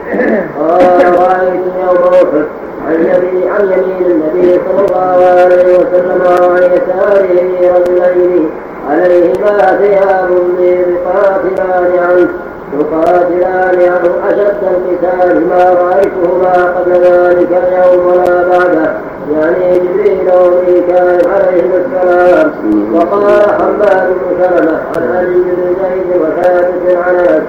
قال 0.59 1.05
رأيت 1.19 1.65
يوم 1.81 2.01
أحد 2.13 2.45
عن 2.87 2.95
يمين 2.95 3.49
عن 3.51 3.65
يمين 3.65 4.07
النبي 4.11 4.61
صلى 4.67 4.87
الله 4.87 5.17
عليه 5.41 5.79
وسلم 5.79 6.21
وعن 6.43 6.63
يساره 6.63 7.29
رجلين. 7.77 8.51
عليهما 8.91 9.79
ثياب 9.79 10.29
بيض 10.59 10.97
قاتلان 11.07 11.99
عنه 11.99 12.29
يقاتلان 12.75 13.93
عنه 13.93 14.13
اشد 14.29 14.63
القتال 14.63 15.49
ما 15.49 15.65
رايتهما 15.65 16.65
قبل 16.77 16.93
ذلك 16.93 17.49
اليوم 17.67 18.07
ولا 18.07 18.49
بعده 18.49 18.95
يعني 19.33 19.79
جبريل 19.79 20.31
وميكائيل 20.35 21.29
عليهم 21.29 21.71
السلام 21.73 22.53
وقال 22.95 23.43
حماد 23.43 24.09
بن 24.09 24.45
سلمه 24.45 24.81
عن 24.97 25.17
علي 25.17 25.35
بن 25.35 25.75
زيد 25.83 26.21
وثابت 26.21 26.97
عن 27.07 27.15
انس 27.15 27.43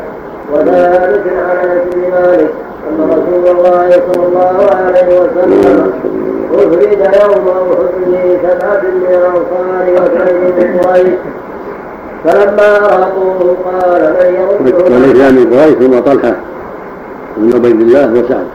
وثابت 0.53 1.23
عن 1.49 1.69
انس 1.69 1.95
بن 1.95 2.01
مالك 2.11 2.53
ان 2.89 3.09
رسول 3.09 3.57
الله 3.57 3.89
صلى 3.89 4.25
الله 4.27 4.69
عليه 4.71 5.19
وسلم 5.19 5.91
أفرد 6.53 6.83
يوم 7.23 7.47
أحد 7.47 7.87
في 7.95 8.37
سبعة 8.43 8.81
من 8.81 9.07
الأنصار 9.09 10.01
واثنين 10.01 10.71
من 10.73 10.79
قريش 10.79 11.19
فلما 12.23 12.77
أرهقوه 12.77 13.57
قال 13.65 14.01
من 14.19 14.35
يردهم 14.35 14.93
وليس 14.93 15.31
من 15.31 15.53
قريش 15.53 15.75
ثم 15.75 15.99
طلحه 15.99 16.35
بن 17.37 17.53
عبيد 17.55 17.81
الله 17.81 18.11
وسعد 18.11 18.47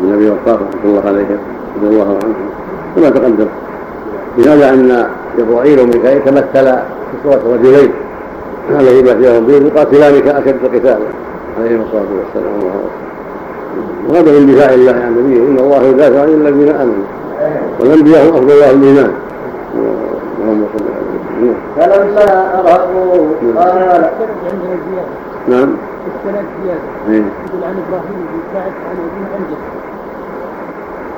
بن 0.00 0.12
ابي 0.14 0.30
وقاص 0.30 0.58
رحمه 0.74 0.84
الله 0.84 1.02
عليه 1.06 1.26
رضي 1.76 1.86
الله 1.86 2.18
عنه 2.24 2.34
كما 2.96 3.10
تقدم 3.10 3.46
بهذا 4.38 4.70
ان 4.70 5.06
جبرائيل 5.38 5.80
وميكائيل 5.80 6.24
تمثل 6.24 6.64
في 6.64 7.16
صوره 7.24 7.54
رجلين 7.54 7.92
عليهما 8.76 9.14
ثياب 9.14 9.46
بيض 9.46 9.66
يقاتلان 9.66 10.20
كاشد 10.20 10.56
القتال 10.64 10.98
عليهما 11.58 11.82
الصلاه 11.84 12.02
والسلام 12.18 12.54
الله 12.60 12.68
أكبر. 12.68 13.09
وهذا 14.08 14.38
من 14.38 14.54
دفاع 14.54 14.74
الله 14.74 14.92
عن 14.92 15.16
نبيه 15.18 15.36
إن 15.36 15.58
الله 15.58 15.82
يدافع 15.82 16.20
عن 16.20 16.28
الذين 16.28 16.68
آمنوا. 16.68 17.04
والأنبياء 17.80 18.24
هم 18.24 18.36
أفضل 18.36 18.62
أهل 18.62 18.74
الإيمان. 18.74 19.12
اللهم 20.40 20.64
صل 20.78 20.84
على 20.84 21.10
فلما 21.76 22.60
أرهقوه 22.60 23.34
قال 23.56 24.10
نعم. 25.48 25.68
السند 26.06 26.46
زيادة. 26.64 26.80
إيه. 27.08 27.24
يقول 27.46 27.64
عن 27.64 27.74
إبراهيم 27.88 28.26
سعد 28.54 28.72
عن 28.88 28.96
أبيه 28.96 29.26
عن 29.34 29.42
جده 29.50 29.80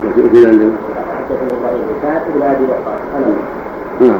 وفي 0.05 0.47
عندنا 0.47 0.71
نعم. 4.01 4.19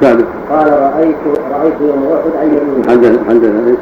ثابت 0.00 0.24
قال 0.50 0.72
رايت 0.72 1.16
رأيت 1.52 1.74
يوم 1.80 2.12
أحد 2.12 2.36
عن 2.36 2.46
يمين 2.46 2.90
حدث 2.90 3.28
حدث 3.28 3.66
إيش؟ 3.66 3.78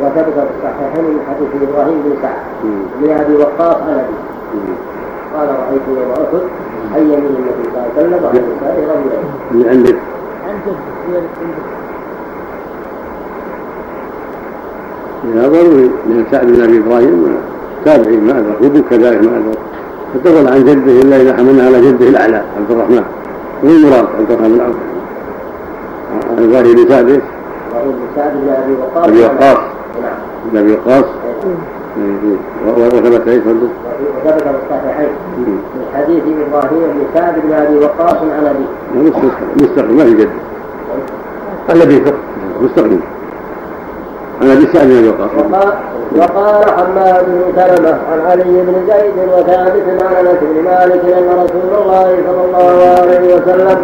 وثبت 0.00 0.34
في 0.34 0.52
الصحيحين 0.56 1.04
من 1.04 1.20
حديث 1.28 1.50
إبراهيم 1.68 1.98
بن 2.04 2.12
سعد. 2.22 2.40
بن 3.00 3.10
ابي 3.10 3.34
وقاص 3.34 3.76
عن 3.76 3.98
أبي. 3.98 4.16
قال 5.36 5.48
رأيت 5.48 5.82
يوم 5.88 6.10
أحد 6.12 6.42
عن 6.94 7.02
يمين 7.02 7.14
النبي 7.14 7.64
صلى 7.64 7.68
الله 7.72 7.82
عليه 7.96 8.08
وسلم 8.08 8.20
وعن 8.24 8.36
يساره 8.36 8.80
رجلين 8.92 9.24
اللي 9.50 9.70
عندك 9.70 9.96
عن 10.48 10.54
جده 10.66 10.76
زيادة 11.08 11.28
عن 11.40 11.48
جده 11.52 11.82
يا 15.42 15.48
ضروري 15.48 15.90
لأن 16.08 16.24
سعد 16.30 16.46
بن 16.46 16.62
أبي 16.62 16.78
إبراهيم. 16.78 17.36
تابعي 17.84 18.16
ما 18.16 18.38
ادرك 18.38 18.60
وابوه 18.60 18.82
كذلك 18.90 19.22
ما 19.22 19.38
ادرك 19.38 19.58
فتقول 20.14 20.48
عن 20.48 20.64
جده 20.64 20.92
إلا 21.02 21.16
إذا 21.16 21.36
حملنا 21.36 21.66
على 21.66 21.80
جده 21.80 22.08
الأعلى 22.08 22.36
عبد 22.36 22.70
الرحمن. 22.70 23.04
والمراد 23.62 24.06
عبد 24.18 24.30
الرحمن 24.30 24.48
بن 24.48 24.60
عوف؟ 24.60 24.76
عن 26.30 26.44
إبراهيم 26.44 26.74
بن 26.74 26.88
سعد 26.88 27.08
إيش؟ 27.08 27.22
إبراهيم 27.70 27.92
بن 27.92 28.06
سعد 28.16 28.32
بن 28.32 28.48
أبي 28.48 28.72
وقاص. 28.72 29.08
أبي 29.08 29.24
وقاص. 29.24 29.71
نعم 30.02 30.18
بن 30.44 30.58
ابي 30.58 30.72
وقاص 30.72 31.04
وثبت 32.66 33.28
إيش 33.28 33.42
برضه؟ 33.42 33.68
وثبت 34.24 34.42
في 34.42 34.50
الصحيحين. 34.64 35.08
من 35.36 35.84
حديث 35.94 36.22
إبراهيم 36.48 36.88
بن 36.94 37.04
سعد 37.14 37.34
بن 37.44 37.52
أبي 37.52 37.76
وقاص 37.78 38.16
عن 38.16 38.46
ابي 38.46 38.66
مستقبل 39.56 39.94
ما 39.94 40.04
في 40.04 40.14
جده 40.14 40.30
الذي 41.70 42.00
فوق 42.00 42.14
مستقيم 42.60 43.02
عن 44.42 44.50
أبي 44.50 44.66
سعد 44.72 44.86
بن 44.86 45.08
وقاص. 45.08 45.30
وقال 46.16 46.64
حماد 46.70 47.24
بن 47.26 47.42
سلمة 47.56 47.98
عن 48.12 48.20
علي 48.26 48.44
بن 48.44 48.74
زيد 48.88 49.28
وثابت 49.28 50.02
عن 50.02 50.26
أنس 50.26 50.38
بن 50.42 50.64
مالك 50.64 51.04
أن 51.04 51.28
رسول 51.44 51.82
الله 51.82 52.16
صلى 52.26 52.44
الله 52.44 52.66
عليه 53.00 53.34
وسلم 53.34 53.78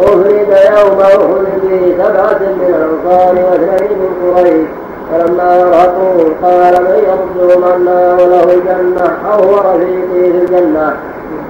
أفرد 0.00 0.50
يوم 0.78 1.00
أحد 1.00 1.18
به 1.62 1.94
سبعة 1.98 2.38
من 2.40 2.68
الأنصار 2.68 3.34
وأثنين 3.44 3.98
من 3.98 4.32
قريش. 4.36 4.68
فلما 5.14 5.56
رأوه 5.56 6.18
قال 6.42 6.74
من 6.84 6.98
يرجو 7.08 7.60
منا 7.60 8.12
وله 8.12 8.44
الجنة 8.54 9.18
أو 9.32 9.44
هو 9.44 9.74
رفيقي 9.74 10.32
في 10.32 10.38
الجنة. 10.38 10.96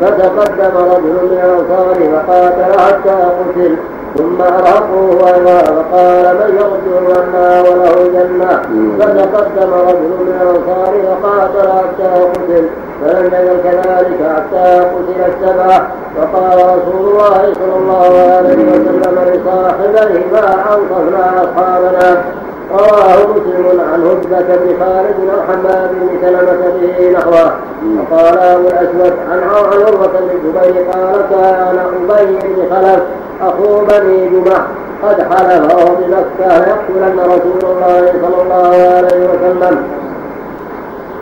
فتقدم 0.00 0.76
رجل 0.76 1.14
من 1.30 1.38
الأنصار 1.44 1.96
فقاتل 2.12 2.80
حتى 2.80 3.10
قتل. 3.10 3.76
ثم 4.16 4.42
أرهقوه 4.42 5.34
أيضا 5.34 5.58
فقال 5.58 6.36
من 6.36 6.56
يرجو 6.60 7.00
منا 7.00 7.60
وله 7.60 7.94
الجنة 8.06 8.62
فتقدم 8.98 9.74
رجل 9.74 10.10
من 10.20 10.38
الأنصار 10.42 10.94
فقاتل 11.08 11.68
حتى 11.72 12.24
قتل. 12.24 12.68
فلم 13.04 13.24
يزل 13.24 13.62
كذلك 13.62 14.20
حتى 14.36 14.80
قتل 14.80 15.20
السبعة 15.32 15.88
فقال 16.16 16.58
رسول 16.58 17.10
الله 17.10 17.52
صلى 17.54 17.76
الله 17.76 18.32
عليه 18.36 18.64
وسلم 18.72 19.16
لصاحبيه 19.32 20.26
ما 20.32 20.54
أنصفنا 20.74 21.44
أصحابنا. 21.44 22.22
رواه 22.70 23.26
مسلم 23.26 23.80
عن 23.92 24.00
هدبة 24.06 24.56
بن 24.56 24.68
خالد 24.80 25.18
عن 25.30 25.40
حماد 25.48 25.90
بن 25.92 26.08
سلمة 26.22 26.62
به 26.80 27.10
نحوه. 27.18 27.52
وقال 27.98 28.38
أبو 28.38 28.68
الأسود 28.68 29.12
عن 29.30 29.40
عروة 29.42 30.06
بن 30.06 30.30
الزبير 30.34 30.90
قال 30.90 31.26
كان 31.30 31.78
أبي 31.78 32.38
بن 32.42 32.74
خلف 32.74 33.02
أخو 33.42 33.84
بني 33.84 34.28
جمح 34.28 34.62
قد 35.02 35.22
حلف 35.22 35.74
وهو 35.74 35.94
بمكة 35.96 36.58
ليقتلن 36.58 37.18
رسول 37.20 37.60
الله 37.62 38.12
صلى 38.22 38.42
الله 38.42 38.72
عليه 38.96 39.28
وسلم. 39.28 39.82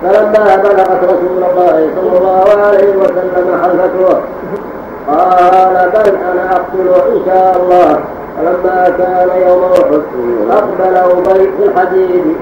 فلما 0.02 0.56
بلغت 0.56 1.04
رسول 1.04 1.44
الله 1.50 1.90
صلى 1.96 2.18
الله 2.18 2.64
عليه 2.66 2.96
وسلم 2.96 3.62
حلفته 3.62 4.20
قال 5.08 5.90
بل 5.94 6.16
أنا 6.16 6.52
أقتل 6.52 6.88
إن 7.12 7.20
شاء 7.26 7.56
الله. 7.62 8.00
فلما 8.36 8.78
كان 8.98 9.30
يوم 9.48 9.62
احد 9.64 10.02
أقبل 10.50 10.96
ابي 10.96 11.50
في 11.56 11.62
الحديد 11.64 12.36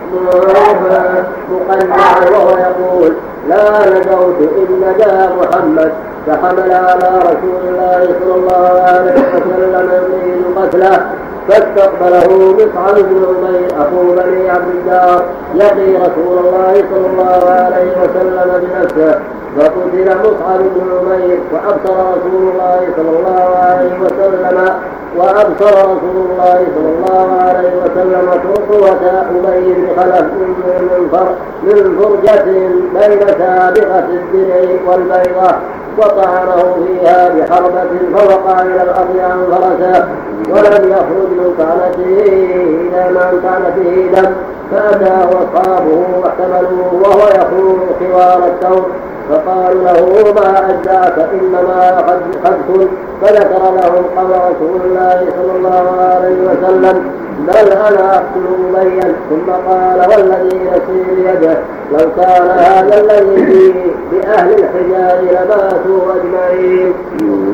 مقنعا 1.51 2.31
وهو 2.33 2.51
يقول 2.59 3.13
لا 3.49 3.63
نجوت 3.91 4.39
ان 4.59 4.71
نجا 4.83 5.13
محمد. 5.41 5.93
فحمل 6.27 6.73
على 6.73 7.09
رسول 7.19 7.63
الله 7.69 8.01
صلى 8.21 8.35
الله 8.35 8.83
عليه 8.83 9.19
وسلم 9.35 9.89
يريد 10.13 10.43
قتله 10.57 10.97
فاستقبله 11.49 12.55
مصعب 12.55 12.95
بن 12.95 13.25
عمير 13.29 13.69
اخو 13.81 14.15
بني 14.15 14.51
عبد 14.51 14.71
الله 14.75 15.23
يقي 15.55 15.91
رسول 15.97 16.39
الله 16.39 16.73
صلى 16.91 17.07
الله 17.07 17.51
عليه 17.51 17.93
وسلم 18.03 18.49
بنفسه. 18.63 19.21
فقتل 19.57 20.19
مصعب 20.21 20.61
بن 20.61 20.91
عمير 20.99 21.39
وأبصر 21.53 21.95
رسول 22.11 22.43
الله 22.53 22.81
صلى 22.97 23.19
الله 23.19 23.57
عليه 23.57 23.93
وسلم 24.01 24.69
وأبصر 25.17 25.79
رسول 25.79 26.27
الله 26.31 26.67
صلى 26.77 26.91
الله 26.97 27.43
عليه 27.43 27.73
وسلم 27.83 28.31
قوة 28.71 29.23
أبي 29.47 29.87
خلف 29.97 30.27
من 31.63 31.99
فرجة 31.99 32.45
بين 32.95 33.27
سابقة 33.39 33.99
الدرع 34.09 34.79
والبيضة 34.87 35.55
وطعنه 35.99 36.77
فيها 36.87 37.29
بحربة 37.29 37.91
فوقع 38.15 38.63
إلى 38.63 38.83
الأرض 38.83 39.17
عن 39.19 39.47
فرسه 39.51 40.09
ولم 40.49 40.91
يخرج 40.91 41.31
من 41.31 41.55
طعنته 41.59 42.23
إلى 42.93 43.11
من 43.13 43.73
فيه 43.75 44.21
دم 44.21 44.33
فأتاه 44.71 45.29
أصحابه 45.29 46.07
واحتملوه 46.23 46.95
وهو 46.95 47.29
يخوض 47.29 47.81
خوار 48.01 48.43
الثوب 48.47 48.85
فقالوا 49.31 49.83
له 49.85 50.33
ما 50.35 50.71
أجزاك 50.71 51.29
إنما 51.33 51.91
قد 51.99 52.21
كنت 52.69 52.89
فذكر 53.23 53.63
لهم 53.63 54.05
قول 54.17 54.31
رسول 54.31 54.81
الله 54.85 55.27
صلى 55.37 55.57
الله 55.57 56.01
عليه 56.01 56.37
وسلم 56.49 57.11
بل 57.47 57.73
أنا 57.73 58.15
أقتل 58.15 58.47
ابيا 58.75 59.15
ثم 59.31 59.51
قال 59.69 59.99
والذي 60.11 60.61
نفسي 60.65 61.01
بيده 61.17 61.59
لو 61.93 62.05
كان 62.17 62.47
هذا 62.51 63.01
الذي 63.01 63.47
فيه 63.47 63.75
بأهل 64.11 64.51
الحجاز 64.53 65.19
لماتوا 65.25 66.13
أجمعين. 66.15 66.93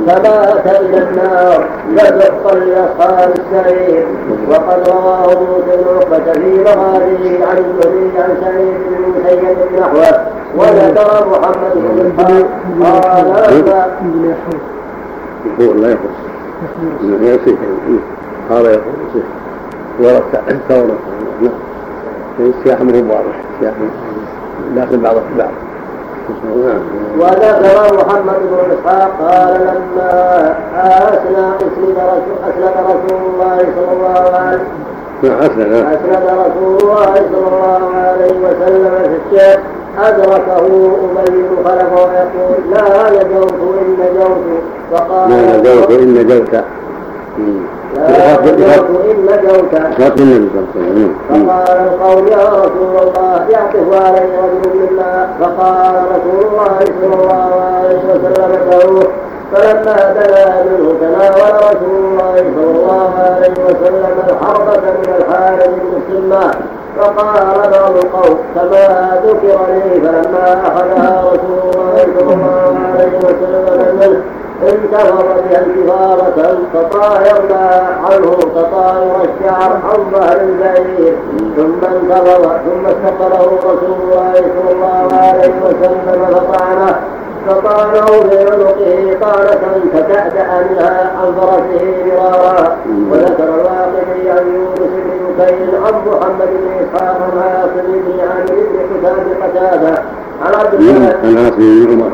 فمات 0.06 0.66
إلى 0.66 0.98
النار 0.98 1.64
فزقا 1.96 2.54
لاصحاب 2.54 3.30
السعير. 3.38 4.06
وقد 4.50 4.88
رواه 4.88 5.26
موسى 5.26 5.76
بن 5.76 5.88
عقبة 5.96 6.32
في 6.32 6.52
مغازيه 6.60 7.46
عن 7.46 7.58
الزهري 7.58 8.10
عن 8.18 8.30
سعيد 8.40 8.74
بن 8.88 8.94
المسيب 9.04 9.58
نحوه. 9.80 10.12
وذكر 10.56 11.28
محمد 11.28 11.74
بن 11.74 12.12
إسحاق 12.18 12.46
قال 15.58 15.82
لا 15.82 15.88
يخص. 15.90 16.16
انه 17.02 17.28
يصح 17.28 17.58
قال 18.50 18.64
يصح 18.66 19.26
ورد 20.00 20.58
ثورة 20.68 20.96
نعم 21.42 21.52
السياح 22.40 22.80
مو 22.80 22.92
واضح 22.92 23.36
السياح 23.54 23.74
داخل 24.74 24.96
بعض 24.96 25.14
في 25.14 25.38
بعض 25.38 25.50
وذكر 27.18 27.96
محمد 27.96 28.34
بن 28.50 28.58
إسحاق 28.72 29.10
قال 29.20 29.60
لما 29.60 30.54
اسلم 31.08 31.52
اسلم 32.48 32.74
رسول 32.86 33.20
الله 33.34 33.58
صلى 33.58 33.92
الله 33.92 34.36
عليه 34.38 34.60
اسلم 35.24 35.86
اسلم 35.86 36.38
رسول 36.40 36.78
الله 36.82 37.14
صلى 37.14 37.48
الله 37.48 37.96
عليه 37.96 38.32
وسلم 38.40 38.90
في 39.02 39.36
الشيخ. 39.36 39.60
أدركه 39.98 40.66
أبي 41.26 41.42
بن 41.42 41.56
خلف 41.64 41.92
ويقول 41.92 42.70
لا 42.70 43.10
نجوت 43.10 43.52
إن 43.52 43.96
نجوت 44.00 44.62
فقال 44.92 45.30
لا 45.30 45.56
نجوت 45.56 45.90
إن 45.90 46.14
نجوت 46.14 46.54
لا 47.96 48.40
نجوت 48.40 48.86
إن 49.10 49.18
نجوت 49.22 49.74
فقال 51.30 51.78
القوم 51.86 52.26
يا 52.28 52.36
رسول 52.48 52.96
الله 53.02 53.46
يعطف 53.50 54.02
علي 54.04 54.18
رجل 54.38 54.78
منا 54.90 55.28
فقال 55.40 55.94
رسول 56.10 56.50
الله 56.50 56.78
صلى 56.80 57.14
الله 57.14 57.62
عليه 57.62 57.98
وسلم 57.98 58.52
ادعوه 58.52 59.08
فلما 59.52 59.96
دنا 60.12 60.62
منه 60.64 60.92
تناول 61.00 61.54
رسول 61.56 62.04
الله 62.04 62.34
صلى 62.36 62.70
الله 62.70 63.10
عليه 63.18 63.64
وسلم 63.64 64.14
الحربة 64.28 64.76
من 64.90 65.14
الحارث 65.18 65.66
بن 65.68 66.02
السمان 66.14 66.54
فقال 67.00 67.70
بعض 67.72 67.96
القوم 67.96 68.38
كما 68.54 69.20
ذكر 69.24 69.58
لي 69.68 70.00
فلما 70.00 70.62
أخذها 70.66 71.24
رسول 71.32 71.58
الله 71.74 72.06
صلى 72.18 72.34
الله 72.34 72.78
عليه 72.94 73.18
وسلم 73.18 73.96
منه 74.00 74.22
انتفض 74.62 75.24
بها 75.50 75.64
انتفاضة 75.66 76.58
فطايرنا 76.74 77.88
عنه 78.04 78.36
تطاير 78.54 79.16
الشعر 79.24 79.72
عن 79.72 80.00
ظهر 80.12 80.40
البعير. 80.40 81.16
ثم 81.56 81.84
انتفض 81.84 82.42
ثم 82.42 82.86
استقبله 82.86 83.58
رسول 83.64 83.96
الله 84.02 84.32
صلى 84.34 84.72
الله 84.72 85.08
عليه 85.12 85.54
وسلم 85.64 86.26
فطعنه. 86.34 87.00
فطعنه 87.48 88.06
في 88.06 88.38
عنقه 88.38 89.16
طعنة 89.20 89.64
فتأدأ 89.92 90.66
منها 90.70 91.12
عن 91.18 91.34
فرسه 91.40 91.84
مرارا. 92.16 92.76
وذكر 93.10 93.44
الواقدي 93.44 94.30
عن 94.30 94.54
يونس 94.54 94.78
بن 94.78 95.20
بكير 95.38 95.80
عن 95.84 95.94
محمد 96.06 96.48
بن 96.48 96.70
إسحاق 96.84 97.18
عن 97.22 97.38
عاصم 97.38 97.92
بن 97.92 98.20
عامر 98.20 98.46
بن 98.50 98.78
حسام 98.90 99.18
قتادة. 99.42 100.02
عن 100.42 100.54
عبد 100.54 100.74
الله 100.74 101.16
عن 101.24 101.36
عاصم 101.36 101.56
بن 101.56 101.92
عمر. 101.92 102.10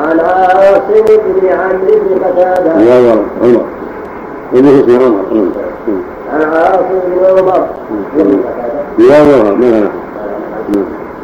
عن 0.00 0.20
عاصم 0.20 1.04
بن 1.06 1.48
عمرو 1.48 1.98
بن 2.00 2.24
قتادة 2.24 2.70
عمر 2.72 3.24
عمر. 3.42 3.64
ابن 4.54 4.66
اسمه 4.68 5.04
عمر. 5.04 5.50
عن 6.32 6.42
عاصم 6.42 7.00
بن 7.06 7.24
عمر 7.38 7.68
لا 8.98 9.24
لا. 9.24 9.54
ما 9.54 9.66
لا 9.70 9.90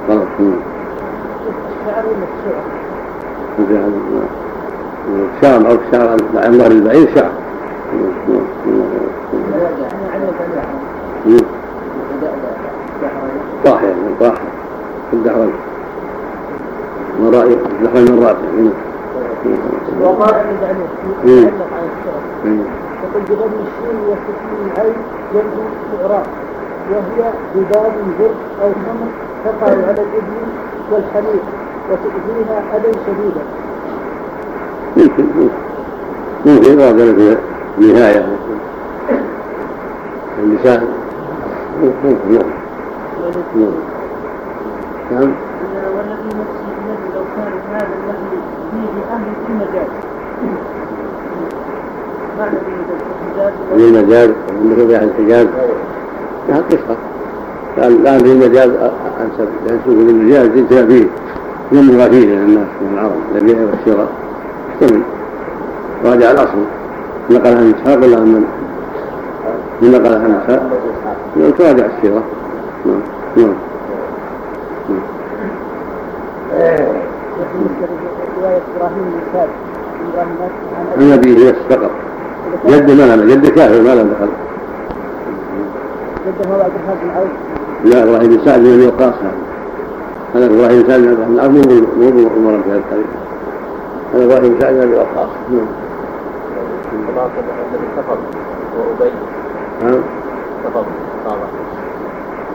خلاص 0.08 0.22
شعر 5.42 5.70
أو 5.70 5.76
شعر 5.92 6.16
عن 6.36 6.58
ظهر 6.58 6.70
البعير 6.70 7.08
شعر 7.14 7.30
طاح 13.64 13.82
يعني 13.82 14.14
طاح 14.20 14.34
في 15.10 15.16
الدعوة 17.18 17.30
مرائي 17.30 17.58
دخل 17.82 18.12
من 18.12 18.24
راسه 18.24 18.72
وقال 20.00 20.34
يقول 23.02 23.22
بضم 23.28 23.52
الشين 23.66 23.96
العين 24.76 24.94
يبدو 25.34 25.62
الاعراب 25.94 26.26
وهي 26.90 27.30
بباب 27.54 27.92
البر 28.06 28.34
أو 28.62 28.70
خمر 28.72 29.08
تقع 29.44 29.66
على 29.66 29.80
الابل 29.80 30.22
والحليب 30.92 31.40
وتؤذيها 31.90 32.76
اذى 32.76 32.92
شديدا 33.06 33.42
يمكن 34.96 35.24
ممكن 36.46 36.70
إذا 36.70 36.92
في 36.92 37.36
النهاية 37.78 38.26
اللسان 40.38 40.88
نعم 41.82 43.72
نعم 45.10 45.32
نعم 45.74 45.96
والذي 45.96 46.28
نفسي 46.28 46.68
بيده 46.78 47.14
لو 47.14 47.24
كان 47.36 47.52
هذا 47.72 47.94
الذي 48.04 48.40
فيه 48.70 49.14
أهل 49.14 49.24
في 49.46 49.52
مجال 49.52 49.88
معنى 52.38 52.58
في 53.76 53.84
المجاز 53.84 54.30
مثل 54.64 54.86
بيع 54.86 55.02
الحجاز 55.02 55.46
هذا 56.48 56.64
قصة 56.70 56.96
الآن 57.78 58.18
في 58.18 58.32
المجاز 58.32 58.70
أنسب 59.20 59.48
ينسب 59.66 59.88
للمجاز 59.88 60.56
ينتهى 60.56 60.86
فيه 60.86 61.06
ينبغى 61.72 62.10
فيه 62.10 62.26
للناس 62.26 62.66
من 62.80 62.94
العرب. 62.94 63.12
البيع 63.34 63.56
والشراء 63.56 64.08
يحتمل 64.82 65.02
راجع 66.04 66.30
الأصل. 66.30 66.64
نقل 67.30 67.56
عن 67.56 67.74
إسحاق 67.74 67.98
ولا 68.04 68.16
عن 68.16 68.22
من؟ 68.22 68.44
نقل 69.82 70.14
عن 70.14 70.40
إسحاق. 70.42 70.70
تراجع 71.58 71.86
السيرة 71.86 72.22
نعم. 72.86 73.00
نعم. 73.36 73.54
رواية 78.40 78.60
إبراهيم 78.76 79.04
بن 79.04 79.20
سعد 79.32 79.48
عن 80.98 81.12
أبيه 81.12 81.50
بس 81.50 81.56
فقط 81.70 81.90
جد 82.66 82.90
ما 82.90 83.16
لم 83.16 83.28
جد 83.30 83.46
كافر 83.46 83.80
ما 83.80 83.94
لم 83.94 84.10
دخل 84.10 84.28
جده 86.26 86.50
هو 86.50 86.60
عبد 86.60 86.72
الرحمن 86.74 86.96
بن 87.02 87.10
عوف 87.10 87.28
لا 87.84 88.02
إبراهيم 88.02 88.30
بن 88.30 88.44
سعد 88.44 88.60
بن 88.60 88.86
وقاص 88.86 89.14
هذا 89.14 89.32
هذا 90.34 90.46
إبراهيم 90.46 90.82
بن 90.82 90.88
سعد 90.88 91.00
بن 91.00 91.08
عبد 91.08 91.56
الرحمن 91.56 91.86
مو 91.98 92.10
مو 92.10 92.28
عمر 92.28 92.62
في 92.62 92.70
هذا 92.70 92.78
الطريق 92.78 93.06
هذا 94.14 94.24
إبراهيم 94.24 94.54
بن 94.54 94.60
سعد 94.60 94.74
بن 94.74 94.94
وقاص 94.94 95.30
نعم 95.50 95.66
سفر 97.96 98.18
وابي 98.78 99.12
نعم 99.82 100.00
سفر 100.64 100.84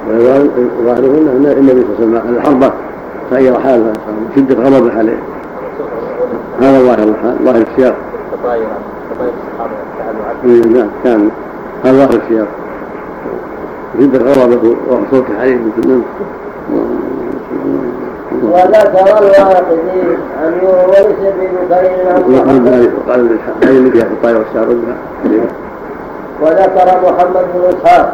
وظاهرهن 0.09 1.27
ان 1.27 1.45
النبي 1.57 1.81
صلى 1.97 2.05
الله 2.05 2.19
عليه 2.19 2.29
وسلم 2.29 2.37
الحربه 2.37 2.71
تغير 3.32 3.59
حاله 3.59 3.93
شده 4.36 4.55
غضب 4.55 4.97
عليه. 4.97 5.19
هذا 6.61 6.80
ظاهر 6.80 7.03
الحال 7.03 7.36
ظاهر 7.43 7.65
السياق 7.71 7.95
تطاير 8.32 8.67
عنه 10.43 10.65
نعم 10.65 10.89
كان 11.03 11.30
هذا 11.84 11.97
ظاهر 11.97 12.21
السياق 12.23 12.47
شده 13.99 14.32
غضبه 14.32 14.75
وصوته 14.88 15.39
عليه 15.41 15.55
مثل 15.55 16.01
وذكر 18.43 19.17
الواقدي 19.17 20.01
عن 20.41 20.53
يونس 20.63 21.15
بن 21.19 21.73
عن 22.07 22.21
محمد 22.28 22.91
وقال 22.97 23.38
الحين 23.61 23.91
فيها 23.91 24.03
الطاير 24.03 24.38
والشعر 24.38 24.75
وذكر 26.41 26.88
محمد 27.03 27.45
بن 27.53 27.61
إسحاق. 27.73 28.09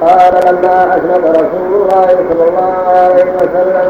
قال 0.00 0.34
لما 0.46 0.96
أسند 0.96 1.24
رسول 1.26 1.70
الله 1.82 2.06
صلى 2.28 2.44
الله 2.48 2.74
عليه 2.88 3.28
وسلم 3.36 3.86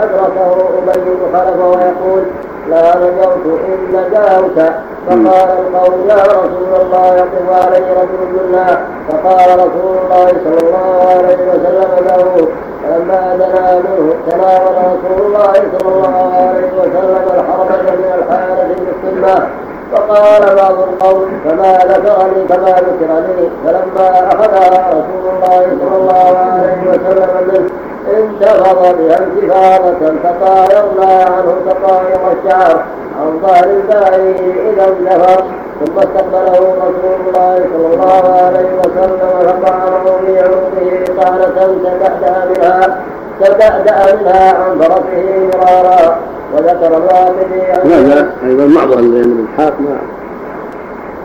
أدركه 0.00 0.50
أبي 0.88 1.10
بن 1.10 1.38
خلف 1.38 1.58
ويقول 1.64 2.22
لا 2.70 2.96
نجوت 2.96 3.44
إن 3.68 3.80
نجوت 3.92 4.58
فقال 5.06 5.50
القوم 5.58 6.08
يا 6.08 6.14
رسول 6.14 6.72
الله 6.80 7.06
يقف 7.16 7.46
علي 7.50 7.84
رجل 8.00 8.20
منا. 8.48 8.68
فقال 9.08 9.48
رسول 9.58 9.94
الله 10.02 10.26
صلى 10.44 10.60
الله 10.68 11.08
عليه 11.10 11.40
وسلم 11.50 11.90
له 12.06 12.48
فلما 12.82 13.36
دنا 13.36 13.74
منه 13.74 14.14
تناول 14.30 14.76
رسول 14.76 15.26
الله 15.26 15.52
صلى 15.52 15.88
الله 15.94 16.32
عليه 16.48 16.70
وسلم 16.80 17.24
الحرمة 17.34 17.82
من 17.82 18.10
الحارث 18.18 18.78
بالسنة 18.86 19.48
فقال 19.92 20.56
بعض 20.56 20.78
القوم 20.78 21.40
فما 21.44 21.72
ذكرني 21.72 22.44
كما 22.48 22.70
ذكرني 22.70 23.50
فلما 23.64 24.32
اخذها 24.32 24.88
رسول 24.88 25.34
الله 25.34 25.76
صلى 25.80 25.96
الله 25.96 26.36
عليه 26.38 26.90
وسلم 26.90 27.48
منه 27.48 27.70
انتفض 28.18 28.96
بها 28.98 29.18
انتفاضة 29.18 30.12
فطايرنا 30.24 31.24
عنه 31.24 31.54
تطاير 31.70 32.20
الشعر 32.32 32.84
عن 33.20 33.40
ظهر 33.42 33.64
البعير 33.64 34.72
إذا 34.72 34.88
انتفض 34.88 35.44
ثم 35.80 35.98
استقبله 35.98 36.74
رسول 36.76 37.20
الله 37.26 37.66
صلى 37.72 37.94
الله 37.94 38.42
عليه 38.46 38.68
وسلم 38.78 39.58
فطعنه 39.62 40.04
في 40.26 40.38
عنقه 40.38 41.04
طعنة 41.22 41.78
تبعدأ 41.84 42.44
منها 42.46 43.00
تبعدأ 43.40 44.16
منها 44.16 44.54
عن 44.54 44.78
فرسه 44.78 45.50
مرارا 45.58 46.18
وذكر 46.52 46.96
الرافضي 46.96 47.60
هذا 47.84 48.34
أيضا 48.46 48.66
معضل 48.66 49.14
لأن 49.14 49.46
الحاق 49.48 49.80
ما 49.80 49.98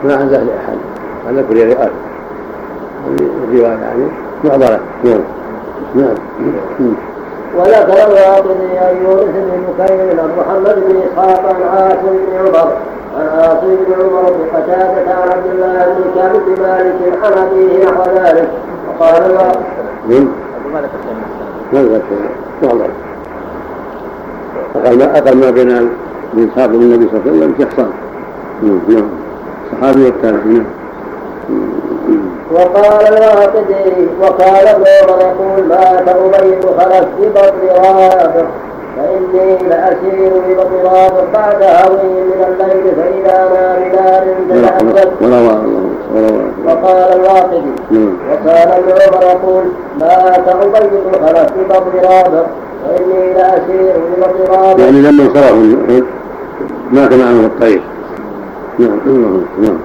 ما 0.04 0.14
عزاه 0.14 0.44
لاحد 0.44 0.78
هذا 1.30 1.46
كل 1.50 1.56
رئال 1.56 1.92
الروايه 3.44 3.68
يعني. 3.68 4.08
معضله 4.44 4.80
نعم. 5.04 5.22
نعم. 5.96 6.16
وذكر 7.58 8.08
الواقدي 8.08 8.78
عن 8.78 8.96
يونس 9.04 9.24
بن 9.24 9.64
بكير 9.68 10.20
عن 10.22 10.30
محمد 10.38 10.76
بن 10.76 11.02
إسحاق 11.02 11.46
عن 11.46 11.62
عاصم 11.78 12.16
بن 12.28 12.38
عمر. 12.38 12.72
عن 13.20 13.28
عاصم 13.40 13.68
بن 13.68 13.94
عمر 13.94 14.32
بن 14.32 14.58
قتادة 14.58 15.14
عن 15.14 15.30
عبد 15.30 15.46
الله 15.46 15.86
بن 15.86 16.04
كعب 16.16 16.34
بن 16.34 16.62
مالك 16.62 17.24
عن 17.24 17.34
أبيه 17.34 17.86
نحو 17.86 18.04
ذلك. 18.16 18.50
وقال 19.00 19.26
الواقدي 19.26 20.28
ماذا 21.74 22.02
ماذا 22.62 22.88
أقل 24.76 24.98
ما 24.98 25.18
أقل 25.18 25.38
ما 25.38 25.50
بين 25.52 25.90
الإنساق 26.34 26.70
والنبي 26.70 27.08
صلى 27.12 27.20
الله 27.20 27.32
عليه 27.32 27.40
وسلم 27.40 27.56
شخصان 27.60 27.90
نعم. 28.64 29.10
الصحابي 29.74 30.04
والتابعين. 30.06 30.66
وقال 32.52 33.08
الواقدي 33.14 34.08
وقال 34.22 34.68
ابن 34.68 34.84
عمر 35.04 35.22
يقول 35.22 35.68
مات 35.68 36.04
بن 36.04 36.80
خلف 36.80 37.06
في 37.20 37.30
بطن 37.30 37.68
رابع 37.78 38.46
فإني 38.98 39.58
لأسير 39.70 40.32
في 40.48 40.54
بطن 40.56 40.76
رابع 40.84 41.22
بعد 41.34 41.64
هوي 41.64 42.10
من 42.10 42.46
الليل 42.48 42.96
فإذا 42.96 43.48
أنا 43.48 45.06
بنار 45.22 45.66
وقال 46.66 47.20
الواقدي 47.20 47.62
نعم. 47.92 48.18
وقال 48.32 48.68
ابن 48.72 48.92
عمر 48.92 49.24
يقول 49.24 49.64
مات 50.00 50.40
بن 50.40 50.74
خلف 50.74 51.54
في 51.54 51.64
بطن 51.70 51.92
في 53.68 54.22
بطن 54.22 54.54
رابع 54.54 54.84
يعني 54.84 55.02
لما 55.02 55.24
انصرفوا 55.24 56.02
مات 56.92 57.14
معهم 57.14 57.46
الطير. 57.46 57.82
نعم 58.80 59.00
نعم. 59.62 59.78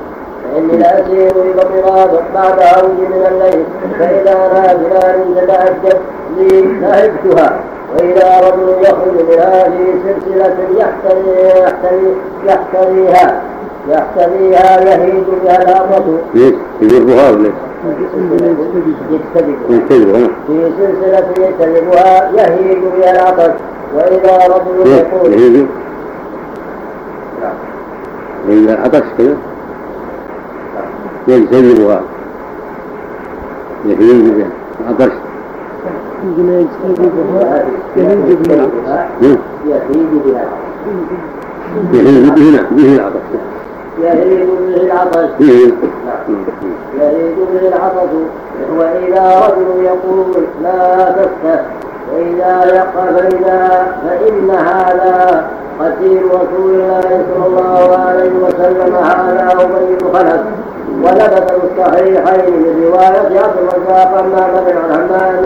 فإني 0.45 0.77
لأسير 0.77 1.33
ببطراب 1.37 2.11
بعد 2.35 2.63
عود 2.63 3.01
من 3.01 3.27
الليل. 3.33 3.65
فإذا 3.99 4.35
بنار 4.75 5.45
تتعجب 5.45 5.99
لي 6.37 6.63
نهبتها. 6.63 7.61
وإذا 7.95 8.41
رجل 8.41 8.83
يخرج 8.83 9.15
منها 9.31 9.65
في 9.65 9.85
سلسلة 10.05 10.57
يحتري 10.79 11.61
يحتري 11.61 12.17
يحتريها. 12.47 13.43
بها 15.45 15.63
الأمة 15.63 16.19
ليش؟ 16.35 16.55
يجربها 16.83 17.31
ولا؟ 17.31 17.51
يجتذبها 19.81 20.29
في 20.47 20.73
سلسلة 20.79 21.29
يجتذبها 21.39 22.31
يهيج 22.31 22.79
بها 22.99 23.13
العطش 23.13 23.53
وإذا 23.95 24.47
رجل 24.47 24.91
يقول 24.91 25.33
يهيج. 25.33 25.67
وإذا 28.49 28.81
عطش 28.85 29.03
كذا. 29.19 29.37
يجتنبها 31.29 32.01
يهيج 33.87 34.31
بها 34.31 34.49
عطش 34.89 35.13
عندما 36.25 36.65
يجتنبها 36.85 37.65
يهيج 37.97 38.37
بها 38.49 39.09
يهيج 39.67 40.07
بها 40.25 40.45
يهيج 41.93 42.31
به 42.31 42.63
به 42.71 42.95
العطش 42.95 43.21
يهيج 44.03 44.49
به 44.49 44.83
العطش 44.83 45.31
يهيج 47.01 47.35
به 47.53 47.69
العطش 47.69 48.11
وإذا 48.79 49.41
رجل 49.47 49.85
يقول 49.85 50.45
لا 50.63 51.05
تفتح 51.11 51.65
وإذا 52.15 52.75
يقع 52.75 53.05
فإذا 53.17 53.87
فإن 54.05 54.51
هذا 54.51 55.45
قتيل 55.81 56.23
رسول 56.27 56.75
الله 56.75 57.25
صلى 57.35 57.47
الله 57.47 57.97
عليه 57.97 58.31
وسلم 58.45 58.95
هذا 58.97 59.53
أبي 59.53 59.97
بن 60.01 60.13
خلف 60.13 60.41
ولبث 61.03 61.53
الصحيحين 61.65 62.55
من 62.55 62.85
رواية 62.87 63.41
عبد 63.41 63.57
الرزاق 63.59 64.15
عن 64.19 64.31
معبد 64.33 64.69
عن 64.69 64.91
همام 64.91 65.45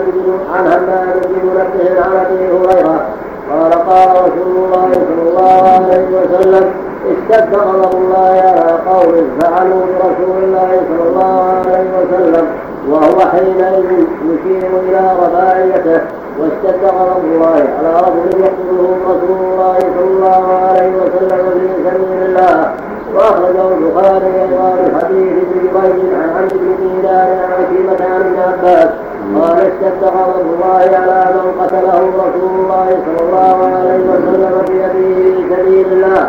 عن 0.53 0.67
همام 0.67 1.07
بن 1.25 1.47
منبه 1.47 2.01
عن 2.01 2.25
أبي 2.25 2.47
هريرة 2.47 3.05
قال 3.51 3.71
قال 3.73 4.09
رسول 4.09 4.55
الله 4.65 4.91
صلى 4.93 5.29
الله 5.29 5.61
عليه 5.69 6.05
وسلم 6.17 6.71
اشتد 7.11 7.55
غضب 7.55 7.97
الله 7.97 8.41
على 8.45 8.71
قوم 8.89 9.39
فعلوا 9.39 9.81
برسول 9.99 10.43
الله 10.43 10.71
صلى 10.87 11.09
الله 11.09 11.53
عليه 11.65 11.87
وسلم 11.97 12.47
وهو 12.89 13.19
حينئذ 13.31 14.05
يشير 14.25 14.71
إلى 14.83 15.01
رباعيته 15.23 16.01
واشتد 16.39 16.83
غضب 16.83 17.23
الله 17.25 17.63
على 17.77 17.91
رجل 18.05 18.39
يقتله 18.39 18.97
رسول 19.09 19.39
الله 19.51 19.77
صلى 19.79 20.07
الله 20.07 20.57
عليه 20.57 20.91
وسلم 21.01 21.43
في 21.59 21.89
سبيل 21.89 22.23
الله. 22.25 22.73
وأخرجه 23.15 23.67
البخاري 23.77 24.25
أيضا 24.41 24.69
من 24.81 24.99
حديث 25.01 25.31
ابن 25.43 25.59
جبير 25.63 26.15
عن 26.21 26.29
عبد 26.37 26.53
بن 26.53 26.75
دينار 26.81 27.27
عن 27.43 27.51
عكيمه 27.59 28.13
عن 28.13 28.21
ابن 28.21 28.39
عباس 28.39 28.89
قال 29.33 29.57
اشتد 29.59 30.03
غضب 30.03 30.45
الله 30.53 30.83
على 31.01 31.19
من 31.35 31.47
قتله 31.61 32.01
رسول 32.25 32.51
الله 32.59 32.87
صلى 33.05 33.21
الله 33.25 33.57
عليه 33.75 34.03
وسلم 34.11 34.53
بيده 34.67 34.93
في 34.93 35.43
سبيل 35.49 35.87
الله. 35.93 36.23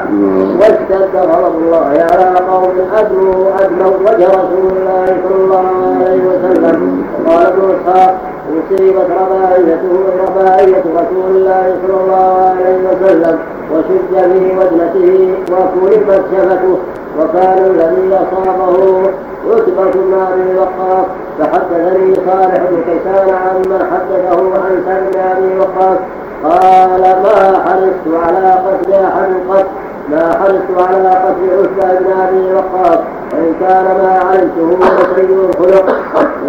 واشتد 0.60 1.14
غضب 1.16 1.54
الله 1.62 2.06
على 2.10 2.28
قوم 2.50 2.74
ادموا 2.98 3.44
ادموا 3.60 3.96
وجه 4.06 4.28
رسول 4.40 4.66
الله 4.76 5.06
صلى 5.24 5.36
الله 5.44 5.68
عليه 5.96 6.20
وسلم. 6.30 7.04
قال 7.26 7.46
ابن 7.46 7.62
اسحاق 7.74 8.14
أصيبت 8.56 9.10
رباعيته 9.22 9.94
رباعية 10.24 10.84
رسول 11.00 11.30
الله 11.36 11.64
صلى 11.82 11.98
الله 12.00 12.32
عليه 12.50 12.78
وسلم 12.88 13.38
وشد 13.72 14.12
في 14.32 14.42
وجنته 14.58 15.34
وكلفت 15.52 16.22
شفته. 16.32 16.78
وكان 17.20 17.58
الذي 17.58 18.14
أصابه 18.14 19.02
عتبة 19.50 19.90
بن 19.94 20.14
أبي 20.32 20.58
وقاص 20.58 21.06
فحدثني 21.38 22.14
صالح 22.14 22.58
بن 22.70 22.82
كيسان 22.86 23.28
عن 23.34 23.56
من 23.56 23.80
حدثه 23.90 24.38
عن 24.64 24.82
سعد 24.86 25.12
بن 25.12 25.20
أبي 25.20 25.58
وقاص. 25.58 25.98
قال 26.44 27.00
ما 27.00 27.62
حرصت 27.64 28.24
على 28.24 28.52
قتل 28.52 28.92
أحد 28.92 29.30
قط 29.50 29.66
ما 30.10 30.32
حرصت 30.32 30.90
على 30.90 31.08
قتل 31.08 31.50
عتبة 31.58 31.98
بن 31.98 32.20
أبي 32.20 32.54
وقاص. 32.54 32.98
وإن 33.32 33.52
كان 33.60 33.84
ما 33.84 34.20
علمته 34.28 34.78
لسيء 34.86 35.50
الخلق 35.50 35.86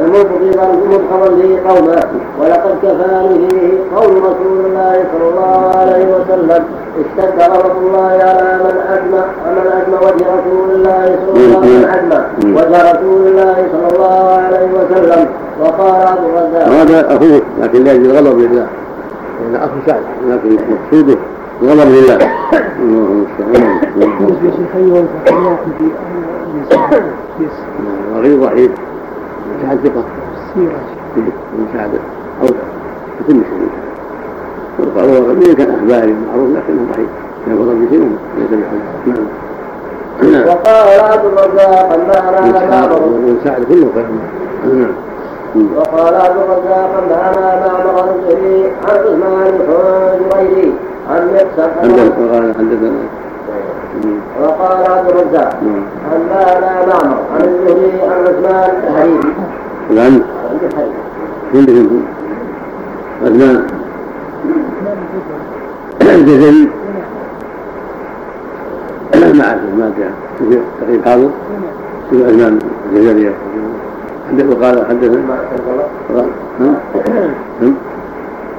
مبغضا 0.02 0.72
مبغضا 0.74 1.30
لي 1.36 1.60
قومه 1.60 2.04
ولقد 2.40 2.76
كفاني 2.84 3.50
فيه 3.50 3.96
قول 3.96 4.14
رسول 4.18 4.66
الله 4.66 5.06
صلى 5.14 5.30
الله 5.30 5.72
عليه 5.76 6.06
وسلم. 6.16 6.64
اشتد 6.98 7.40
غضب 7.42 7.78
الله 7.88 8.08
على 8.08 8.60
من 8.64 8.78
أجمع 8.90 9.26
من 9.56 9.68
أجمع 9.72 10.00
وجه 10.00 10.26
رسول 10.38 10.72
الله 10.76 11.20
صلى 11.26 11.46
الله 11.46 11.88
عليه 11.88 12.08
وسلم 12.14 12.56
وجه 12.56 12.92
رسول 12.92 13.28
الله 13.28 13.56
صلى 13.72 13.88
الله 13.96 14.32
عليه 14.32 14.70
وسلم. 14.74 15.28
وقال 15.62 16.08
أبو 16.08 16.28
الرزاق 16.28 16.68
هذا 16.68 17.16
أخوه 17.16 17.42
لكن 17.62 17.84
لا 17.84 17.94
يجوز 17.94 18.12
غضب 18.18 18.40
لله 18.40 18.68
هذا 19.50 19.66
أخو 19.66 19.76
سعد 19.88 20.02
لكن 20.28 20.58
مقصوده 20.70 21.18
غضب 21.64 21.90
لله 21.90 22.18
غير 28.16 28.40
ضعيف 28.40 28.72
سعد 29.62 29.78
ثقة. 29.84 30.04
سعد 31.74 31.90
أو 32.42 32.48
في 32.48 33.24
كل 33.28 33.34
شيء. 33.34 33.70
وقال 34.80 35.10
هو 35.10 35.56
كان 35.56 35.70
أخباري 35.70 36.16
معروف 36.28 36.50
لكنه 36.50 36.82
ضعيف. 36.94 37.10
ربي 37.48 37.88
شيء 37.90 38.18
ليس 38.38 38.50
بحجة 38.52 39.22
نعم. 40.32 40.48
وقال 40.48 41.00
عبد 41.00 41.26
الرزاق 41.26 41.88
وابن 43.04 43.38
سعد 43.44 43.64
كله 43.64 43.88
كلام 43.96 44.20
نعم. 44.80 44.92
وقال 45.78 46.16
عبد 46.16 46.38
الرزاق 46.38 46.90
أنبأنا 47.04 47.68
معمر 47.68 48.16
الزهري 48.16 48.60
عن 48.84 48.96
عثمان 48.98 49.54
الحجريري 50.30 50.74
عن 51.10 52.54
حدثنا 52.58 52.92
وقال 54.42 54.92
عبد 54.92 55.10
الرزاق 55.10 55.60
أنبأنا 56.16 56.86
معمر 56.86 57.20
عن 57.34 57.42
الزهري 57.42 58.02
عن 58.02 58.20
عثمان 58.28 58.70
الحريري. 58.88 59.34
الآن؟ 59.90 60.22
عندهم 61.54 62.06
عثمان 63.24 63.68
الجزري 66.02 66.70
ما 69.34 69.44
أعرف 69.48 69.62
ما 69.78 69.92
جاء 69.98 70.12
تقريب 70.82 71.06
حاضر. 71.06 71.30
في 72.10 72.16
عثمان 72.26 72.60
الجزري 72.92 73.34
وقال 74.50 74.86
حدثنا 74.90 75.22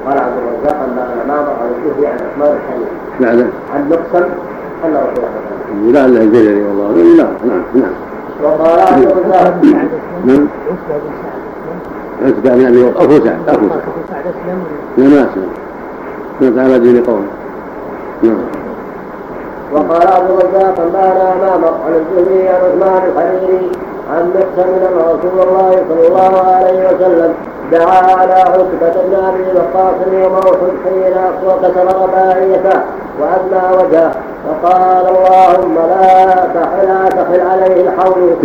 قال 0.09 0.19
عبد 0.19 0.33
الرزاق 0.39 0.83
أن 0.83 0.97
معمر 1.29 1.51
عن 1.61 1.71
الزهري 1.77 2.07
عن 2.07 2.15
عثمان 2.15 2.57
الحنيف 2.57 2.89
بعد 3.21 3.51
عن 3.75 3.89
مقسم 3.89 4.29
ان 4.85 4.97
رسول 4.97 5.25
الله 5.75 6.07
لعله 6.07 6.23
الجزري 6.23 6.63
والله. 6.65 6.89
لا 7.17 7.29
نعم 7.45 7.63
نعم. 7.75 7.93
وقال 8.43 8.81
عبد 8.81 9.03
الرزاق. 9.03 9.55
نعم. 10.25 10.49
عتبة 12.25 12.55
بن 12.55 12.67
ابي 12.67 12.91
اخو 12.97 13.25
سعد. 13.25 13.49
اخو 13.49 13.67
سعد. 14.11 14.25
لا 14.97 15.05
ما 15.09 15.21
اسلم 15.21 15.49
مات 16.41 16.59
على 16.59 16.79
دين 16.79 17.05
قوم. 17.05 17.27
نعم. 18.23 18.39
وقال 19.73 20.09
عبد 20.09 20.31
الرزاق 20.31 20.81
انبانا 20.81 21.35
معمر 21.43 21.75
عن 21.87 21.93
الزهري 21.95 22.49
عن 22.49 22.55
عثمان 22.55 23.03
الحريري 23.09 23.71
عن 24.11 24.31
مقسم 24.35 24.69
ان 24.69 24.97
رسول 24.99 25.49
الله 25.49 25.85
صلى 25.89 26.07
الله 26.09 26.41
عليه 26.55 26.89
وسلم. 26.89 27.35
دعا 27.73 28.17
على 28.21 28.33
عتبة 28.33 29.03
بن 29.05 29.15
أبي 29.15 29.59
وقاص 29.59 29.95
يوم 30.13 30.35
أحد 30.35 30.73
حين 30.85 31.15
وكسر 31.47 32.03
رباعيته 32.03 32.81
وأدنى 33.21 33.77
وجهه. 33.77 34.13
فقال 34.63 35.07
اللهم 35.07 35.75
لا 35.75 36.35
تحل 36.35 37.09
تحل 37.09 37.41
عليه 37.41 37.89
الحول. 37.89 38.37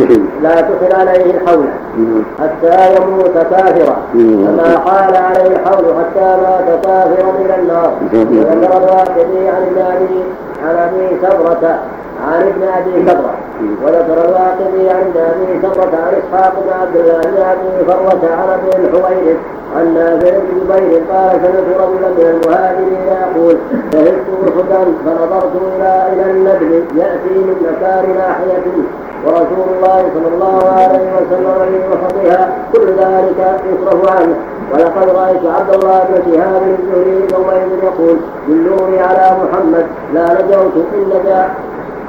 لا 0.42 0.62
تحل 0.62 1.00
عليه 1.00 1.34
الحول. 1.34 1.66
حتى 2.42 2.96
يموت 2.96 3.34
كافرا 3.34 3.98
كما 4.14 4.78
حال 4.86 5.16
عليه 5.16 5.56
الحول 5.56 5.86
حتى 5.86 6.38
مات 6.42 6.86
كافرا 6.86 7.32
إلى 7.46 7.56
النار. 7.56 7.94
وذكر 8.14 8.78
الواقدي 8.78 9.50
عن 9.50 9.64
النبي 9.64 10.24
عن 10.64 10.76
أبي 10.76 11.18
سبرة 11.22 11.80
عن 12.28 12.42
ابن 12.42 12.64
أبي 12.64 13.10
سبره 13.10 13.36
وذكر 13.84 14.26
الواقدي 14.26 14.90
عن 14.90 15.12
أبي 15.16 15.60
سبره 15.62 15.92
عن 16.06 16.14
إسحاق 16.22 16.54
بن 16.64 16.70
عبد 16.82 16.96
الله 16.96 17.22
بن 17.22 17.42
أبي 17.42 17.86
فروه 17.88 18.32
عن 18.34 18.50
أبي 18.50 18.86
الحويرث 18.88 19.38
عن 19.76 19.94
نافع 19.94 20.30
بن 20.38 20.60
جبير 20.60 21.02
قال 21.12 21.32
سمعت 21.32 21.70
رجلا 21.82 22.10
من 22.10 22.42
المهاجرين 22.44 23.04
يقول 23.08 23.58
شهدت 23.94 24.28
أحدا 24.48 24.84
فنظرت 25.06 25.52
إلى 25.76 26.08
إلى 26.14 26.32
النبل 26.32 26.72
يأتي 26.74 27.30
من 27.36 27.56
مكان 27.62 28.16
ناحيتي 28.18 28.84
ورسول 29.26 29.68
الله 29.76 30.10
صلى 30.14 30.28
الله 30.34 30.70
عليه 30.72 31.10
وسلم 31.16 31.66
في 31.66 31.80
وسطها 31.90 32.50
كل 32.74 32.88
ذلك 32.88 33.62
يصرف 33.72 34.12
عنه. 34.12 34.36
ولقد 34.74 35.10
رأيت 35.10 35.46
عبد 35.60 35.74
الله 35.74 36.04
بن 36.10 36.34
شهاب 36.34 36.62
الزهري 36.64 37.28
يومئذ 37.34 37.84
يقول 37.84 38.18
دلوني 38.48 39.00
على 39.00 39.38
محمد 39.44 39.86
لا 40.14 40.24
نجوت 40.34 40.74
ان 40.94 41.06
نجا 41.10 41.50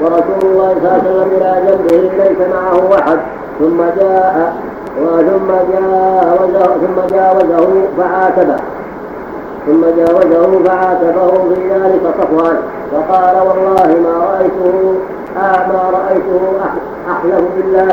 ورسول 0.00 0.42
الله 0.42 0.74
صلى 0.74 0.82
الله 0.82 0.92
عليه 0.92 1.10
وسلم 1.10 1.30
إلى 1.36 1.50
جنبه 1.66 1.96
ليس 2.24 2.40
معه 2.54 2.98
أحد. 2.98 3.18
ثم 3.58 3.78
جاء 4.00 4.56
ثم 4.96 5.50
جاوزه 5.72 6.64
ثم 6.82 7.16
جاوزه 7.16 7.70
فعاتبه. 7.98 8.56
ثم 9.66 9.82
جاوزه 9.98 10.64
فعاتبه 10.64 11.30
في 11.54 11.60
ذلك 11.70 12.02
صفوان. 12.20 12.56
فقال 12.92 13.36
والله 13.46 13.88
ما 14.04 14.14
رأيته 14.24 14.94
آه 15.36 15.66
ما 15.66 15.82
رأيته 15.98 16.42
أحلف 17.10 17.44
بالله 17.56 17.92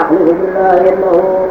أحلف 0.00 0.22
بالله 0.40 0.76
إنه 0.92 1.46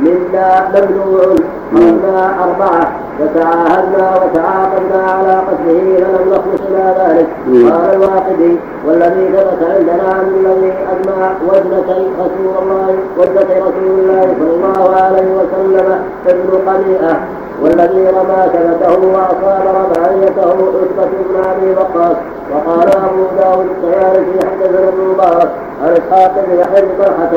منا 0.00 0.48
ممنوع. 0.74 1.36
قلنا 1.72 2.34
أربعة. 2.44 3.05
وتعاهدنا 3.20 4.06
وتعاقدنا 4.20 5.00
على 5.16 5.34
قتله 5.48 5.96
فلم 5.96 6.24
نخلص 6.32 6.62
إلى 6.70 6.86
ذلك. 7.00 7.28
قال 7.72 7.94
الواقدي 7.94 8.52
والذي 8.86 9.24
ثبت 9.34 9.60
عندنا 9.74 10.08
عن 10.16 10.26
الذي 10.40 10.72
أجمع 10.92 11.32
وجنتي 11.48 12.02
رسول 12.20 12.54
الله 12.62 12.88
وجنتي 13.18 13.60
رسول 13.60 13.90
الله 14.00 14.22
صلى 14.38 14.52
الله 14.56 14.96
عليه 15.02 15.28
وسلم 15.38 15.88
ابن 16.26 16.50
قميئة 16.66 17.14
والذي 17.62 18.04
رمى 18.18 18.40
كبته 18.52 19.00
وأصاب 19.14 19.64
رباعيته 19.80 20.50
عتبة 20.50 21.12
بن 21.28 21.36
أبي 21.50 21.70
وقاص. 21.78 22.16
وقال 22.52 22.88
أبو 22.96 23.26
داود 23.38 23.66
الطيالسي 23.66 24.46
حدثنا 24.46 24.88
ابن 24.88 25.00
مبارك 25.12 25.50
عن 25.82 25.88
اسحاق 25.92 26.44
بن 26.46 26.58
يحيى 26.58 26.82
بن 26.82 26.88
طلحة 26.98 27.30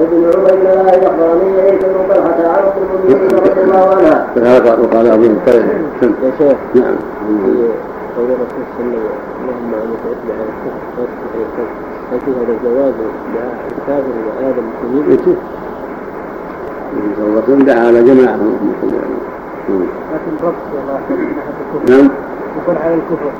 ابن 0.00 0.24
عبيد 0.26 0.66
الله 0.66 0.94
الأخبراني 0.94 1.60
عيسى 1.60 1.86
بن 1.88 2.14
طلحة 2.14 2.48
عن 2.48 2.62
ام 2.64 2.72
المؤمنين 2.82 3.38
رضي 3.38 3.62
الله 3.62 3.90
عنها. 3.90 4.26
وقال 4.82 5.06
أبو 5.06 5.24
يا 5.24 6.32
شيخ 6.38 6.56
نعم. 6.74 6.96
قول 8.16 8.26
الرسول 8.26 8.64
صلى 8.78 8.86
الله 8.86 8.98
عليه 8.98 8.98
وسلم 8.98 9.06
اللهم 9.40 9.74
ان 9.74 9.96
تؤتي 10.02 10.28
على 10.32 10.42
الكفر 10.48 10.80
وتؤتي 10.98 11.26
على 11.34 11.44
الكفر 11.44 11.72
هل 12.12 12.20
في 12.20 12.30
هذا 12.30 12.52
الجواز 12.56 12.94
دعاء 13.34 13.54
الكافر 13.78 14.14
وآل 14.26 14.54
المسلمين؟ 14.58 15.36
الرسول 17.18 17.64
دعا 17.64 17.86
على 17.86 17.98
المسلمين 18.00 19.88
لكن 20.12 20.46
ربط 20.46 20.54
الله 20.74 21.00
نعم 21.88 22.10
يكون 22.62 22.76
على 22.76 22.94
الكفر 22.94 23.30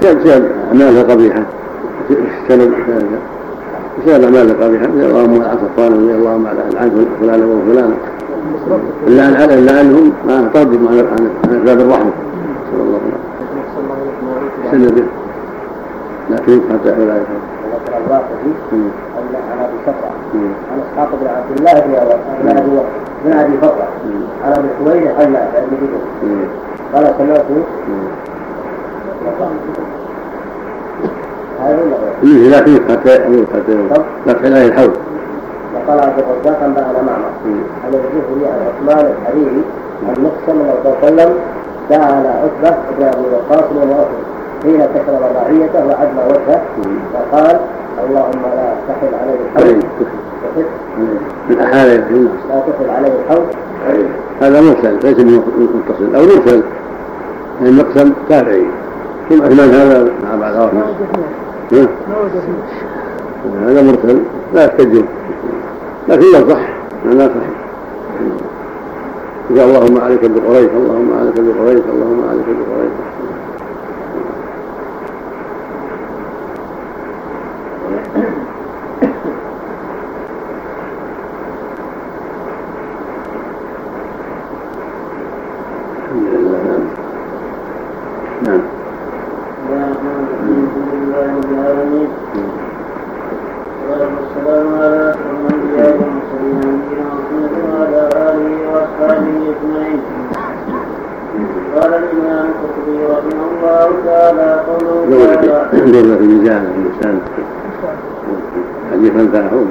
سبب 0.00 0.44
أعمال 0.68 1.10
قبيحة. 1.10 1.42
سبب 2.48 2.70
سبب 4.06 4.24
أعمال 4.24 4.62
قبيحة. 4.62 4.84
اللهم 4.86 5.42
على 5.42 5.58
صفوان 5.62 5.92
رضي 5.92 6.14
الله 6.14 6.30
عن 6.76 7.06
فلان 7.20 7.40
وفلان 7.42 7.92
إلا 9.06 9.28
أن 9.28 9.34
على 9.34 9.54
إلا 9.54 9.80
أنهم 9.80 10.12
ما 10.26 10.50
ترجم 10.54 10.88
عن 10.88 11.30
أسباب 11.44 11.80
الرحمة. 11.80 12.12
صلى 12.72 12.82
الله 12.82 13.00
عليه 14.72 14.84
وسلم. 14.84 15.06
لكن 16.30 16.60
حتى 16.70 16.94
حول 16.94 17.10
الحول 17.10 17.42
ذكر 17.72 17.92
الواقدي 18.06 18.52
ان 18.72 18.90
عن 19.50 19.58
ابي 19.64 19.76
صفرة 19.86 20.10
عن 20.70 20.78
اسحاق 20.92 21.10
بن 21.20 21.26
عبد 21.26 21.50
الله 21.58 21.74
بن 22.42 22.48
ابي 22.48 22.70
بن 23.24 23.32
ابي 23.32 23.56
فضله 23.62 23.88
عن 24.44 24.52
ابي 24.52 24.68
حويرث 24.78 25.20
عن 25.20 25.32
نافع 25.32 25.60
قال 26.94 27.04
سمعت 27.18 27.44
فيه 32.20 32.48
لكن 32.48 32.72
حتى 32.88 33.10
حتى 33.54 33.78
فتح 34.26 34.44
الحول 34.44 34.90
وقال 35.74 36.00
عبد 36.00 36.18
الرزاق 36.18 36.62
انبانا 36.62 37.02
معمر 37.02 37.30
عن 37.84 37.94
الزهري 37.94 38.46
عن 38.46 38.60
عثمان 38.66 39.12
الحريري 39.12 39.62
عن 40.08 40.24
مقسم 40.24 40.46
صلى 40.46 40.62
الله 40.74 40.96
وسلم 41.02 41.34
دعا 41.90 42.04
على 42.04 42.28
عتبة 42.28 42.76
بن 42.98 43.04
أبي 43.06 43.26
وقاص 43.34 43.64
بن 43.72 43.94
حين 44.62 44.80
كسر 44.80 45.14
رباعيته 45.30 45.86
وعدل 45.86 46.18
وجهه 46.28 46.62
فقال 47.14 47.60
اللهم 48.08 48.42
لا 48.56 48.74
تحل 48.88 49.14
عليه 49.22 49.38
من 51.48 51.60
أحال 51.60 51.88
لا 52.48 52.60
تحل 52.60 52.90
عليه 52.90 53.12
الحول 53.24 53.46
هذا 54.40 54.60
مرسل 54.60 54.98
ليس 55.02 55.18
متصل 55.18 56.14
أو 56.16 56.22
مرسل 56.22 56.62
يعني 57.60 57.72
مقسم 57.72 58.12
تابعي. 58.28 58.66
ثم 59.30 59.42
عثمان 59.42 59.70
هذا 59.70 60.12
مع 60.24 60.34
بعض 60.34 60.54
هذا 63.62 63.82
مرسل 63.82 64.22
لا 64.54 64.64
يحتج 64.64 65.02
لكن 66.08 66.32
لا 66.32 66.54
صح. 66.54 66.60
لا 67.04 67.28
صح. 67.28 67.46
إذا 69.50 69.64
اللهم 69.64 70.00
عليك 70.00 70.20
بقريش 70.20 70.70
اللهم 70.70 71.12
عليك 71.18 71.34
بقريش 71.34 71.82
اللهم 71.92 72.24
عليك 72.28 72.46
بقريش. 72.46 72.92
ينظر 105.94 106.16
في 106.16 106.24
الميزان 106.24 106.64
الانسان 106.76 107.20
حديث 108.92 109.12
منفعه 109.14 109.64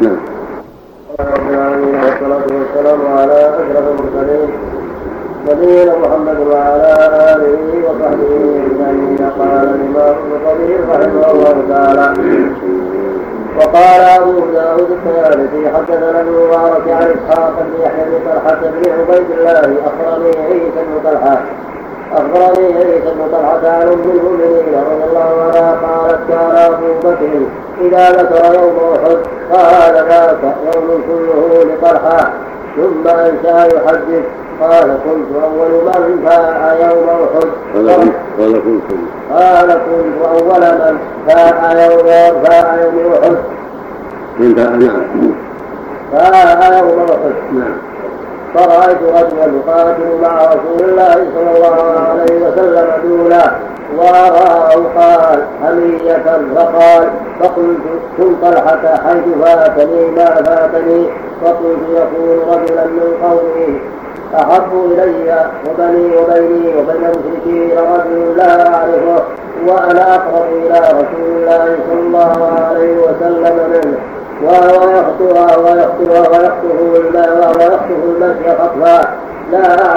نعم 0.00 0.16
رب 1.20 1.50
العالمين. 1.50 1.94
والصلاة 1.94 2.46
والسلام 2.58 3.00
على 3.18 3.32
أشرف 3.32 3.84
المرسلين 3.88 4.48
نبينا 5.48 5.96
محمد 5.98 6.38
وعلى 6.50 6.92
آله 7.32 7.58
وصحبه 7.84 8.32
أجمعين 8.66 9.18
قال 9.38 9.68
الإمام 9.74 10.14
ابن 10.16 10.48
قدير 10.48 10.80
رحمه 10.90 11.30
الله 11.30 11.64
تعالى 11.68 12.14
نعم. 12.22 12.52
وقال 13.58 14.00
أبو 14.00 14.40
داود 14.54 14.90
الطيالسي 14.90 15.68
حدثنا 15.76 16.20
ابن 16.20 16.30
مبارك 16.32 16.88
عن 16.88 17.06
إسحاق 17.16 17.54
بن 17.62 17.82
يحيى 17.84 18.04
بن 18.04 18.30
طلحة 18.30 18.60
بن 18.60 18.90
عبيد 18.90 19.30
الله 19.38 19.76
اخرني 19.86 20.30
عيسى 20.46 20.70
بن 20.88 21.10
طلحة 21.10 21.42
إذا 27.80 28.10
ذكر 28.10 28.54
يوم 28.54 28.76
أحد 28.94 29.16
قال 29.52 29.94
ذاك 30.08 30.54
يوم 30.74 31.02
كله 31.08 31.64
لطلحة 31.64 32.32
ثم 32.76 33.08
أنشأ 33.08 33.76
يحدث 33.76 34.24
قال 34.60 34.98
كنت 35.04 35.42
أول 35.44 35.70
من 36.08 36.24
باع 36.24 36.74
يوم 36.74 37.08
أحد 37.08 37.48
قال 38.38 38.52
كنت 38.62 38.92
قال 39.32 39.68
كنت 39.68 40.26
أول 40.26 40.60
من 40.60 40.98
باع 41.26 41.86
يوم 41.86 42.42
باع 42.42 42.76
يوم 42.82 43.12
أحد 43.12 43.36
نعم 44.38 44.80
باع 46.12 46.78
يوم 46.78 46.98
أحد 47.00 47.34
نعم 47.52 47.78
فرأيت 48.54 49.02
رجلا 49.02 49.46
يقاتل 49.56 50.20
مع 50.22 50.44
رسول 50.44 50.88
الله 50.88 51.14
صلى 51.34 51.50
الله 51.56 51.78
عليه 52.08 52.46
وسلم 52.46 52.86
دولا 53.04 53.44
وراه 53.96 54.70
قال 54.96 55.42
حمية 55.62 56.26
فقال 56.54 57.04
فقلت 57.40 57.78
كن 58.16 58.36
طلحة 58.42 58.82
حيث 59.06 59.26
فاتني 59.42 60.10
ما 60.10 60.26
فاتني. 60.26 61.06
فقلت 61.44 61.82
يكون 61.94 62.38
رجلا 62.52 62.84
من 62.84 63.08
قومي 63.22 63.80
أحب 64.34 64.72
إلي 64.92 65.46
وبني 65.68 66.16
وبيني 66.16 66.76
وبين 66.76 67.04
المشركين 67.04 67.78
رجل 67.78 68.36
لا 68.36 68.74
أعرفه 68.74 69.22
وأنا 69.66 70.14
أقرب 70.14 70.46
إلى 70.52 70.78
رسول 70.78 71.30
الله 71.36 71.76
صلى 71.88 72.00
الله 72.00 72.38
عليه 72.68 72.96
وسلم 72.98 73.56
منه. 73.70 73.98
وهو 74.42 74.90
يخطوها 74.90 75.56
ويخطوها 75.56 76.28
ويخطف 76.28 76.96
الماء 76.96 77.56
ويخطف 77.58 78.04
المشي 78.04 78.50
خطفا 78.50 79.16
لا 79.52 79.96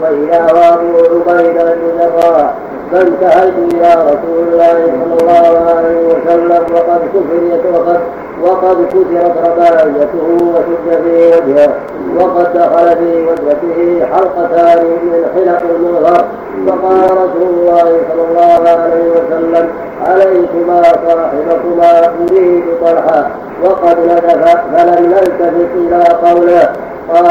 فإذا 0.00 0.52
وأبو 0.52 1.30
عبيدة 1.30 1.74
بن 1.74 1.98
جراح. 1.98 2.54
فانتهيت 2.92 3.54
إلى 3.72 3.90
رسول 4.10 4.38
الله 4.48 4.76
صلى 4.84 5.16
الله 5.20 5.70
عليه 5.76 6.06
وسلم. 6.06 6.62
وقد 6.74 7.00
كفرت 7.14 7.64
وقد 7.74 8.00
وقد 8.42 8.76
كسرت 8.86 9.36
رباعيته 9.46 10.26
وشد 10.54 11.02
في 11.04 11.26
وجهه. 11.26 11.74
وقد 12.20 12.52
دخل 12.54 12.96
في 12.96 13.26
وجهته 13.26 14.06
حلقتان 14.12 14.84
من 14.86 15.24
حلق 15.34 15.62
المغفر 15.76 16.24
فقال 16.66 17.04
رسول 17.04 17.48
الله 17.54 18.00
صلى 18.08 18.22
الله 18.30 18.70
عليه 18.70 19.10
وسلم 19.10 19.68
عليكما 20.06 20.82
صاحبكما 20.82 22.12
يريد 22.30 22.64
طلحه 22.84 23.30
وقد 23.64 23.98
ندف 23.98 24.56
فلم 24.76 25.06
نلتفت 25.10 25.72
إلى 25.74 26.04
قوله 26.28 26.72
قال 27.12 27.24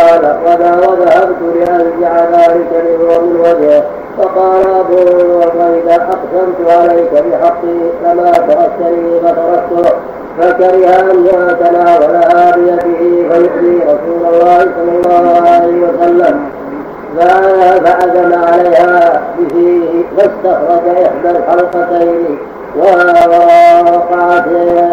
وذا 0.45 0.81
وذهبت 0.87 1.41
لانزع 1.55 2.13
ذلك 2.31 2.71
من 2.85 2.99
وجهه 3.39 3.83
فقال 4.17 4.63
أبو 4.79 4.97
عبيدة 5.41 5.95
أقسمت 5.95 6.59
عليك 6.67 7.11
بحقي 7.11 7.77
فما 8.03 8.31
تركتني 8.31 9.19
فتركته. 9.19 9.95
فكره 10.41 10.85
أن 10.99 11.25
يتناولها 11.25 12.55
بيده 12.55 12.99
فيؤذي 13.29 13.75
رسول 13.83 14.21
الله 14.33 14.59
صلى 14.59 14.91
الله 14.97 15.49
عليه 15.49 15.77
وسلم. 15.87 16.35
فعزم 17.85 18.31
عليها 18.33 19.21
بفيه 19.39 20.03
فاستخرج 20.17 20.85
إحدى 20.87 21.29
الحلقتين. 21.37 22.37
ووقعت 22.77 24.45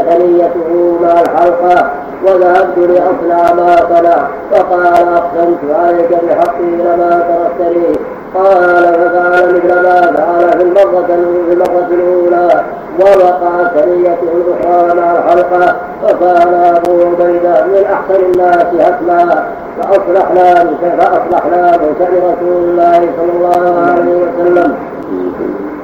ثنيته 0.08 0.70
مع 1.02 1.14
الحلقة. 1.20 1.90
وذهبت 2.26 2.78
لأصنع 2.78 3.52
ما 3.54 3.76
صنع 3.76 4.28
فقال 4.50 4.86
أقسمت 4.86 5.58
عليك 5.78 6.10
بحقي 6.24 6.62
لما 6.62 7.22
تركتني. 7.28 7.96
قال 8.34 8.84
ففعل 8.84 9.54
مثل 9.54 9.74
ما 9.82 10.00
فعل 10.16 10.52
في 10.58 10.62
المرة 10.62 11.06
في 11.06 11.52
المرة 11.52 11.88
الأولى. 11.90 12.64
ووقعت 13.00 13.74
ثنيته 13.74 14.32
الأخرى 14.34 15.00
مع 15.00 15.12
الحلقة. 15.12 15.76
فقال 16.02 16.54
أبو 16.54 16.92
عبيدة 17.02 17.64
من 17.64 17.84
أحسن 17.92 18.24
الناس 18.32 18.66
هتما 18.86 19.44
فأصلحنا 19.82 20.54
فأصلحنا 20.98 21.76
بشأن 21.76 22.14
رسول 22.16 22.62
الله 22.64 23.00
صلى 23.18 23.32
الله 23.32 23.84
عليه 23.86 24.16
وسلم. 24.16 24.74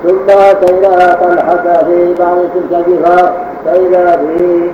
ثم 0.04 0.30
أتينا 0.30 1.16
طلحة 1.22 1.84
في 1.84 2.14
بعض 2.18 2.36
تلك 2.54 2.86
الجفار 2.86 3.32
فإذا 3.64 4.16
به 4.22 4.72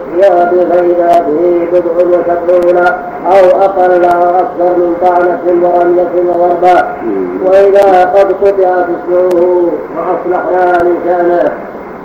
فإذا 0.71 1.27
به 1.29 1.69
بضع 1.73 2.07
وسبعون 2.07 2.79
أو 3.27 3.61
أقل 3.61 4.05
أو 4.05 4.23
أكثر 4.23 4.77
من 4.77 4.97
طعنة 5.01 5.69
ورمية 5.69 6.31
وضربة 6.31 6.85
وإذا 7.45 8.05
قد 8.05 8.33
قطعت 8.33 8.87
اسمه 8.89 9.71
وأصلحنا 9.97 10.79
لسانه 10.89 11.53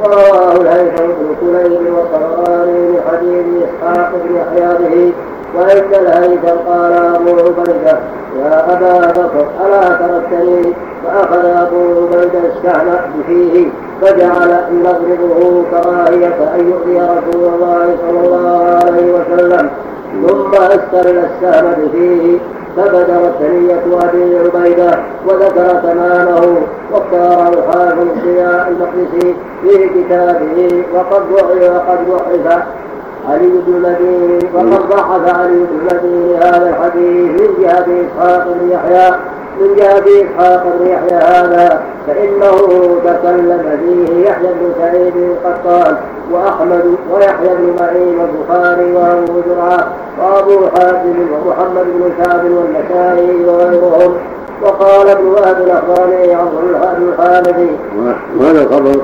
ورواه 0.03 0.51
الهيثم 0.61 1.05
بن 1.05 1.35
سليم 1.41 1.95
والطبراني 1.95 2.71
من 2.71 2.99
حديث 3.11 3.45
إسحاق 3.63 4.11
بن 4.23 4.35
يحيى 4.35 4.77
به 4.77 5.13
وإن 5.55 5.93
الهيثم 5.93 6.47
قال 6.67 6.93
أبو 6.93 7.29
عبيدة 7.29 7.99
يا 8.39 8.73
أبا 8.73 9.07
بكر 9.07 9.47
ألا 9.65 9.81
تركتني 9.97 10.73
فأخذ 11.05 11.45
أبو 11.45 12.07
عبيدة 12.13 12.39
السهم 12.39 13.23
فيه 13.27 13.69
فجعل 14.01 14.51
يضربه 14.71 15.63
كراهية 15.71 16.55
أن 16.55 16.69
يؤذي 16.69 16.99
رسول 16.99 17.53
الله 17.53 17.97
صلى 18.07 18.19
الله 18.27 18.79
عليه 18.85 19.13
وسلم. 19.13 19.69
ثم 20.27 20.53
استرل 20.53 21.17
السهم 21.25 21.89
فيه 21.91 22.37
فبدر 22.77 23.27
الثنية 23.27 23.83
أبي 24.03 24.37
عبيدة 24.39 24.99
وذكر 25.27 25.67
تمامه 25.83 26.57
واختار 26.91 27.53
الحافظ 27.53 27.99
الضياء 27.99 28.67
المقدسي 28.67 29.35
في 29.61 29.89
كتابه 29.89 30.85
وقد 30.95 31.21
وقد 31.31 31.99
ضعف 32.09 32.63
علي 33.29 33.47
بن 33.67 33.73
المدين 33.75 34.39
وقد 34.53 34.89
ضعف 34.89 35.35
علي 35.37 35.53
بن 35.53 35.79
المدين 35.81 36.35
هذا 36.43 36.69
الحديث 36.69 37.41
من 37.41 37.49
جهة 37.59 37.87
إسحاق 38.05 38.47
بن 38.47 38.69
يحيى. 38.71 39.11
من 39.59 39.75
جهة 39.75 40.03
إسحاق 40.23 40.63
بن 40.79 40.87
يحيى 40.87 41.17
هذا 41.17 41.81
فإنه 42.07 42.51
تكلم 43.05 43.79
فيه 43.85 44.29
يحيى 44.29 44.47
بن 44.47 44.71
سعيد 44.79 45.13
القطان 45.17 45.95
وأحمد 46.31 46.95
ويحيى 47.11 47.49
بن 47.55 47.75
معين 47.79 48.19
والبخاري 48.19 48.91
وأبو 48.93 49.41
زرعة 49.49 49.87
وأبو 50.19 50.67
حاتم 50.67 51.15
ومحمد 51.33 51.85
بن 51.85 52.11
كعب 52.23 52.43
والنسائي 52.45 53.45
وغيرهم. 53.45 54.13
وقال 54.61 55.09
ابن 55.09 55.25
وهب 55.25 55.57
الأخبرني 55.61 56.33
عمرو 56.33 56.69
الحامدي 57.09 57.69
وهذا 58.39 58.61
الخبر 58.61 59.01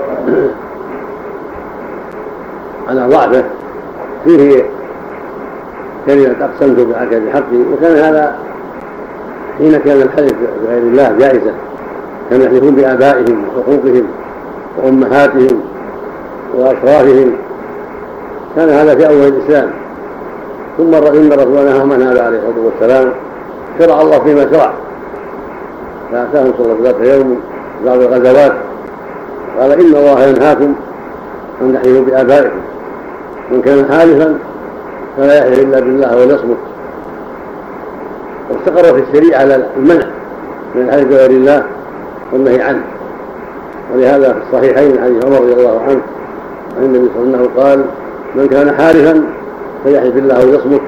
على 2.88 3.07
ضعفه 3.07 3.44
فيه 4.23 4.65
كلمة 6.06 6.36
أقسمت 6.41 6.80
بحقي 6.80 7.57
وكان 7.73 7.98
هذا 7.98 8.36
حين 9.57 9.77
كان 9.77 10.02
الحلف 10.02 10.34
بغير 10.64 10.82
الله 10.82 11.15
جائزا. 11.19 11.53
كانوا 12.30 12.45
يحلفون 12.45 12.76
بآبائهم 12.76 13.44
وحقوقهم 13.57 14.07
وأمهاتهم 14.77 15.61
وأشرافهم. 16.53 17.32
كان 18.56 18.69
هذا 18.69 18.95
في 18.95 19.07
أول 19.07 19.27
الإسلام. 19.27 19.72
ثم 20.77 20.94
إن 20.94 21.32
الرسول 21.32 21.65
نهى 21.65 21.86
من 21.86 22.02
هذا 22.02 22.26
عليه 22.26 22.38
الصلاة 22.38 22.65
والسلام 22.65 23.11
شرع 23.80 24.02
الله 24.02 24.19
فيما 24.19 24.52
شرع. 24.52 24.73
فأتاهم 26.11 26.53
صلى 26.57 26.72
الله 26.72 26.90
وسلم 26.90 27.03
يوم 27.03 27.40
بعض 27.86 28.02
الغزوات. 28.02 28.53
قال 29.60 29.72
إن 29.72 29.95
الله 29.95 30.23
ينهاكم 30.23 30.73
أن 31.61 31.73
تحلفوا 31.73 32.06
بآبائكم. 32.06 32.60
من 33.52 33.61
كان 33.61 33.86
حالفا 33.91 34.38
فلا 35.18 35.38
يحلف 35.38 35.60
إلا 35.60 35.80
بالله 35.80 36.18
وليصمت 36.18 36.57
واستقر 38.50 38.94
في 38.94 39.04
الشريعة 39.10 39.40
على 39.40 39.66
المنع 39.78 40.06
من 40.76 40.82
الحلف 40.82 41.08
بغير 41.08 41.30
الله 41.30 41.64
والنهي 42.34 42.62
عنه. 42.62 42.84
ولهذا 43.94 44.34
في 44.34 44.40
الصحيحين 44.48 45.04
حديث 45.04 45.26
عمر 45.26 45.42
رضي 45.42 45.54
الله 45.54 45.82
عنه 45.82 46.02
عن 46.78 46.84
النبي 46.84 47.10
صلى 47.14 47.24
الله 47.24 47.38
عليه 47.38 47.48
وسلم 47.48 47.64
قال 47.64 47.86
من 48.36 48.48
كان 48.48 48.76
حالفا 48.76 49.24
فليحلف 49.84 50.16
بالله 50.16 50.46
ويصمت. 50.46 50.82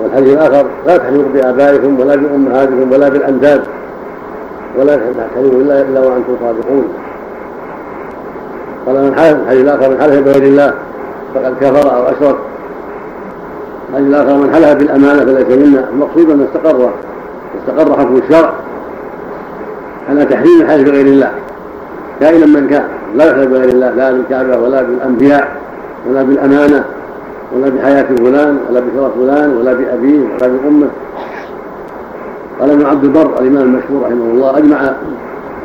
والحديث 0.00 0.32
الآخر 0.32 0.66
لا 0.86 0.96
تحلفوا 0.96 1.32
بآبائكم 1.34 2.00
ولا 2.00 2.16
بأمهاتكم 2.16 2.92
ولا 2.92 3.08
بالانداد 3.08 3.62
ولا 4.78 4.96
تحلفوا 4.96 5.60
الا 5.60 5.80
إلا 5.80 6.00
وأنتم 6.00 6.36
صادقون. 6.40 6.88
قال 8.86 8.96
من 9.04 9.14
حلف 9.14 9.38
الحديث 9.42 9.62
الآخر 9.62 9.90
من 9.90 10.00
حلف 10.00 10.18
بغير 10.24 10.42
الله 10.42 10.74
فقد 11.34 11.54
كفر 11.60 11.96
أو 11.96 12.02
أشرك. 12.02 12.36
الحديث 13.90 14.08
الآخر 14.08 14.36
من 14.36 14.54
حلف 14.54 14.72
بالأمانة 14.72 15.24
فليس 15.24 15.58
منا 15.58 15.88
المقصود 15.92 16.30
أن 16.30 16.46
استقر 16.48 16.90
استقر 17.60 17.98
حكم 17.98 18.16
الشرع 18.16 18.52
على 20.08 20.24
تحريم 20.24 20.60
الحلف 20.60 20.88
بغير 20.88 21.06
الله. 21.06 21.32
كائنا 22.20 22.46
من 22.46 22.68
كان 22.70 22.84
لا 23.14 23.24
يحلف 23.30 23.48
بغير 23.48 23.68
الله 23.68 23.90
لا 23.90 24.12
بالكعبة 24.12 24.58
ولا 24.58 24.82
بالأنبياء 24.82 25.56
ولا 26.08 26.22
بالأمانة 26.22 26.84
ولا 27.52 27.68
بحياة 27.68 28.02
فلان 28.02 28.58
ولا 28.70 28.80
بشرف 28.80 29.12
فلان 29.14 29.56
ولا 29.56 29.72
بأبيه 29.72 30.20
ولا 30.20 30.48
بأمه. 30.48 30.88
قال 32.60 32.70
ابن 32.70 32.86
عبد 32.86 33.04
البر 33.04 33.40
الإمام 33.40 33.62
المشهور 33.62 34.02
رحمه 34.02 34.24
الله 34.24 34.58
أجمع 34.58 34.92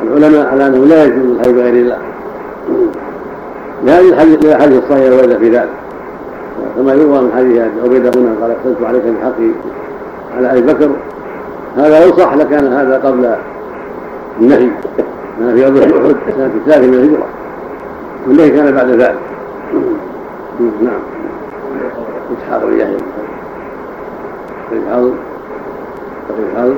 العلماء 0.02 0.46
على 0.46 0.66
أنه 0.66 0.84
لا 0.84 1.04
يجوز 1.04 1.30
الحلف 1.30 1.54
بغير 1.54 1.74
الله. 1.74 1.98
لهذه 3.84 4.08
الحديث 4.08 4.82
الصحيح 4.84 5.06
الوارده 5.06 5.38
في 5.38 5.50
ذلك. 5.50 5.83
كما 6.76 6.92
يروى 6.92 7.20
من 7.20 7.32
حديث 7.36 7.62
عبيدة 7.84 8.10
هنا 8.20 8.34
قال 8.40 8.50
اقسمت 8.50 8.86
عليك 8.86 9.02
بحقي 9.02 9.50
على 10.36 10.52
أبي 10.52 10.72
بكر. 10.72 10.90
هذا 11.76 12.04
لو 12.04 12.16
صح 12.16 12.34
لكان 12.34 12.72
هذا 12.72 12.98
قبل 12.98 13.36
النهي. 14.40 14.70
كان 15.38 15.54
في 15.54 15.64
غزوه 15.64 15.84
أحد. 15.84 16.16
سنه 16.36 16.50
الثالثه 16.56 16.86
من 16.86 16.94
الهجره 16.94 17.26
والنهي 18.26 18.50
كان 18.50 18.74
بعد 18.74 18.90
ذلك. 18.90 19.18
نعم. 20.60 21.00
اسحاق 22.32 22.64
بن 22.64 22.80
يحيى 22.80 22.96
الحظ 24.72 25.10
الحظ 26.30 26.72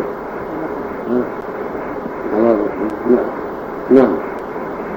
نعم. 3.90 4.26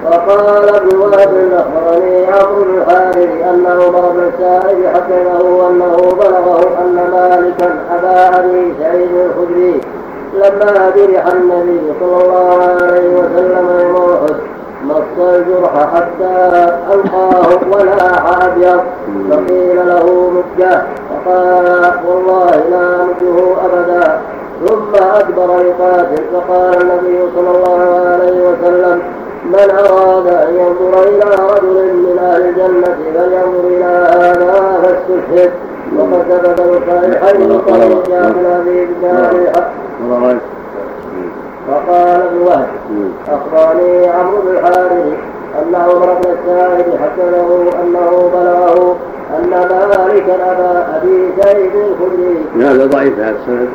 وقال 0.05 0.75
ابن 0.75 0.97
وهب 0.97 1.51
اخبرني 1.53 2.25
بن 2.25 2.81
الحارث 2.81 3.17
انه 3.49 3.83
عمر 3.83 4.09
بن 4.09 4.31
السائب 4.33 4.87
حدثه 4.87 5.69
انه 5.69 5.97
بلغه 6.19 6.77
ان 6.81 6.95
مالكا 7.11 7.79
ابا 7.91 8.39
ابي 8.39 8.73
سعيد 8.79 9.09
الخدري 9.15 9.81
لما 10.33 10.91
برح 10.95 11.27
النبي 11.27 11.81
صلى 11.99 12.23
الله 12.25 12.63
عليه 12.63 13.09
وسلم 13.09 13.79
يوم 13.79 14.11
احد 14.13 14.35
مص 14.85 15.19
الجرح 15.19 15.95
حتى 15.95 16.73
القاه 16.93 17.59
ولاح 17.71 18.43
ابيض 18.45 18.81
فقيل 19.29 19.87
له 19.87 20.31
مده 20.31 20.83
فقال 21.25 21.91
والله 22.07 22.51
لا 22.71 23.03
مده 23.03 23.53
ابدا. 23.65 24.21
ثم 24.65 24.95
أدبر 24.95 25.65
يقاتل 25.65 26.23
فقال 26.33 26.81
النبي 26.81 27.19
صلى 27.35 27.49
الله 27.57 27.99
عليه 28.05 28.49
وسلم 28.49 29.01
من 29.45 29.69
أراد 29.71 30.27
أن 30.27 30.53
ينظر 30.53 31.03
إلى 31.03 31.35
رجل 31.53 31.93
من 31.93 32.19
أهل 32.19 32.41
الجنة 32.41 32.97
فلينظر 33.15 33.67
إلى 33.67 33.85
هذا 33.85 34.79
فاستشهد 34.83 35.51
وقد 35.97 36.23
ثبت 36.29 36.59
الصحيحين 36.59 37.49
من 37.49 37.61
طريق 37.67 38.15
عبد 38.15 38.37
العزيز 38.37 38.89
بن 39.01 40.39
فقال 41.67 42.21
ابن 42.21 42.37
وهب 42.37 42.67
أخبرني 43.27 44.07
عمرو 44.07 44.41
بن 44.41 44.51
الحارث 44.51 45.13
أن 45.59 45.75
عمر 45.75 46.13
بن 46.13 46.31
السائب 46.31 46.85
حدثه 47.01 47.81
أنه 47.81 48.31
بلغه 48.33 48.97
أن 49.37 49.49
مالكا 49.49 50.35
أبا 50.51 50.97
أبي 50.97 51.29
سعيد 51.41 51.71
الخدري. 51.75 52.65
هذا 52.65 52.85
ضعيف 52.85 53.19
هذا 53.19 53.35
السند؟ 53.41 53.69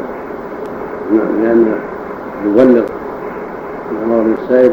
لأن 1.10 1.74
يبلغ 2.44 2.84
عمر 4.04 4.22
بن 4.22 4.34
السائب 4.42 4.72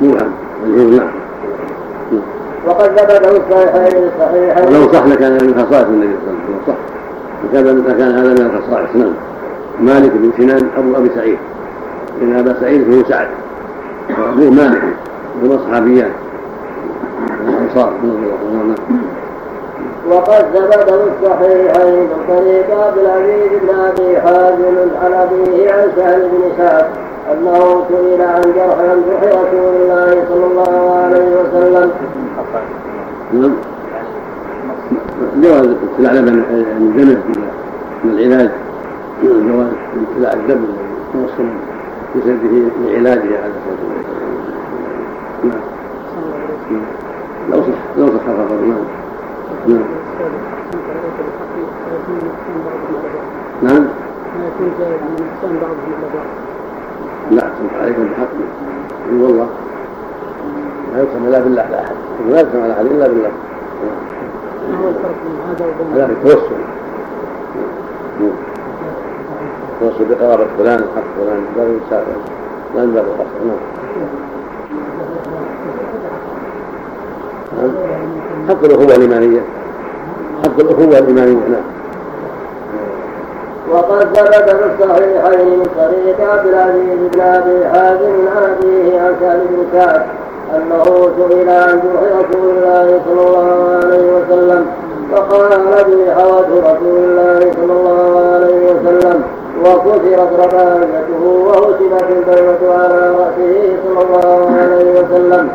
مجهول 0.00 0.96
نعم 0.96 1.08
وقد 2.66 2.86
ثبت 2.98 3.26
الصحيحين 3.26 4.02
الصحيحين 4.04 4.66
ولو 4.74 4.92
صح 4.92 5.06
لكان 5.06 5.32
من 5.32 5.64
خصائص 5.66 5.86
النبي 5.86 6.14
صلى 6.24 6.30
الله 6.30 6.40
عليه 6.44 6.62
وسلم. 6.62 6.66
صح. 6.66 7.92
لكان 7.92 8.12
هذا 8.18 8.28
من 8.44 8.50
الخصائص 8.54 8.88
نعم 8.96 9.12
مالك 9.80 10.12
بن 10.14 10.30
سنان 10.36 10.68
أبو 10.78 10.96
أبي 10.96 11.10
سعيد. 11.14 11.38
إن 12.22 12.36
أبا 12.38 12.56
سعيد 12.60 12.94
هو 12.94 13.04
سعد. 13.08 13.28
وابوه 14.18 14.50
مالك 14.50 14.82
هما 15.42 15.58
صحابيان 15.68 16.10
الانصار 17.48 17.92
نعم 18.52 18.74
وقد 20.10 20.44
ثبت 20.54 20.90
في 20.90 21.08
الصحيحين 21.22 21.94
من 21.94 22.08
طريق 22.28 22.80
عبد 22.86 22.98
العزيز 22.98 23.48
بن 23.62 23.74
أبي 23.78 24.20
حازم 24.20 24.88
عن 25.02 25.12
ابيه 25.12 25.72
عن 25.72 25.88
سهل 25.96 26.20
بن 26.20 26.42
سعد 26.58 26.86
أنه 27.32 27.84
سئل 27.88 28.22
عن 28.22 28.42
جرح 28.42 28.78
يمدح 28.78 29.20
رسول 29.22 29.74
الله 29.76 30.24
صلى 30.28 30.46
الله 30.46 30.94
عليه 30.96 31.28
وسلم. 31.40 31.90
نعم. 33.32 33.54
جواز 35.42 35.66
ابتلاع 35.66 36.12
لبن 36.12 36.42
الدم 36.76 37.18
من 38.04 38.10
العلاج. 38.10 38.50
جواز 39.22 39.68
ابتلاع 39.96 40.32
الدم 40.32 40.64
الموصل 41.14 41.48
في 42.12 42.20
سده 42.20 42.70
لعلاجه 42.84 43.40
على 43.42 43.52
الصلاه 43.56 43.82
والسلام 43.88 44.28
نعم. 45.44 45.60
لو 47.50 47.62
صح 47.62 47.98
لو 47.98 48.06
صح 48.06 48.28
الخبر 48.28 48.60
نعم. 48.60 48.84
نعم. 49.66 49.84
نعم. 53.62 53.84
ما 54.38 54.46
يكون 54.46 54.70
زائد 54.78 54.92
عن 54.92 55.16
الإنسان 55.18 55.60
بعضهم 55.60 55.92
إلى 55.98 56.06
بعض 56.14 56.26
لا 57.30 57.40
تنفع 57.40 57.82
عليكم 57.82 58.04
بحق 58.04 58.28
إي 59.10 59.22
والله. 59.22 59.48
لا 60.94 60.98
يقسم 60.98 61.24
إلا 61.26 61.40
بالله 61.40 61.68
لا 61.70 61.80
أحد. 61.84 61.94
لا 62.30 62.40
يقسم 62.40 62.62
على 62.62 62.72
أحد 62.72 62.86
إلا 62.86 63.08
بالله. 63.08 63.30
ما 64.70 64.78
هو 64.78 64.88
الفرق 64.88 65.14
بين 65.24 65.36
هذا 65.48 65.66
وبين 65.66 66.02
هذا 66.02 66.12
التوسل 66.12 66.60
التوسل 69.80 70.04
بقرابة 70.14 70.46
فلان 70.58 70.78
حق 70.96 71.02
فلان 71.16 71.44
لا 71.56 71.62
يسافر 71.62 72.16
لا 72.74 72.82
ينبغي 72.82 73.00
القصر 73.00 73.44
نعم. 73.46 73.56
حق 78.48 78.64
الأخوة 78.64 78.94
الإيمانية. 78.94 79.40
حق 80.44 80.60
الأخوة 80.60 80.98
الإيمانية 80.98 81.48
نعم. 81.48 81.62
وقد 83.72 84.16
ثبت 84.16 84.50
في 84.50 84.64
الصحيحين 84.84 85.58
من 85.58 85.66
طريق 85.78 86.30
عبد 86.30 86.46
العزيز 86.46 86.98
بن 87.12 87.20
أبي 87.20 87.68
حازم 87.68 88.28
عن 88.36 88.56
ابيه 88.62 89.00
عن 89.00 89.16
سهل 89.20 89.40
بن 89.50 89.66
كعب 89.72 90.02
أنه 90.56 90.84
سئل 90.84 91.50
عن 91.50 91.80
جرح 91.80 92.02
رسول 92.18 92.50
الله 92.50 93.00
صلى 93.06 93.20
الله 93.20 93.78
عليه 93.84 94.12
وسلم 94.12 94.66
فقال 95.12 95.52
الذي 95.52 96.14
حوته 96.14 96.72
رسول 96.72 96.96
الله 96.96 97.52
صلى 97.56 97.72
الله 97.72 98.32
عليه 98.34 98.72
وسلم 98.72 99.22
وكسرت 99.64 100.32
رباعيته 100.38 101.22
وهتمت 101.24 102.04
البيضة 102.10 102.74
على 102.74 103.10
رأسه 103.10 103.76
صلى 103.84 104.02
الله 104.04 104.50
عليه 104.60 104.90
وسلم. 105.00 105.48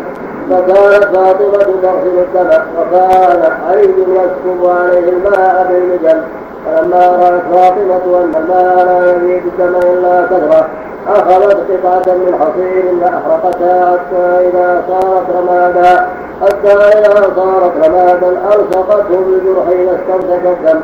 فكانت 0.50 1.04
فاطمة 1.04 1.64
تغسل 1.82 2.20
الدم 2.20 2.62
وكان 2.80 3.52
علي 3.68 3.94
يسكب 4.10 4.66
عليه 4.66 5.10
الماء 5.10 5.68
بالمجل؟ 5.70 6.22
فلما 6.66 7.04
رأت 7.22 7.42
فاطمة 7.54 8.24
أن 8.24 8.34
الماء 8.36 8.86
لا 8.86 9.12
يزيد 9.12 9.44
الدم 9.46 9.76
إلا 9.76 10.26
كثرة 10.26 10.68
أخذت 11.08 11.58
قطعة 11.72 12.16
من 12.16 12.36
حصير 12.42 12.84
فأحرقتها 13.02 13.92
حتى 13.92 14.50
إذا 14.50 14.84
صارت 14.88 15.26
رمادا 15.38 16.08
حتى 16.42 16.74
إذا 16.74 17.14
صارت 17.36 17.74
رمادا 17.86 18.30
ألصقته 18.48 19.20
بالجرح 19.26 19.68
إذا 19.68 20.00
استمسك 20.00 20.46
الدم. 20.46 20.82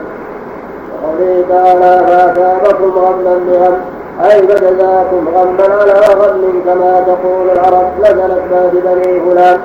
وقوله 1.04 1.46
تعالى 1.50 2.04
فأثابكم 2.36 2.92
غما 3.00 3.40
بغم 3.48 3.78
أي 4.26 4.48
فجزاكم 4.48 5.28
غما 5.36 5.64
على 5.82 5.94
غم 6.20 6.62
كما 6.66 7.04
تقول 7.08 7.50
العرب 7.54 7.88
نزلت 8.00 8.44
ما 8.52 8.72
بني 8.74 9.20
فلان. 9.20 9.60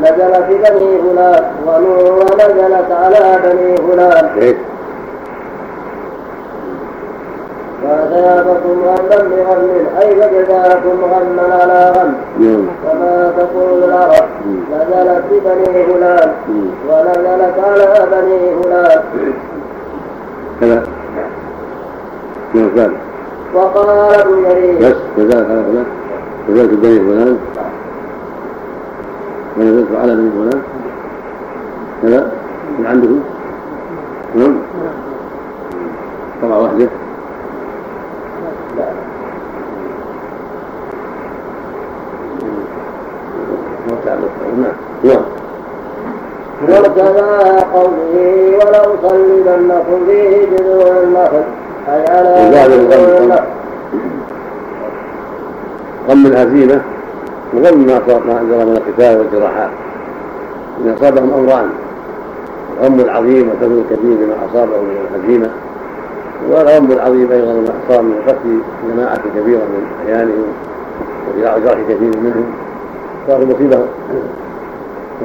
نزلت 0.00 0.46
بني 0.48 0.98
فلان 1.02 1.44
ونزلت 1.66 2.90
على 2.90 3.38
بني 3.44 3.76
فلان. 3.76 4.56
فأثابكم 7.82 8.82
غما 8.82 9.16
بغم 9.30 9.70
أي 10.00 10.14
فجزاكم 10.14 10.98
غما 11.04 11.54
على 11.54 11.92
غم. 11.96 12.12
نعم. 12.40 12.66
كما 12.84 13.32
تقول 13.36 13.84
العرب 13.84 14.28
نزلت 14.72 15.24
ببني 15.30 15.84
فلان 15.84 16.32
ونزلت 16.88 17.56
على 17.64 18.06
بني 18.12 18.62
فلان 18.62 19.02
كذا. 20.60 20.82
نعم 22.54 22.92
وقال 23.54 23.88
ابن 24.20 24.42
جرير 24.42 24.78
بس 24.78 24.96
كذلك 25.16 25.50
على 25.50 25.62
فلان 25.64 25.86
نزلت 26.48 26.72
بني 26.74 26.98
فلان 27.00 27.38
ونزلت 29.58 29.88
على 30.02 30.14
بني 30.14 30.30
فلان 30.30 30.62
كذا. 32.02 32.30
من 32.78 32.86
عندكم؟ 32.86 33.20
نعم. 34.34 34.54
طبعا 36.42 36.58
واحدة. 36.58 36.88
نعم 45.04 45.22
قوله 47.74 48.58
ولو 48.58 48.96
صلبنكم 49.02 50.06
فيه 50.06 50.46
جذوع 50.56 51.02
النخل 51.02 51.42
اي 51.88 52.04
على 52.16 52.50
غم 56.08 56.26
الهزيمه 56.26 56.80
وغم 57.54 57.86
ما 58.26 58.40
انزل 58.40 58.66
من 58.66 58.76
القتال 58.76 59.18
والجراحات 59.18 59.70
ان 60.80 60.94
اصابهم 60.98 61.30
امران 61.34 61.70
الغم 62.80 63.00
العظيم 63.00 63.48
والحزن 63.48 63.78
الكبير 63.78 64.16
بما 64.16 64.34
اصابه 64.50 64.80
من 64.80 64.96
الهزيمه 65.14 65.50
والغم 66.50 66.92
العظيم 66.92 67.32
أيضا 67.32 67.52
ما 67.52 67.72
اصاب 67.86 68.04
من 68.04 68.22
قتل 68.28 68.58
جماعة 68.88 69.20
كبيرة 69.36 69.58
من 69.58 69.86
اعيانهم 71.36 71.62
وجراح 71.62 71.78
كثير 71.88 72.16
منهم. 72.22 72.46
صار 73.28 73.44
مصيبه 73.44 73.78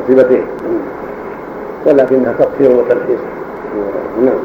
مصيبتين. 0.03 0.45
ولكنها 1.85 2.33
تقصير 2.39 2.71
وتلخيص 2.71 3.19
نعم. 4.21 4.39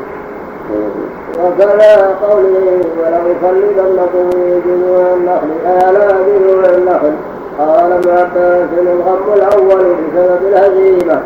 وكذا 1.44 2.16
قوله 2.22 2.80
ولأصلبنكم 2.98 4.30
في 4.30 4.60
جذوع 4.66 5.06
النخل 5.14 5.50
آلا 5.66 6.06
جذوع 6.08 6.64
النخل. 6.64 7.12
قال 7.58 7.92
ابن 7.92 8.10
عباس 8.10 8.68
الغم 8.78 9.32
الأول 9.34 9.84
بسبب 9.84 10.42
الهزيمة. 10.48 11.22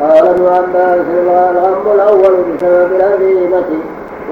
قال 0.00 0.26
ابن 0.26 0.46
عباس 0.46 1.04
الغم 1.22 1.92
الأول 1.94 2.34
بسبب 2.56 2.92
الهزيمة. 2.96 3.64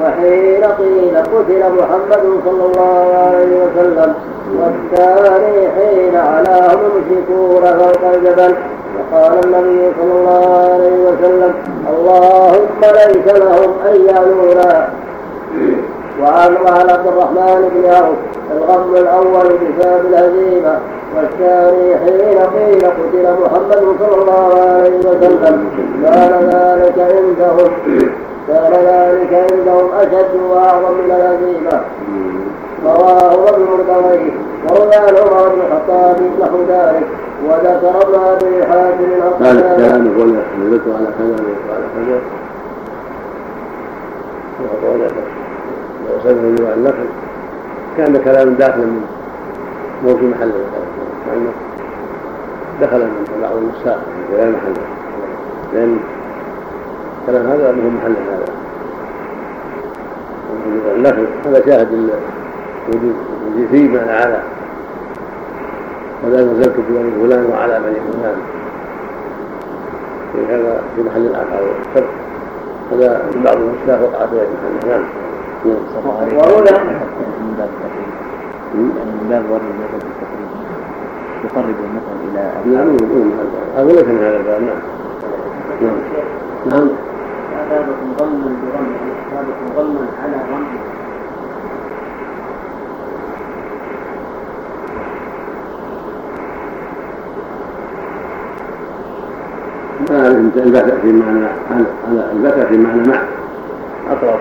وحين 0.02 0.64
قيل 0.64 1.16
قتل 1.16 1.62
محمد 1.78 2.24
صلى 2.44 2.64
الله 2.66 3.04
عليه 3.26 3.52
وسلم 3.64 4.14
والثاني 4.58 5.68
حين 5.68 6.16
علاهم 6.16 6.80
المشركون 6.90 7.62
فوق 7.78 8.02
الجبل. 8.14 8.54
فقال 9.12 9.44
النبي 9.44 9.92
صلى 10.00 10.12
الله 10.12 10.46
عليه 10.72 10.96
وسلم 11.08 11.54
اللهم 11.90 12.80
ليس 12.82 13.34
لهم 13.34 13.70
أن 13.88 13.96
يعلونا 14.06 14.88
وعن 16.22 16.52
وعن 16.64 16.90
عبد 16.90 17.06
الرحمن 17.06 17.70
بن 17.74 17.90
عوف 17.94 18.18
الغم 18.56 18.94
الأول 18.96 19.48
بسبب 19.48 20.06
الهزيمة 20.06 20.78
والثاني 21.16 21.96
حين 21.96 22.38
قيل 22.38 22.82
قتل 22.86 23.26
محمد 23.42 23.82
صلى 24.00 24.22
الله 24.22 24.60
عليه 24.60 24.98
وسلم. 24.98 25.68
كان 26.04 26.32
ذلك 26.52 26.98
عندهم. 26.98 27.70
كان 28.48 28.72
ذلك 28.72 29.50
عندهم 29.52 29.92
أشد 29.92 30.34
وأعظم 30.50 30.94
من 30.94 31.10
الهزيمه 31.10 31.82
رواه 32.84 33.48
ابن 33.48 33.62
مردويه 33.62 34.32
وروي 34.70 34.94
عن 34.94 35.16
عمر 35.16 35.48
بن 35.48 35.60
الخطاب 35.60 36.16
نحو 36.40 36.58
ذلك 36.68 37.06
وذكر 37.46 38.02
ابن 38.02 38.14
ابي 38.14 38.66
حاتم 38.66 39.10
هذا 39.40 39.74
الكلام 39.74 40.06
يقول 40.06 40.28
نزلت 40.60 40.82
على 40.86 41.08
كذا 41.18 41.36
وعلى 41.68 41.86
كذا. 41.94 42.20
جوع 46.58 46.72
النخل 46.74 47.08
كان 47.96 48.12
كلام 48.24 48.54
داخلا 48.54 48.84
من 48.84 49.04
مو 50.04 50.16
في 50.16 50.24
محل 50.24 50.52
دخل 52.80 52.98
من 52.98 53.40
بعض 53.42 53.56
النساء 53.56 53.98
في 54.30 54.36
غير 54.36 54.50
محله. 54.50 54.84
لأن 55.74 55.98
كلام 57.28 57.46
هذا 57.46 57.72
له 57.72 57.90
محل 57.90 58.14
هذا؟ 58.30 58.44
النخل 60.96 61.26
هذا 61.46 61.66
شاهد 61.66 62.10
وجود 62.88 63.14
فيه 63.70 63.88
معنى 63.88 64.10
على. 64.10 64.42
ولا 66.24 66.44
نزلت 66.44 66.72
في 66.72 66.82
بني 66.88 67.10
فلان 67.10 67.46
وعلى 67.50 67.80
بني 67.80 67.94
فلان. 67.94 68.36
في 70.32 70.54
هذا 70.54 70.82
في 70.96 71.02
محل 71.02 71.26
والشرط 71.26 72.10
هذا 72.92 73.26
في 73.32 73.38
بعض 73.44 73.56
النساء 73.56 74.02
وقع 74.02 74.26
في 74.26 74.36
محل 76.06 76.28
نعم. 76.28 76.36
وروي 76.36 76.60
من 77.40 77.54
باب 77.58 77.68
التقريب. 77.68 78.10
يعني 78.74 79.10
من 79.10 79.26
باب 79.30 79.44
ورد 79.50 79.62
المثل 79.62 80.06
بالتقريب. 80.06 80.48
يقرب 81.44 81.76
المثل 81.84 82.16
إلى 82.28 82.42
نعم 82.74 82.96
أقول 83.76 83.96
لك 83.96 84.08
من 84.08 84.18
هذا 84.18 84.36
الباب. 84.36 84.62
نعم. 84.62 85.96
نعم. 86.66 86.88
أثابكم 87.68 88.14
ظلما 88.18 88.56
برمل 88.62 88.96
أثابكم 89.28 89.76
ظلما 89.76 90.06
على 90.22 90.36
رمل 90.52 90.78
البتة 100.56 101.00
في 101.02 101.12
معنى 101.12 101.46
البتة 102.32 102.66
في 102.66 102.76
معنى 102.76 103.08
مع 103.08 103.22
أقرب 104.10 104.40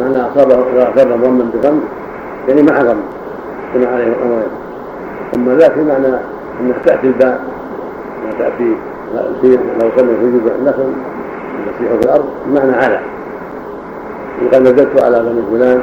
معنى 0.00 0.18
أصابه 0.18 0.54
إذا 0.72 0.92
أصاب 0.94 1.20
ضما 1.20 1.50
بغم 1.54 1.80
يعني 2.48 2.62
مع 2.62 2.80
غم 2.80 3.00
كما 3.74 3.86
عليه 3.86 4.06
الأمرين 4.06 4.48
أما 5.36 5.54
ذاك 5.54 5.72
في 5.72 5.82
معنى 5.82 6.06
أنها 6.60 6.78
تأتي 6.84 7.06
الباء 7.06 7.40
ما 8.24 8.30
تأتي 8.38 8.76
لو 9.14 9.90
صلى 9.96 10.16
في 10.16 10.38
جزء 10.38 10.54
النخل 10.58 10.92
يسيح 11.66 11.92
في 11.92 12.04
الأرض 12.04 12.24
بمعنى 12.46 12.72
على. 12.72 13.00
يقال 14.42 14.62
نزلت 14.62 15.02
على 15.02 15.20
بني 15.22 15.42
فلان 15.50 15.80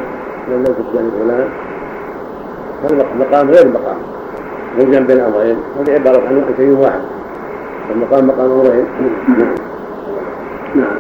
نزلت 0.52 0.78
بني 0.94 1.10
فلان. 1.20 1.48
هذا 2.84 3.06
مقام 3.20 3.50
غير 3.50 3.68
مقام. 3.68 3.98
يجمع 4.80 5.00
بين 5.00 5.20
أمرين. 5.20 5.58
هذه 5.80 5.94
عبارة 5.94 6.28
عن 6.28 6.44
شيء 6.58 6.72
واحد. 6.72 7.02
المقام 7.96 8.28
مقام 8.28 8.52
أمرين. 8.52 8.86
نعم. 10.76 10.98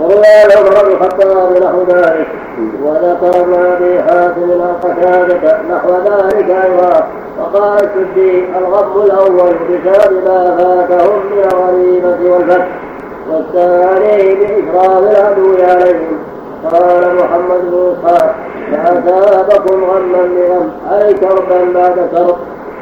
وروى 0.00 0.24
عمر 0.56 0.84
بن 0.84 0.92
الخطاب 0.92 1.62
نحو 1.62 1.82
ذلك. 1.88 2.26
وذكر 2.84 3.40
ابن 3.40 3.54
ابي 3.54 4.02
حاتم 4.02 4.62
عن 4.62 4.74
قتاده 4.82 5.62
نحو 5.70 5.90
ذلك 5.90 6.50
أيضا. 6.50 7.06
وقال 7.40 7.74
السدي 7.74 8.44
الغم 8.58 9.02
الأول 9.02 9.54
بسبب 9.68 10.12
ما 10.24 10.56
فاتهم 10.56 11.20
من 11.32 11.44
الغريبه 11.52 12.32
والفتح 12.32 12.68
والثاني 13.30 14.34
بإكرام 14.34 15.04
العدو 15.04 15.56
عليهم 15.62 16.18
قال 16.72 17.14
محمد 17.16 17.60
بن 17.70 17.92
إسحاق 17.92 18.34
فأثابكم 18.72 19.84
غما 19.84 20.22
بغم 20.36 20.70
أي 20.92 21.14
كربا 21.14 21.58
بعد 21.74 22.08
كرب 22.12 22.36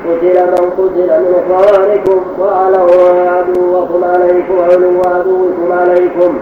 قتل 0.04 0.46
من 0.46 0.70
قتل 0.78 1.08
من 1.20 1.34
إخوانكم. 1.38 2.20
وعلوا 2.40 3.30
عدوكم 3.30 4.04
عليكم 4.04 4.56
علو 4.70 5.02
عدوكم 5.06 5.72
عليكم. 5.72 6.38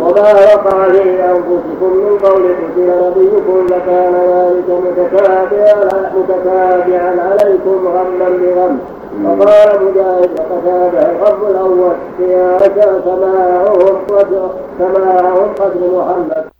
وما 0.00 0.32
وقع 0.54 0.88
في 0.92 1.24
أنفسكم 1.24 1.90
من 1.96 2.18
قول 2.22 2.42
قتل 2.42 2.88
نبيكم 3.04 3.66
فكان 3.66 4.14
ذلك 4.14 4.68
متتابعا 4.68 6.12
متتابعا 6.16 7.12
عليكم 7.30 7.86
غما 7.86 8.28
بغم. 8.28 8.78
وقال 9.24 9.68
مجاهد 9.84 10.30
وقتاده 10.38 11.12
الغم 11.12 11.46
الأول 11.50 11.94
في 12.18 12.58
سماعهم 13.04 14.50
سماعهم 14.78 15.48
قدر 15.60 15.80
محمد. 15.96 16.53